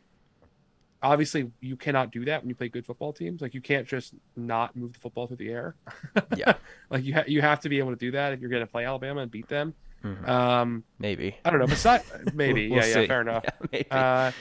[1.02, 3.42] obviously you cannot do that when you play good football teams.
[3.42, 5.76] Like you can't just not move the football through the air.
[6.36, 6.56] Yeah.
[6.90, 8.72] like you ha- you have to be able to do that if you're going to
[8.72, 9.74] play Alabama and beat them.
[10.04, 10.28] Mhm.
[10.28, 11.36] Um, maybe.
[11.46, 11.68] I don't know.
[11.68, 12.04] Besides,
[12.34, 13.46] maybe We'll yeah, yeah, fair enough.
[13.72, 13.82] Yeah.
[13.92, 14.32] Uh,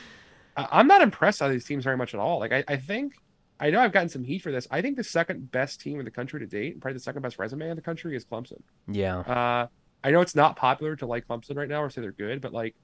[0.56, 2.40] I'm not impressed by these teams very much at all.
[2.40, 3.14] Like I, I think
[3.60, 4.66] I know I've gotten some heat for this.
[4.70, 7.22] I think the second best team in the country to date, and probably the second
[7.22, 8.60] best resume in the country, is Clemson.
[8.86, 9.18] yeah.
[9.20, 9.66] Uh,
[10.04, 12.52] I know it's not popular to like Clemson right now or say they're good, but
[12.52, 12.76] like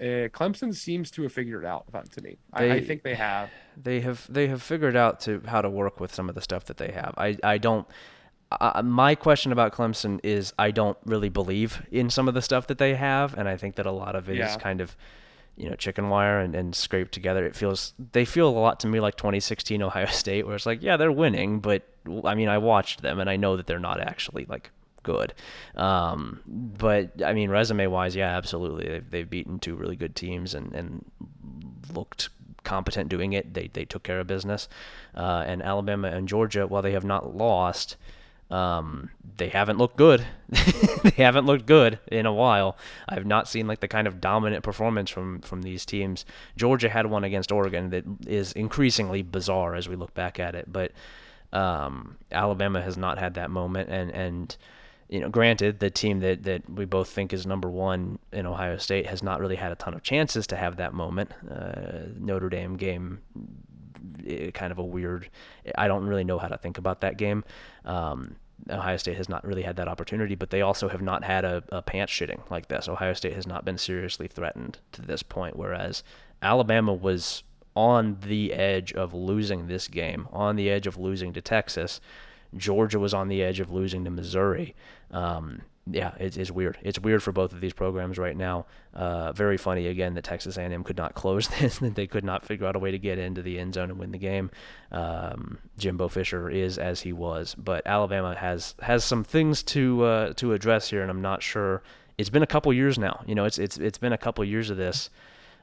[0.00, 2.38] uh, Clemson seems to have figured it out to me.
[2.52, 3.50] I, I think they have.
[3.76, 6.64] they have they have figured out to how to work with some of the stuff
[6.66, 7.14] that they have.
[7.16, 7.86] I I don't.
[8.52, 12.66] Uh, my question about Clemson is I don't really believe in some of the stuff
[12.68, 14.56] that they have, and I think that a lot of it is Yeah.
[14.58, 14.96] kind of,
[15.56, 17.44] you know, chicken wire and, and scraped together.
[17.44, 20.82] It feels they feel a lot to me like 2016 Ohio State, where it's like,
[20.82, 21.82] yeah, they're winning, but
[22.24, 24.70] I mean, I watched them and I know that they're not actually like
[25.02, 25.34] good.
[25.76, 30.54] Um, but I mean, resume wise, yeah, absolutely, they've, they've beaten two really good teams
[30.54, 31.04] and and
[31.92, 32.28] looked
[32.64, 33.54] competent doing it.
[33.54, 34.68] They they took care of business.
[35.14, 37.96] Uh, and Alabama and Georgia, while they have not lost,
[38.52, 40.24] um, they haven't looked good.
[41.02, 42.76] they haven't looked good in a while.
[43.08, 46.26] I've not seen like the kind of dominant performance from from these teams.
[46.56, 50.70] Georgia had one against Oregon that is increasingly bizarre as we look back at it,
[50.70, 50.92] but
[51.52, 54.56] um, Alabama has not had that moment, and and
[55.08, 58.78] you know, granted, the team that, that we both think is number one in Ohio
[58.78, 61.30] State has not really had a ton of chances to have that moment.
[61.50, 63.20] Uh, Notre Dame game,
[64.26, 65.28] eh, kind of a weird.
[65.76, 67.44] I don't really know how to think about that game.
[67.84, 68.36] Um,
[68.70, 71.62] Ohio State has not really had that opportunity, but they also have not had a,
[71.70, 72.88] a pants shitting like this.
[72.88, 76.02] Ohio State has not been seriously threatened to this point, whereas
[76.40, 77.42] Alabama was
[77.74, 82.00] on the edge of losing this game, on the edge of losing to Texas.
[82.56, 84.74] Georgia was on the edge of losing to Missouri.
[85.10, 86.78] Um, yeah, it's, it's weird.
[86.82, 88.66] It's weird for both of these programs right now.
[88.94, 92.44] Uh, very funny again that Texas A&M could not close this, that they could not
[92.44, 94.50] figure out a way to get into the end zone and win the game.
[94.92, 100.32] Um, Jimbo Fisher is as he was, but Alabama has has some things to uh,
[100.34, 101.82] to address here, and I'm not sure.
[102.16, 103.24] It's been a couple years now.
[103.26, 105.10] You know, it's it's it's been a couple years of this.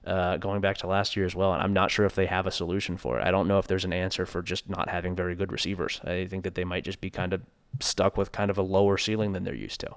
[0.06, 2.48] Uh, going back to last year as well, and I'm not sure if they have
[2.48, 3.28] a solution for it.
[3.28, 6.00] I don't know if there's an answer for just not having very good receivers.
[6.06, 7.42] I think that they might just be kind of
[7.82, 9.96] stuck with kind of a lower ceiling than they're used to.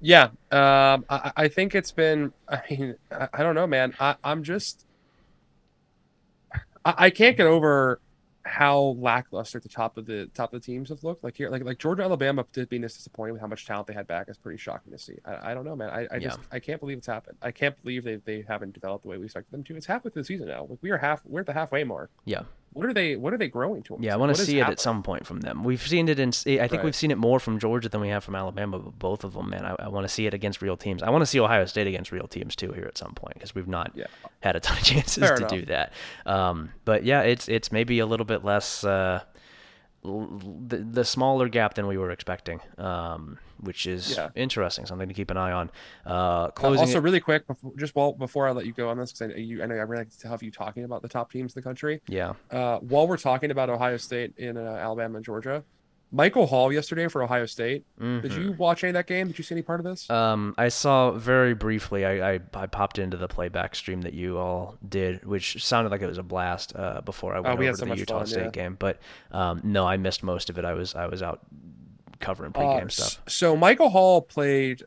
[0.00, 2.32] Yeah, um, I, I think it's been.
[2.48, 3.94] I mean, I, I don't know, man.
[3.98, 4.86] I, I'm just.
[6.84, 8.00] I, I can't get over
[8.48, 11.22] how lackluster the top of the top of the teams have looked.
[11.22, 13.94] Like here, like like Georgia, Alabama did being this disappointed with how much talent they
[13.94, 15.16] had back is pretty shocking to see.
[15.24, 15.90] I, I don't know, man.
[15.90, 17.38] I, I just I can't believe it's happened.
[17.42, 19.76] I can't believe they they haven't developed the way we expected them to.
[19.76, 20.66] It's halfway through the season now.
[20.68, 22.10] Like we are half we're at the halfway mark.
[22.24, 22.42] Yeah.
[22.72, 24.04] What are they What are they growing towards?
[24.04, 24.72] Yeah, I want to see it happening?
[24.72, 25.64] at some point from them.
[25.64, 26.28] We've seen it in.
[26.28, 26.84] I think Right.
[26.84, 28.78] we've seen it more from Georgia than we have from Alabama.
[28.78, 31.02] But both of them, man, I, I want to see it against real teams.
[31.02, 33.54] I want to see Ohio State against real teams too here at some point because
[33.54, 34.04] we've not Yeah.
[34.40, 35.50] had a ton of chances Fair to enough.
[35.50, 35.92] do that.
[36.26, 38.84] Um, but yeah, it's it's maybe a little bit less.
[38.84, 39.22] Uh,
[40.02, 44.28] the, the smaller gap than we were expecting, um, which is Yeah.
[44.34, 45.70] interesting, something to keep an eye on.
[46.06, 48.98] Uh, Uh, also, it- really quick, before, just while before I let you go on
[48.98, 51.08] this, because I, you, I know I really like to have you talking about the
[51.08, 52.00] top teams in the country.
[52.08, 55.64] yeah, Uh, while we're talking about Ohio State in uh, Alabama and Georgia,
[56.10, 57.84] Michael Hall yesterday for Ohio State.
[57.98, 58.38] Did mhm.
[58.44, 59.26] you watch any of that game?
[59.26, 60.08] Did you see any part of this?
[60.08, 62.06] Um, I saw very briefly.
[62.06, 66.00] I, I, I popped into the playback stream that you all did, which sounded like
[66.00, 66.74] it was a blast.
[66.74, 68.50] Uh, before I went Oh, we over had to the Utah fun, State yeah.
[68.50, 69.00] game, but
[69.32, 70.64] um, no, I missed most of it.
[70.64, 71.40] I was I was out
[72.20, 73.22] covering Uh, pregame s- stuff.
[73.28, 74.84] So Michael Hall played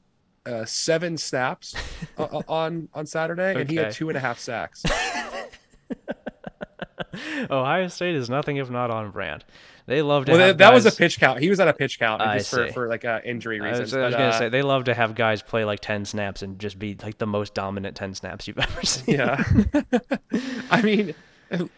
[0.47, 1.75] uh, seven snaps
[2.17, 4.83] uh, uh, on on Saturday, and he had two and a half sacks.
[7.49, 9.43] Ohio State is nothing if not on brand.
[9.91, 11.41] They love to Well, that, that was a pitch count.
[11.41, 12.71] He was at a pitch count I just for, see.
[12.71, 13.91] for like uh, injury I reasons.
[13.91, 16.05] was, I was but, gonna uh, say they love to have guys play like ten
[16.05, 19.15] snaps and just be like the most dominant ten snaps you've ever seen.
[19.15, 19.43] Yeah.
[20.71, 21.13] I mean,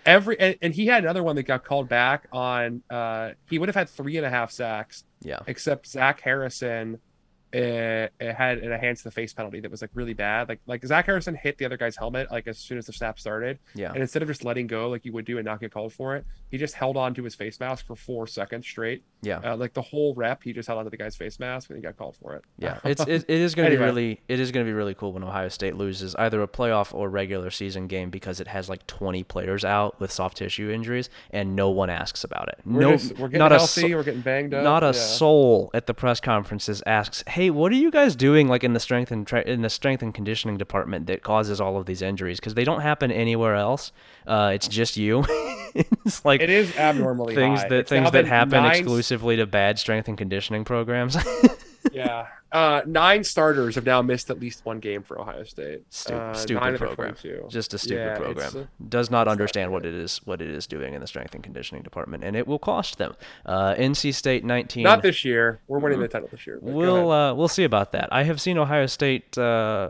[0.05, 2.83] every and, and he had another one that got called back on.
[2.87, 6.99] Uh, he would have had three and a half sacks, yeah, except Zach Harrison
[7.53, 10.49] uh, had a hands to the face penalty that was like really bad.
[10.49, 13.19] Like like Zach Harrison hit the other guy's helmet like as soon as the snap
[13.19, 13.91] started, yeah.
[13.91, 16.15] and instead of just letting go like you would do and not get called for
[16.15, 19.03] it, he just held on to his face mask for four seconds straight.
[19.23, 19.39] Yeah.
[19.39, 21.81] Uh, like the whole rep, he just held onto the guy's face mask and he
[21.81, 22.43] got called for it.
[22.59, 23.85] Yeah, it's it, it is going to Anyway.
[23.85, 26.47] be really it is going to be really cool when Ohio State loses either a
[26.47, 30.69] playoff or regular season game because it has like 20 players out with soft tissue
[30.69, 32.59] injuries and no one asks about it.
[32.65, 33.81] We're, no, just, we're getting not a healthy.
[33.81, 34.63] so- we're getting banged up.
[34.63, 34.91] not a yeah.
[34.91, 38.79] soul at the press conferences asks, "Hey, what are you guys doing like in the
[38.79, 42.39] strength and tra- in the strength and conditioning department that causes all of these injuries?
[42.39, 43.91] Because they don't happen anywhere else.
[44.27, 45.23] Uh, it's just you.
[45.75, 47.67] it's like It is abnormally things high.
[47.69, 48.73] that It's things that happen nine-
[49.13, 51.15] exclusively to bad strength and conditioning programs.
[51.93, 52.27] Yeah.
[52.53, 55.81] Uh, nine starters have now missed at least one game for Ohio State.
[55.89, 57.15] Stu- Uh, stupid nine of the program.
[57.15, 57.45] 22.
[57.49, 58.45] Just a stupid Yeah, program.
[58.45, 61.07] it's, uh, Does not not understand what it is what it is doing in the
[61.07, 63.15] strength and conditioning department, and it will cost them.
[63.43, 64.83] Uh, NC State 19.
[64.83, 65.61] Not this year.
[65.67, 66.59] We're winning the title this year.
[66.61, 68.07] We'll uh, we'll see about that.
[68.11, 69.89] I have seen Ohio State uh,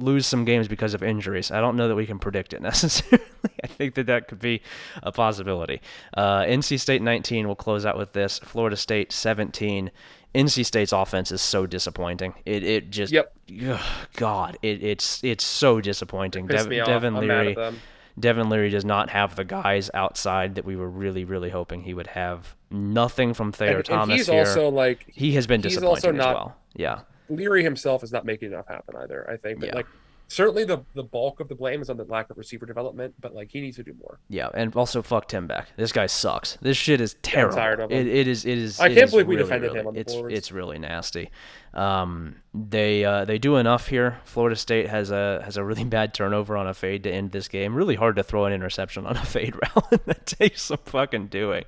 [0.00, 1.52] lose some games because of injuries.
[1.52, 3.24] I don't know that we can predict it necessarily.
[3.62, 4.60] I think that that could be
[5.04, 5.80] a possibility.
[6.16, 8.40] Uh, NC State 19 will close out with this.
[8.40, 9.92] Florida State 17.
[10.34, 12.34] NC State's offense is so disappointing.
[12.46, 13.32] It it just Yep.
[13.68, 13.80] Ugh,
[14.16, 16.46] God, it, it's it's so disappointing.
[16.46, 16.86] Me off.
[16.86, 17.72] Devin mad Leary.
[18.18, 21.94] Devin Leary does not have the guys outside that we were really, really hoping he
[21.94, 22.54] would have.
[22.70, 24.40] Nothing from Thayer And, and Thomas he's here.
[24.40, 26.56] also like he has been he's disappointing also as not- well.
[26.74, 29.28] Yeah, Leary himself is not making enough happen either.
[29.28, 29.74] I think, but Yeah.
[29.76, 29.86] like
[30.30, 33.14] certainly the the bulk of the blame is on the lack of receiver development.
[33.20, 34.18] But like he needs to do more.
[34.28, 35.68] yeah, and also fuck Tim Beck.
[35.76, 36.56] This guy sucks.
[36.62, 37.56] This shit is terrible.
[37.56, 37.98] I'm tired of him.
[37.98, 38.44] It, it is.
[38.46, 38.78] It is.
[38.80, 40.34] I it can't is believe we defended really- him on the It's boards.
[40.34, 41.30] it's really nasty.
[41.72, 44.18] Um, they uh, they do enough here.
[44.24, 47.46] Florida State has a has a really bad turnover on a fade to end this
[47.46, 47.74] game.
[47.74, 49.90] Really hard to throw an interception on a fade route.
[50.06, 51.64] that takes some fucking doing,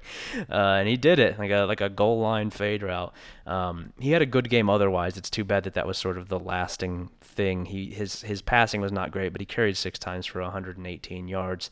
[0.50, 3.12] uh, and he did it like a like a goal line fade route.
[3.46, 5.16] Um, he had a good game otherwise.
[5.16, 7.66] It's too bad that that was sort of the lasting thing.
[7.66, 11.70] He his his passing was not great, but he carried six times for 118 yards.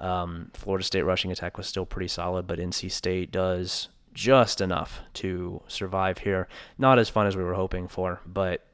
[0.00, 5.00] Um, Florida State rushing attack was still pretty solid, but NC State does just enough
[5.14, 6.48] to survive here.
[6.78, 8.66] Not as fun as we were hoping for, but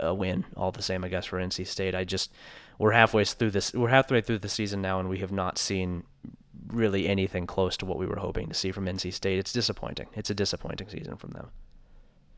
[0.00, 1.94] a win all the same, I guess, for NC State.
[1.94, 2.32] I just
[2.78, 3.72] we're halfway through this.
[3.72, 6.04] We're halfway through the season now, and we have not seen
[6.68, 9.38] really anything close to what we were hoping to see from NC State.
[9.38, 10.06] It's disappointing.
[10.14, 11.50] It's a disappointing season from them.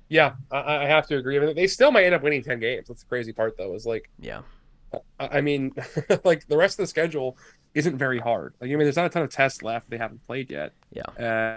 [0.08, 1.36] Yeah, I, I have to agree.
[1.36, 2.88] I mean, they still might end up winning ten games.
[2.88, 3.74] That's the crazy part, though.
[3.74, 4.42] Is like Yeah,
[5.18, 5.72] I I mean,
[6.24, 7.36] like the rest of the schedule
[7.76, 8.54] isn't very hard.
[8.60, 10.72] Like, I mean, there's not a ton of tests left they haven't played yet.
[10.92, 11.02] yeah,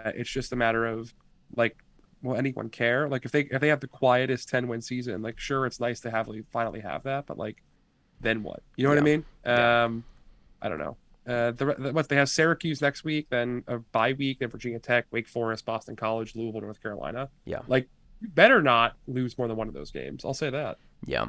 [0.06, 1.14] Uh, it's just a matter of
[1.56, 1.78] like,
[2.22, 3.08] will anyone care?
[3.08, 6.00] Like, if they if they have the quietest ten win season, like, sure, it's nice
[6.02, 7.64] to have like, finally have that, but like,
[8.22, 8.62] then what?
[8.76, 9.16] You know what I Yeah.
[9.16, 9.26] mean?
[9.46, 9.84] Yeah.
[9.86, 10.04] Um,
[10.62, 10.98] I don't know.
[11.28, 14.80] Uh, the, the what they have Syracuse next week, then a bye week, then Virginia
[14.80, 17.30] Tech, Wake Forest, Boston College, Louisville, North Carolina.
[17.46, 17.60] Yeah.
[17.68, 17.88] Like,
[18.20, 20.26] you better not lose more than one of those games.
[20.26, 20.78] I'll say that.
[21.06, 21.28] yeah,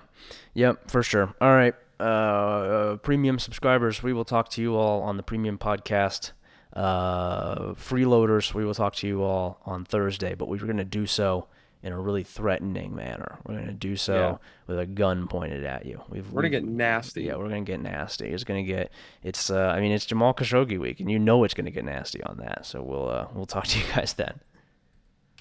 [0.55, 1.33] yep, for sure.
[1.41, 5.59] All right, uh, uh, premium subscribers, we will talk to you all on the premium
[5.59, 6.33] podcast.
[6.73, 11.07] Uh, freeloaders, we will talk to you all on Thursday, but we're going to do
[11.07, 11.49] so
[11.83, 13.39] in a really threatening manner.
[13.47, 14.37] We're going to do so Yeah.
[14.67, 16.01] with a gun pointed at you.
[16.09, 17.23] We've, We're gonna get nasty.
[17.25, 18.27] Yeah, we're gonna get nasty.
[18.29, 18.93] It's gonna get.
[19.23, 19.49] It's.
[19.51, 22.37] Uh, I mean, it's Jamal Khashoggi week, and you know it's gonna get nasty on
[22.39, 22.67] that.
[22.67, 23.09] So we'll.
[23.09, 24.41] Uh, we'll talk to you guys then.